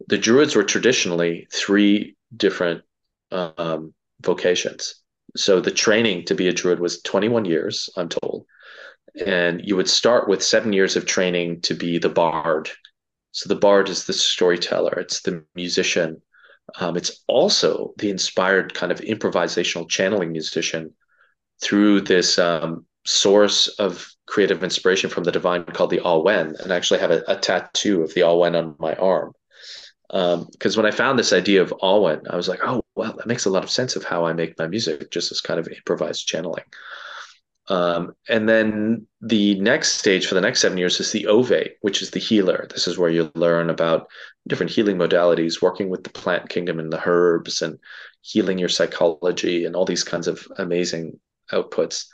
the 0.08 0.18
Druids 0.18 0.56
were 0.56 0.64
traditionally 0.64 1.46
three 1.52 2.16
different 2.36 2.82
um, 3.30 3.92
vocations. 4.20 4.96
So 5.36 5.60
the 5.60 5.70
training 5.70 6.26
to 6.26 6.34
be 6.34 6.48
a 6.48 6.52
Druid 6.52 6.80
was 6.80 7.02
21 7.02 7.44
years, 7.44 7.90
I'm 7.96 8.08
told. 8.08 8.46
And 9.26 9.60
you 9.64 9.76
would 9.76 9.88
start 9.90 10.28
with 10.28 10.42
seven 10.42 10.72
years 10.72 10.96
of 10.96 11.04
training 11.04 11.62
to 11.62 11.74
be 11.74 11.98
the 11.98 12.08
bard 12.08 12.70
so 13.32 13.48
the 13.48 13.58
bard 13.58 13.88
is 13.88 14.04
the 14.04 14.12
storyteller, 14.12 14.92
it's 14.98 15.22
the 15.22 15.44
musician. 15.54 16.22
Um, 16.78 16.96
it's 16.96 17.24
also 17.26 17.94
the 17.96 18.10
inspired 18.10 18.74
kind 18.74 18.92
of 18.92 19.00
improvisational 19.00 19.88
channeling 19.88 20.32
musician 20.32 20.94
through 21.60 22.02
this 22.02 22.38
um, 22.38 22.86
source 23.04 23.68
of 23.68 24.08
creative 24.26 24.62
inspiration 24.62 25.10
from 25.10 25.24
the 25.24 25.32
divine 25.32 25.64
called 25.64 25.90
the 25.90 26.00
Awen. 26.00 26.58
And 26.60 26.72
I 26.72 26.76
actually 26.76 27.00
have 27.00 27.10
a, 27.10 27.22
a 27.28 27.36
tattoo 27.36 28.02
of 28.02 28.14
the 28.14 28.22
Awen 28.22 28.56
on 28.56 28.76
my 28.78 28.94
arm. 28.94 29.32
Because 30.08 30.76
um, 30.76 30.82
when 30.82 30.86
I 30.86 30.94
found 30.94 31.18
this 31.18 31.32
idea 31.32 31.62
of 31.62 31.72
Awen, 31.82 32.28
I 32.28 32.36
was 32.36 32.48
like, 32.48 32.60
oh, 32.62 32.82
well, 32.94 33.14
that 33.16 33.26
makes 33.26 33.46
a 33.46 33.50
lot 33.50 33.64
of 33.64 33.70
sense 33.70 33.96
of 33.96 34.04
how 34.04 34.26
I 34.26 34.34
make 34.34 34.58
my 34.58 34.66
music, 34.66 35.10
just 35.10 35.32
as 35.32 35.40
kind 35.40 35.58
of 35.58 35.68
improvised 35.68 36.26
channeling. 36.26 36.64
Um, 37.68 38.14
and 38.28 38.48
then 38.48 39.06
the 39.20 39.58
next 39.60 39.92
stage 39.92 40.26
for 40.26 40.34
the 40.34 40.40
next 40.40 40.60
seven 40.60 40.76
years 40.76 41.00
is 41.00 41.12
the 41.12 41.24
ovate, 41.24 41.72
which 41.80 42.02
is 42.02 42.10
the 42.10 42.20
healer. 42.20 42.66
This 42.70 42.86
is 42.86 42.98
where 42.98 43.10
you 43.10 43.30
learn 43.34 43.70
about 43.70 44.08
different 44.48 44.72
healing 44.72 44.98
modalities, 44.98 45.62
working 45.62 45.88
with 45.88 46.04
the 46.04 46.10
plant 46.10 46.48
kingdom 46.48 46.78
and 46.78 46.92
the 46.92 47.02
herbs 47.04 47.62
and 47.62 47.78
healing 48.20 48.58
your 48.58 48.68
psychology 48.68 49.64
and 49.64 49.76
all 49.76 49.84
these 49.84 50.04
kinds 50.04 50.26
of 50.26 50.46
amazing 50.58 51.18
outputs. 51.52 52.06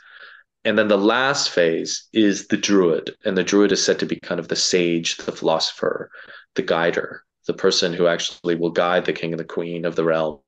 And 0.65 0.77
then 0.77 0.87
the 0.87 0.97
last 0.97 1.49
phase 1.49 2.07
is 2.13 2.47
the 2.47 2.57
druid. 2.57 3.15
And 3.25 3.37
the 3.37 3.43
druid 3.43 3.71
is 3.71 3.83
said 3.83 3.99
to 3.99 4.05
be 4.05 4.17
kind 4.17 4.39
of 4.39 4.47
the 4.47 4.55
sage, 4.55 5.17
the 5.17 5.31
philosopher, 5.31 6.11
the 6.55 6.61
guider, 6.61 7.23
the 7.47 7.53
person 7.53 7.93
who 7.93 8.07
actually 8.07 8.55
will 8.55 8.71
guide 8.71 9.05
the 9.05 9.13
king 9.13 9.31
and 9.31 9.39
the 9.39 9.45
queen 9.45 9.85
of 9.85 9.95
the 9.95 10.03
realm 10.03 10.39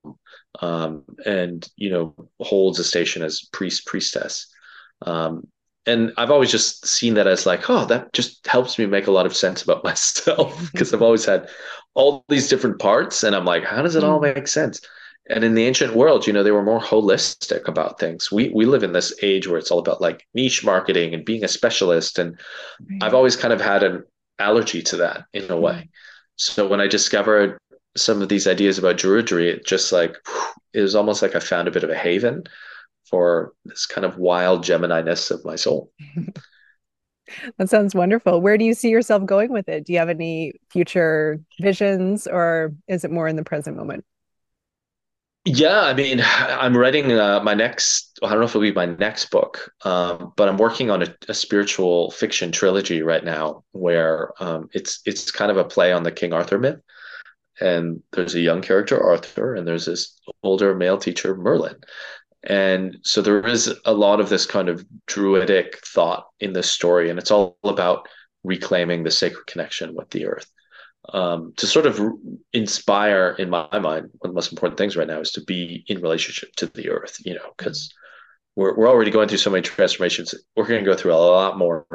um, 0.60 1.04
and, 1.24 1.66
you 1.76 1.90
know, 1.90 2.14
holds 2.40 2.78
a 2.78 2.84
station 2.84 3.22
as 3.22 3.48
priest, 3.52 3.86
priestess. 3.86 4.48
Um, 5.00 5.48
and 5.86 6.12
I've 6.16 6.30
always 6.30 6.50
just 6.50 6.86
seen 6.86 7.14
that 7.14 7.26
as 7.26 7.46
like, 7.46 7.68
oh, 7.68 7.86
that 7.86 8.12
just 8.12 8.46
helps 8.46 8.78
me 8.78 8.86
make 8.86 9.06
a 9.06 9.12
lot 9.12 9.26
of 9.26 9.34
sense 9.34 9.62
about 9.62 9.82
myself 9.84 10.70
because 10.72 10.92
I've 10.92 11.02
always 11.02 11.24
had 11.24 11.48
all 11.94 12.24
these 12.28 12.48
different 12.48 12.78
parts, 12.78 13.22
and 13.22 13.34
I'm 13.36 13.44
like, 13.44 13.64
how 13.64 13.82
does 13.82 13.96
it 13.96 14.04
all 14.04 14.18
mm. 14.18 14.34
make 14.34 14.48
sense? 14.48 14.80
And 15.28 15.44
in 15.44 15.54
the 15.54 15.66
ancient 15.66 15.94
world, 15.94 16.26
you 16.26 16.32
know, 16.32 16.42
they 16.42 16.50
were 16.50 16.64
more 16.64 16.80
holistic 16.80 17.68
about 17.68 18.00
things. 18.00 18.32
We 18.32 18.48
we 18.48 18.66
live 18.66 18.82
in 18.82 18.92
this 18.92 19.14
age 19.22 19.46
where 19.46 19.58
it's 19.58 19.70
all 19.70 19.78
about 19.78 20.00
like 20.00 20.26
niche 20.34 20.64
marketing 20.64 21.14
and 21.14 21.24
being 21.24 21.44
a 21.44 21.48
specialist, 21.48 22.18
and 22.18 22.38
right. 22.90 23.02
I've 23.02 23.14
always 23.14 23.36
kind 23.36 23.52
of 23.52 23.60
had 23.60 23.84
an 23.84 24.04
allergy 24.38 24.82
to 24.82 24.96
that 24.96 25.24
in 25.32 25.50
a 25.50 25.58
way. 25.58 25.72
Mm-hmm. 25.74 25.86
So 26.36 26.66
when 26.66 26.80
I 26.80 26.88
discovered 26.88 27.58
some 27.96 28.20
of 28.20 28.28
these 28.28 28.48
ideas 28.48 28.78
about 28.78 28.96
druidry, 28.96 29.46
it 29.46 29.64
just 29.64 29.92
like 29.92 30.16
it 30.72 30.80
was 30.80 30.96
almost 30.96 31.22
like 31.22 31.36
I 31.36 31.40
found 31.40 31.68
a 31.68 31.72
bit 31.72 31.84
of 31.84 31.90
a 31.90 31.96
haven 31.96 32.44
for 33.04 33.52
this 33.64 33.86
kind 33.86 34.04
of 34.04 34.16
wild 34.16 34.64
Gemini-ness 34.64 35.30
of 35.30 35.44
my 35.44 35.54
soul. 35.54 35.92
that 37.58 37.68
sounds 37.68 37.94
wonderful. 37.94 38.40
Where 38.40 38.56
do 38.56 38.64
you 38.64 38.74
see 38.74 38.88
yourself 38.88 39.24
going 39.26 39.52
with 39.52 39.68
it? 39.68 39.84
Do 39.84 39.92
you 39.92 39.98
have 39.98 40.08
any 40.08 40.54
future 40.70 41.40
visions 41.60 42.26
or 42.26 42.74
is 42.88 43.04
it 43.04 43.10
more 43.10 43.28
in 43.28 43.36
the 43.36 43.44
present 43.44 43.76
moment? 43.76 44.04
Yeah, 45.44 45.80
I 45.80 45.94
mean, 45.94 46.20
I'm 46.24 46.76
writing 46.76 47.10
uh, 47.12 47.40
my 47.42 47.54
next, 47.54 48.18
I 48.22 48.30
don't 48.30 48.38
know 48.38 48.44
if 48.44 48.50
it'll 48.50 48.60
be 48.60 48.72
my 48.72 48.86
next 48.86 49.30
book, 49.30 49.72
um, 49.84 50.32
but 50.36 50.48
I'm 50.48 50.56
working 50.56 50.88
on 50.88 51.02
a, 51.02 51.12
a, 51.28 51.34
spiritual 51.34 52.12
fiction 52.12 52.52
trilogy 52.52 53.02
right 53.02 53.24
now 53.24 53.64
where 53.72 54.32
um, 54.40 54.68
it's 54.72 55.00
it's 55.04 55.32
kind 55.32 55.50
of 55.50 55.56
a 55.56 55.64
play 55.64 55.92
on 55.92 56.04
the 56.04 56.12
King 56.12 56.32
Arthur 56.32 56.60
myth. 56.60 56.80
And 57.60 58.02
there's 58.12 58.36
a 58.36 58.40
young 58.40 58.62
character, 58.62 59.02
Arthur, 59.02 59.56
and 59.56 59.66
there's 59.66 59.86
this 59.86 60.16
older 60.44 60.76
male 60.76 60.96
teacher, 60.96 61.36
Merlin. 61.36 61.76
And 62.44 62.98
so 63.02 63.20
there 63.20 63.44
is 63.44 63.72
a 63.84 63.92
lot 63.92 64.20
of 64.20 64.28
this 64.28 64.46
kind 64.46 64.68
of 64.68 64.84
druidic 65.06 65.84
thought 65.84 66.28
in 66.38 66.52
this 66.52 66.70
story, 66.70 67.10
and 67.10 67.18
it's 67.18 67.32
all 67.32 67.58
about 67.64 68.08
reclaiming 68.44 69.02
the 69.02 69.10
sacred 69.10 69.46
connection 69.46 69.94
with 69.94 70.10
the 70.10 70.26
earth. 70.26 70.50
Um, 71.12 71.52
to 71.56 71.66
sort 71.66 71.86
of 71.86 72.00
inspire, 72.52 73.34
in 73.38 73.50
my 73.50 73.66
mind, 73.72 73.82
one 73.82 74.02
of 74.02 74.30
the 74.30 74.34
most 74.34 74.52
important 74.52 74.78
things 74.78 74.96
right 74.96 75.08
now 75.08 75.20
is 75.20 75.32
to 75.32 75.42
be 75.42 75.84
in 75.88 76.00
relationship 76.00 76.54
to 76.56 76.66
the 76.66 76.90
earth, 76.90 77.18
you 77.24 77.34
know, 77.34 77.52
because 77.56 77.92
we're, 78.54 78.76
we're 78.76 78.88
already 78.88 79.10
going 79.10 79.28
through 79.28 79.38
so 79.38 79.50
many 79.50 79.62
transformations. 79.62 80.34
We're 80.54 80.66
going 80.66 80.84
to 80.84 80.90
go 80.90 80.96
through 80.96 81.14
a 81.14 81.16
lot 81.16 81.58
more. 81.58 81.86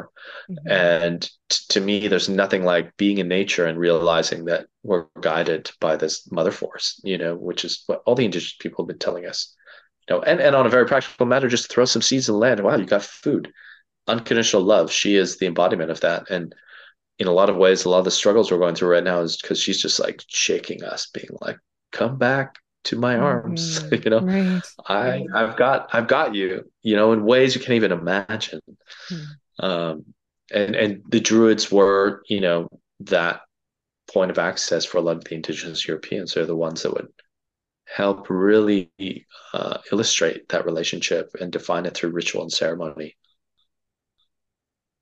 Mm-hmm. 0.50 0.70
And 0.70 1.22
t- 1.48 1.58
to 1.70 1.80
me, 1.80 2.08
there's 2.08 2.28
nothing 2.28 2.64
like 2.64 2.96
being 2.98 3.18
in 3.18 3.28
nature 3.28 3.64
and 3.64 3.78
realizing 3.78 4.44
that 4.46 4.66
we're 4.82 5.06
guided 5.20 5.70
by 5.80 5.96
this 5.96 6.30
mother 6.30 6.52
force, 6.52 7.00
you 7.02 7.16
know, 7.16 7.34
which 7.34 7.64
is 7.64 7.84
what 7.86 8.02
all 8.04 8.14
the 8.14 8.26
indigenous 8.26 8.56
people 8.60 8.84
have 8.84 8.88
been 8.88 8.98
telling 8.98 9.24
us 9.24 9.54
you 10.08 10.16
know, 10.16 10.22
and, 10.22 10.40
and 10.40 10.56
on 10.56 10.66
a 10.66 10.70
very 10.70 10.86
practical 10.86 11.26
matter, 11.26 11.48
just 11.48 11.70
throw 11.70 11.84
some 11.84 12.02
seeds 12.02 12.28
in 12.28 12.34
the 12.34 12.38
land. 12.38 12.60
Wow, 12.60 12.76
you 12.76 12.86
got 12.86 13.02
food. 13.02 13.52
Unconditional 14.06 14.62
love. 14.62 14.90
She 14.90 15.16
is 15.16 15.38
the 15.38 15.46
embodiment 15.46 15.90
of 15.90 16.00
that. 16.00 16.30
And 16.30 16.54
in 17.18 17.26
a 17.26 17.32
lot 17.32 17.50
of 17.50 17.56
ways, 17.56 17.84
a 17.84 17.90
lot 17.90 17.98
of 18.00 18.04
the 18.04 18.10
struggles 18.10 18.50
we're 18.50 18.58
going 18.58 18.74
through 18.74 18.90
right 18.90 19.04
now 19.04 19.20
is 19.20 19.36
because 19.40 19.60
she's 19.60 19.80
just 19.82 20.00
like 20.00 20.22
shaking 20.28 20.84
us, 20.84 21.08
being 21.12 21.30
like, 21.40 21.58
"Come 21.92 22.18
back 22.18 22.56
to 22.84 22.96
my 22.96 23.16
arms," 23.16 23.80
Mhm. 23.80 24.04
you 24.04 24.10
know. 24.10 24.26
Right. 24.26 24.62
I 24.86 25.24
I've 25.34 25.56
got 25.56 25.88
I've 25.94 26.08
got 26.08 26.34
you, 26.34 26.70
you 26.82 26.96
know, 26.96 27.12
in 27.12 27.24
ways 27.24 27.54
you 27.54 27.60
can't 27.60 27.72
even 27.76 27.92
imagine. 27.92 28.60
Mm. 29.10 29.26
Um, 29.60 30.04
and 30.52 30.74
and 30.76 31.02
the 31.08 31.20
Druids 31.20 31.70
were, 31.70 32.22
you 32.28 32.40
know, 32.40 32.68
that 33.00 33.42
point 34.12 34.30
of 34.30 34.38
access 34.38 34.84
for 34.84 34.98
a 34.98 35.00
lot 35.02 35.16
of 35.18 35.24
the 35.24 35.34
indigenous 35.34 35.86
Europeans. 35.86 36.34
They're 36.34 36.46
the 36.46 36.56
ones 36.56 36.82
that 36.82 36.92
would 36.94 37.08
help 37.86 38.28
really 38.30 38.90
uh, 39.54 39.78
illustrate 39.92 40.48
that 40.50 40.66
relationship 40.66 41.30
and 41.40 41.52
define 41.52 41.86
it 41.86 41.94
through 41.96 42.10
ritual 42.10 42.42
and 42.42 42.52
ceremony. 42.52 43.16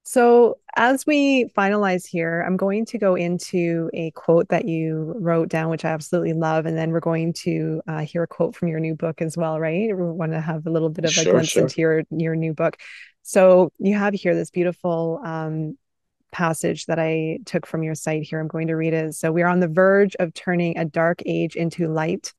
So, 0.09 0.59
as 0.77 1.05
we 1.05 1.47
finalize 1.47 2.07
here, 2.07 2.45
I'm 2.47 2.57
going 2.57 2.85
to 2.87 2.99
go 2.99 3.17
into 3.17 3.91
a 3.93 4.13
quote 4.13 4.49
that 4.51 4.65
you 4.65 5.13
wrote 5.19 5.49
down, 5.49 5.69
which 5.69 5.85
I 5.85 5.89
absolutely 5.89 6.33
love. 6.33 6.65
And 6.65 6.79
then 6.79 6.93
we're 6.93 7.01
going 7.01 7.33
to 7.43 7.83
uh, 7.89 7.99
hear 8.03 8.23
a 8.23 8.29
quote 8.29 8.55
from 8.55 8.69
your 8.69 8.79
new 8.79 8.95
book 8.95 9.21
as 9.21 9.37
well, 9.37 9.59
right? 9.59 9.89
We 9.89 9.95
want 9.95 10.31
to 10.31 10.41
have 10.41 10.65
a 10.65 10.71
little 10.71 10.91
bit 10.91 11.07
of 11.07 11.11
a 11.11 11.13
Sure, 11.13 11.33
glimpse 11.33 11.49
sure. 11.49 11.63
into 11.63 11.81
your, 11.81 12.03
your 12.11 12.37
new 12.37 12.55
book. 12.55 12.77
So, 13.23 13.73
you 13.81 13.97
have 13.97 14.15
here 14.15 14.37
this 14.37 14.51
beautiful 14.51 15.21
um, 15.25 15.77
passage 16.31 16.87
that 16.87 17.01
I 17.01 17.41
took 17.45 17.67
from 17.67 17.83
your 17.83 17.97
site 17.97 18.23
here. 18.23 18.39
I'm 18.39 18.47
going 18.47 18.69
to 18.69 18.77
read 18.77 18.95
it. 18.95 19.13
So, 19.17 19.33
we 19.33 19.43
are 19.43 19.49
on 19.49 19.59
the 19.59 19.67
verge 19.67 20.15
of 20.21 20.33
turning 20.35 20.79
a 20.79 20.85
dark 20.85 21.21
age 21.27 21.57
into 21.57 21.89
light 21.89 22.33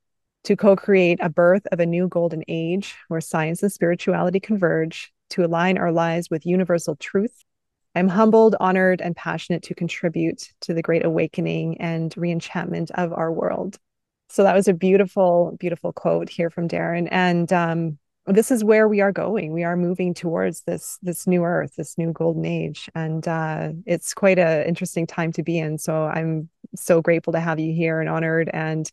to 0.46 0.56
co 0.56 0.78
create 0.78 1.20
a 1.22 1.28
birth 1.28 1.68
of 1.74 1.82
a 1.82 1.86
new 1.86 2.08
golden 2.08 2.46
age 2.48 2.96
where 3.10 3.20
science 3.20 3.62
and 3.62 3.74
spirituality 3.74 4.40
converge 4.40 5.12
to 5.32 5.44
align 5.44 5.78
our 5.78 5.92
lives 5.92 6.30
with 6.30 6.46
universal 6.46 6.96
truth 6.96 7.44
I'm 7.98 8.08
humbled, 8.08 8.56
honored, 8.60 9.02
and 9.02 9.16
passionate 9.16 9.64
to 9.64 9.74
contribute 9.74 10.54
to 10.62 10.76
the 10.76 10.84
great 10.84 11.04
awakening 11.04 11.82
and 11.82 12.14
reenchantment 12.14 12.92
of 12.92 13.12
our 13.12 13.32
world. 13.32 13.80
So 14.30 14.44
that 14.44 14.56
was 14.56 14.68
a 14.68 14.74
beautiful, 14.74 15.58
beautiful 15.60 15.94
quote 15.94 16.30
here 16.30 16.52
from 16.52 16.68
Darren. 16.68 17.08
And 17.10 17.52
um, 17.52 17.98
this 18.28 18.52
is 18.52 18.64
where 18.64 18.88
we 18.88 19.02
are 19.02 19.12
going. 19.12 19.52
We 19.52 19.64
are 19.64 19.76
moving 19.76 20.14
towards 20.14 20.62
this 20.62 21.00
this 21.02 21.26
new 21.26 21.44
earth, 21.44 21.74
this 21.76 21.98
new 21.98 22.12
golden 22.14 22.46
age, 22.46 22.88
and 22.94 23.28
uh, 23.28 23.72
it's 23.88 24.14
quite 24.14 24.38
an 24.38 24.68
interesting 24.68 25.08
time 25.08 25.32
to 25.32 25.42
be 25.42 25.58
in. 25.58 25.80
So 25.80 26.04
I'm 26.04 26.50
so 26.76 27.02
grateful 27.02 27.34
to 27.34 27.40
have 27.40 27.60
you 27.60 27.74
here 27.74 28.00
and 28.00 28.10
honored. 28.10 28.52
And 28.54 28.92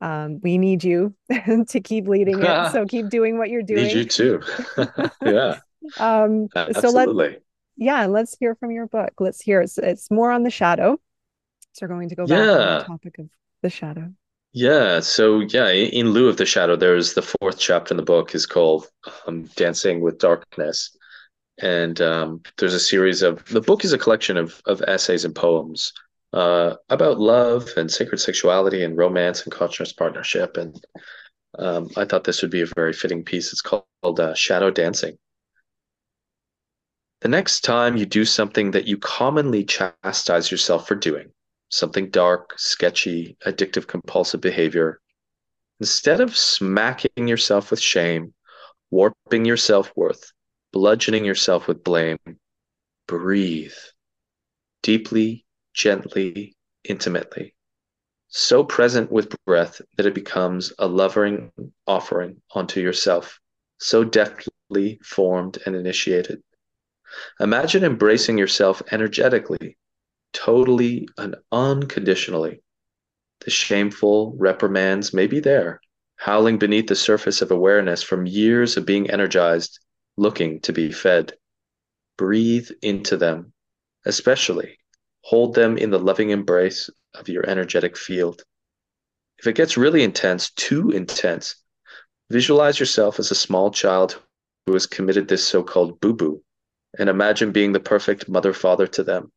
um, 0.00 0.40
we 0.42 0.58
need 0.58 0.82
you 0.82 1.14
to 1.68 1.80
keep 1.80 2.08
leading 2.08 2.42
it. 2.42 2.50
So 2.72 2.84
keep 2.84 3.10
doing 3.10 3.38
what 3.38 3.48
you're 3.48 3.62
doing. 3.62 3.84
Need 3.84 3.94
you 3.94 4.04
too. 4.06 4.42
yeah. 5.24 5.60
Um, 5.98 6.48
so 6.54 6.62
let 6.62 6.76
Absolutely. 6.76 7.38
Yeah, 7.80 8.04
let's 8.06 8.36
hear 8.38 8.54
from 8.54 8.70
your 8.70 8.86
book. 8.86 9.14
Let's 9.18 9.40
hear 9.40 9.62
it's 9.62 9.78
it's 9.78 10.10
more 10.10 10.30
on 10.30 10.42
the 10.42 10.50
shadow. 10.50 11.00
So 11.72 11.86
we're 11.86 11.94
going 11.94 12.10
to 12.10 12.14
go 12.14 12.26
back 12.26 12.38
to 12.38 12.44
the 12.44 12.84
topic 12.86 13.18
of 13.18 13.28
the 13.62 13.70
shadow. 13.70 14.12
Yeah. 14.52 15.00
So 15.00 15.40
yeah, 15.40 15.70
in, 15.70 15.88
in 15.90 16.10
lieu 16.10 16.28
of 16.28 16.36
the 16.36 16.44
shadow, 16.44 16.76
there's 16.76 17.14
the 17.14 17.22
fourth 17.22 17.58
chapter 17.58 17.94
in 17.94 17.96
the 17.96 18.02
book 18.02 18.34
is 18.34 18.44
called 18.44 18.86
um, 19.26 19.44
Dancing 19.56 20.00
with 20.00 20.18
Darkness. 20.18 20.94
And 21.62 22.00
um, 22.00 22.42
there's 22.58 22.74
a 22.74 22.80
series 22.80 23.22
of 23.22 23.44
the 23.46 23.60
book 23.62 23.84
is 23.84 23.94
a 23.94 23.98
collection 23.98 24.36
of 24.36 24.60
of 24.66 24.82
essays 24.86 25.24
and 25.24 25.34
poems 25.34 25.92
uh, 26.34 26.74
about 26.90 27.18
love 27.18 27.70
and 27.78 27.90
sacred 27.90 28.18
sexuality 28.18 28.84
and 28.84 28.98
romance 28.98 29.44
and 29.44 29.52
conscious 29.52 29.92
partnership. 29.92 30.58
And 30.58 30.78
um, 31.58 31.88
I 31.96 32.04
thought 32.04 32.24
this 32.24 32.42
would 32.42 32.50
be 32.50 32.62
a 32.62 32.74
very 32.76 32.92
fitting 32.92 33.24
piece. 33.24 33.52
It's 33.52 33.62
called 33.62 34.20
uh, 34.20 34.34
Shadow 34.34 34.70
Dancing. 34.70 35.16
The 37.20 37.28
next 37.28 37.60
time 37.60 37.98
you 37.98 38.06
do 38.06 38.24
something 38.24 38.70
that 38.70 38.86
you 38.86 38.96
commonly 38.96 39.64
chastise 39.64 40.50
yourself 40.50 40.88
for 40.88 40.94
doing, 40.94 41.32
something 41.68 42.08
dark, 42.08 42.58
sketchy, 42.58 43.36
addictive, 43.44 43.86
compulsive 43.86 44.40
behavior, 44.40 45.02
instead 45.80 46.20
of 46.22 46.34
smacking 46.34 47.28
yourself 47.28 47.70
with 47.70 47.80
shame, 47.80 48.32
warping 48.90 49.44
your 49.44 49.58
self 49.58 49.92
worth, 49.94 50.32
bludgeoning 50.72 51.26
yourself 51.26 51.68
with 51.68 51.84
blame, 51.84 52.18
breathe 53.06 53.76
deeply, 54.82 55.44
gently, 55.74 56.56
intimately, 56.84 57.54
so 58.28 58.64
present 58.64 59.12
with 59.12 59.36
breath 59.44 59.82
that 59.98 60.06
it 60.06 60.14
becomes 60.14 60.72
a 60.78 60.88
loving 60.88 61.52
offering 61.86 62.40
onto 62.52 62.80
yourself, 62.80 63.38
so 63.78 64.04
deftly 64.04 64.98
formed 65.04 65.58
and 65.66 65.76
initiated. 65.76 66.42
Imagine 67.40 67.84
embracing 67.84 68.38
yourself 68.38 68.82
energetically, 68.92 69.76
totally 70.32 71.08
and 71.16 71.36
unconditionally. 71.50 72.62
The 73.40 73.50
shameful 73.50 74.36
reprimands 74.38 75.14
may 75.14 75.26
be 75.26 75.40
there, 75.40 75.80
howling 76.16 76.58
beneath 76.58 76.86
the 76.86 76.94
surface 76.96 77.42
of 77.42 77.50
awareness 77.50 78.02
from 78.02 78.26
years 78.26 78.76
of 78.76 78.86
being 78.86 79.10
energized, 79.10 79.80
looking 80.16 80.60
to 80.60 80.72
be 80.72 80.92
fed. 80.92 81.32
Breathe 82.16 82.70
into 82.82 83.16
them, 83.16 83.52
especially 84.04 84.78
hold 85.22 85.54
them 85.54 85.78
in 85.78 85.90
the 85.90 85.98
loving 85.98 86.30
embrace 86.30 86.90
of 87.14 87.28
your 87.28 87.48
energetic 87.48 87.96
field. 87.96 88.42
If 89.38 89.46
it 89.46 89.54
gets 89.54 89.76
really 89.76 90.02
intense, 90.02 90.50
too 90.50 90.90
intense, 90.90 91.56
visualize 92.30 92.78
yourself 92.78 93.18
as 93.18 93.30
a 93.30 93.34
small 93.34 93.70
child 93.70 94.20
who 94.66 94.74
has 94.74 94.86
committed 94.86 95.28
this 95.28 95.46
so 95.46 95.62
called 95.62 96.00
boo 96.00 96.12
boo 96.12 96.42
and 96.98 97.08
imagine 97.08 97.52
being 97.52 97.72
the 97.72 97.80
perfect 97.80 98.28
mother 98.28 98.52
father 98.52 98.86
to 98.86 99.02
them, 99.02 99.30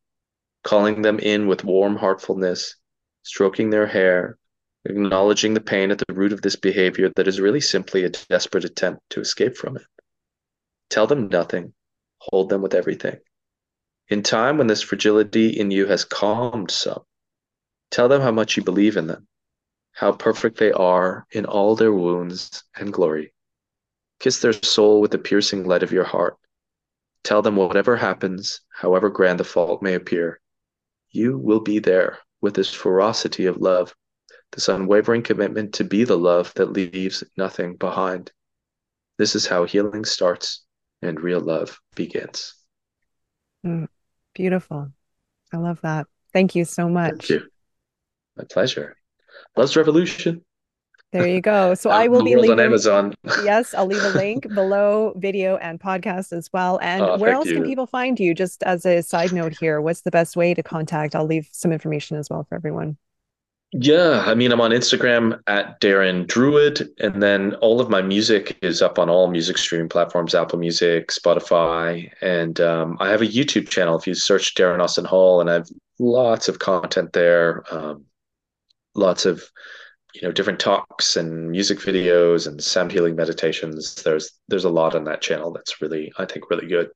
calling 0.62 1.02
them 1.02 1.18
in 1.18 1.46
with 1.46 1.64
warm 1.64 1.96
heartfulness, 1.96 2.76
stroking 3.22 3.70
their 3.70 3.86
hair, 3.86 4.38
acknowledging 4.84 5.54
the 5.54 5.60
pain 5.60 5.90
at 5.90 5.98
the 5.98 6.14
root 6.14 6.32
of 6.32 6.42
this 6.42 6.56
behavior 6.56 7.10
that 7.16 7.28
is 7.28 7.40
really 7.40 7.60
simply 7.60 8.04
a 8.04 8.10
desperate 8.10 8.64
attempt 8.64 9.00
to 9.10 9.20
escape 9.20 9.56
from 9.56 9.76
it. 9.76 9.86
Tell 10.90 11.06
them 11.06 11.28
nothing, 11.28 11.72
hold 12.18 12.48
them 12.48 12.60
with 12.60 12.74
everything. 12.74 13.18
In 14.08 14.22
time, 14.22 14.58
when 14.58 14.66
this 14.66 14.82
fragility 14.82 15.48
in 15.58 15.70
you 15.70 15.86
has 15.86 16.04
calmed 16.04 16.70
some, 16.70 17.02
tell 17.90 18.08
them 18.08 18.20
how 18.20 18.32
much 18.32 18.56
you 18.56 18.62
believe 18.62 18.96
in 18.96 19.06
them, 19.06 19.26
how 19.92 20.12
perfect 20.12 20.58
they 20.58 20.72
are 20.72 21.26
in 21.30 21.46
all 21.46 21.74
their 21.74 21.92
wounds 21.92 22.64
and 22.76 22.92
glory. 22.92 23.32
Kiss 24.20 24.40
their 24.40 24.52
soul 24.52 25.00
with 25.00 25.10
the 25.10 25.18
piercing 25.18 25.66
light 25.66 25.82
of 25.82 25.92
your 25.92 26.04
heart 26.04 26.36
Tell 27.24 27.40
them 27.40 27.56
whatever 27.56 27.96
happens, 27.96 28.60
however 28.70 29.08
grand 29.08 29.40
the 29.40 29.44
fault 29.44 29.82
may 29.82 29.94
appear, 29.94 30.40
you 31.10 31.38
will 31.38 31.60
be 31.60 31.78
there 31.78 32.18
with 32.42 32.54
this 32.54 32.72
ferocity 32.72 33.46
of 33.46 33.56
love, 33.56 33.94
this 34.52 34.68
unwavering 34.68 35.22
commitment 35.22 35.72
to 35.74 35.84
be 35.84 36.04
the 36.04 36.18
love 36.18 36.52
that 36.54 36.72
leaves 36.72 37.24
nothing 37.36 37.76
behind. 37.76 38.30
This 39.16 39.34
is 39.34 39.46
how 39.46 39.64
healing 39.64 40.04
starts 40.04 40.64
and 41.00 41.18
real 41.18 41.40
love 41.40 41.80
begins. 41.94 42.54
Mm, 43.64 43.88
beautiful. 44.34 44.92
I 45.52 45.56
love 45.56 45.80
that. 45.80 46.06
Thank 46.32 46.54
you 46.54 46.66
so 46.66 46.88
much. 46.88 47.10
Thank 47.10 47.30
you. 47.30 47.48
My 48.36 48.44
pleasure. 48.44 48.96
Love's 49.56 49.76
Revolution. 49.76 50.44
There 51.14 51.28
you 51.28 51.40
go. 51.40 51.74
So 51.74 51.90
I 51.90 52.08
will 52.08 52.24
be 52.24 52.34
world 52.34 52.50
on 52.50 52.56
leaving, 52.56 52.64
Amazon. 52.66 53.14
yes, 53.44 53.72
I'll 53.72 53.86
leave 53.86 54.02
a 54.02 54.08
link 54.18 54.52
below 54.52 55.12
video 55.14 55.56
and 55.58 55.78
podcast 55.78 56.32
as 56.32 56.52
well. 56.52 56.80
And 56.82 57.02
Oh, 57.02 57.18
where 57.18 57.30
else 57.30 57.46
can 57.46 57.62
people 57.62 57.86
find 57.86 58.18
you? 58.18 58.34
Just 58.34 58.64
as 58.64 58.84
a 58.84 59.00
side 59.00 59.32
note 59.32 59.56
here, 59.56 59.80
what's 59.80 60.00
the 60.00 60.10
best 60.10 60.36
way 60.36 60.54
to 60.54 60.62
contact? 60.64 61.14
I'll 61.14 61.24
leave 61.24 61.48
some 61.52 61.70
information 61.70 62.16
as 62.16 62.28
well 62.28 62.42
for 62.42 62.56
everyone. 62.56 62.96
Yeah, 63.70 64.24
I 64.26 64.34
mean, 64.34 64.50
I'm 64.50 64.60
on 64.60 64.72
Instagram 64.72 65.40
at 65.46 65.80
Darren 65.80 66.26
Druid, 66.26 66.88
and 66.98 67.22
then 67.22 67.54
all 67.56 67.80
of 67.80 67.88
my 67.88 68.02
music 68.02 68.58
is 68.60 68.82
up 68.82 68.98
on 68.98 69.08
all 69.08 69.28
music 69.28 69.56
streaming 69.56 69.88
platforms, 69.88 70.34
Apple 70.34 70.58
Music, 70.58 71.10
Spotify, 71.10 72.10
and 72.22 72.60
um, 72.60 72.96
I 72.98 73.08
have 73.10 73.22
a 73.22 73.26
YouTube 73.26 73.68
channel. 73.68 73.96
If 73.96 74.08
you 74.08 74.14
search 74.14 74.56
Darren 74.56 74.80
Austin 74.80 75.04
Hall, 75.04 75.40
and 75.40 75.48
I 75.48 75.54
have 75.54 75.68
lots 76.00 76.48
of 76.48 76.58
content 76.58 77.12
there, 77.12 77.62
um, 77.72 78.04
lots 78.96 79.26
of 79.26 79.44
you 80.14 80.22
know 80.22 80.32
different 80.32 80.60
talks 80.60 81.16
and 81.16 81.50
music 81.50 81.78
videos 81.78 82.46
and 82.46 82.62
sound 82.62 82.92
healing 82.92 83.16
meditations. 83.16 83.94
There's 83.96 84.30
there's 84.48 84.64
a 84.64 84.70
lot 84.70 84.94
on 84.94 85.04
that 85.04 85.20
channel 85.20 85.52
that's 85.52 85.82
really, 85.82 86.12
I 86.18 86.24
think, 86.24 86.50
really 86.50 86.66
good. 86.66 86.90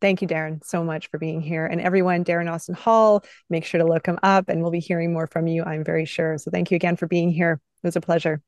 Thank 0.00 0.20
you, 0.20 0.28
Darren, 0.28 0.62
so 0.62 0.84
much 0.84 1.08
for 1.08 1.18
being 1.18 1.40
here. 1.40 1.64
And 1.64 1.80
everyone, 1.80 2.24
Darren 2.24 2.52
Austin 2.52 2.74
Hall, 2.74 3.24
make 3.48 3.64
sure 3.64 3.78
to 3.80 3.86
look 3.86 4.06
him 4.06 4.18
up 4.22 4.50
and 4.50 4.60
we'll 4.60 4.70
be 4.70 4.80
hearing 4.80 5.14
more 5.14 5.26
from 5.26 5.46
you, 5.46 5.64
I'm 5.64 5.82
very 5.82 6.04
sure. 6.04 6.36
So 6.36 6.50
thank 6.50 6.70
you 6.70 6.76
again 6.76 6.96
for 6.96 7.06
being 7.06 7.30
here. 7.30 7.52
It 7.82 7.86
was 7.86 7.96
a 7.96 8.02
pleasure. 8.02 8.42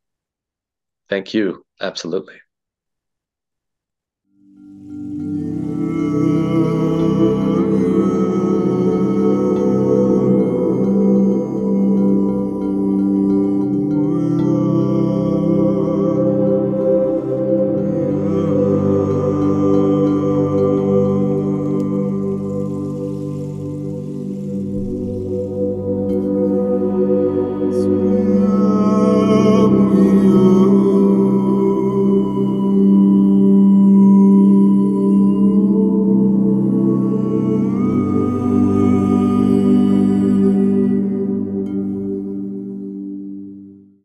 Thank 1.09 1.33
you. 1.33 1.65
Absolutely. 1.81 2.35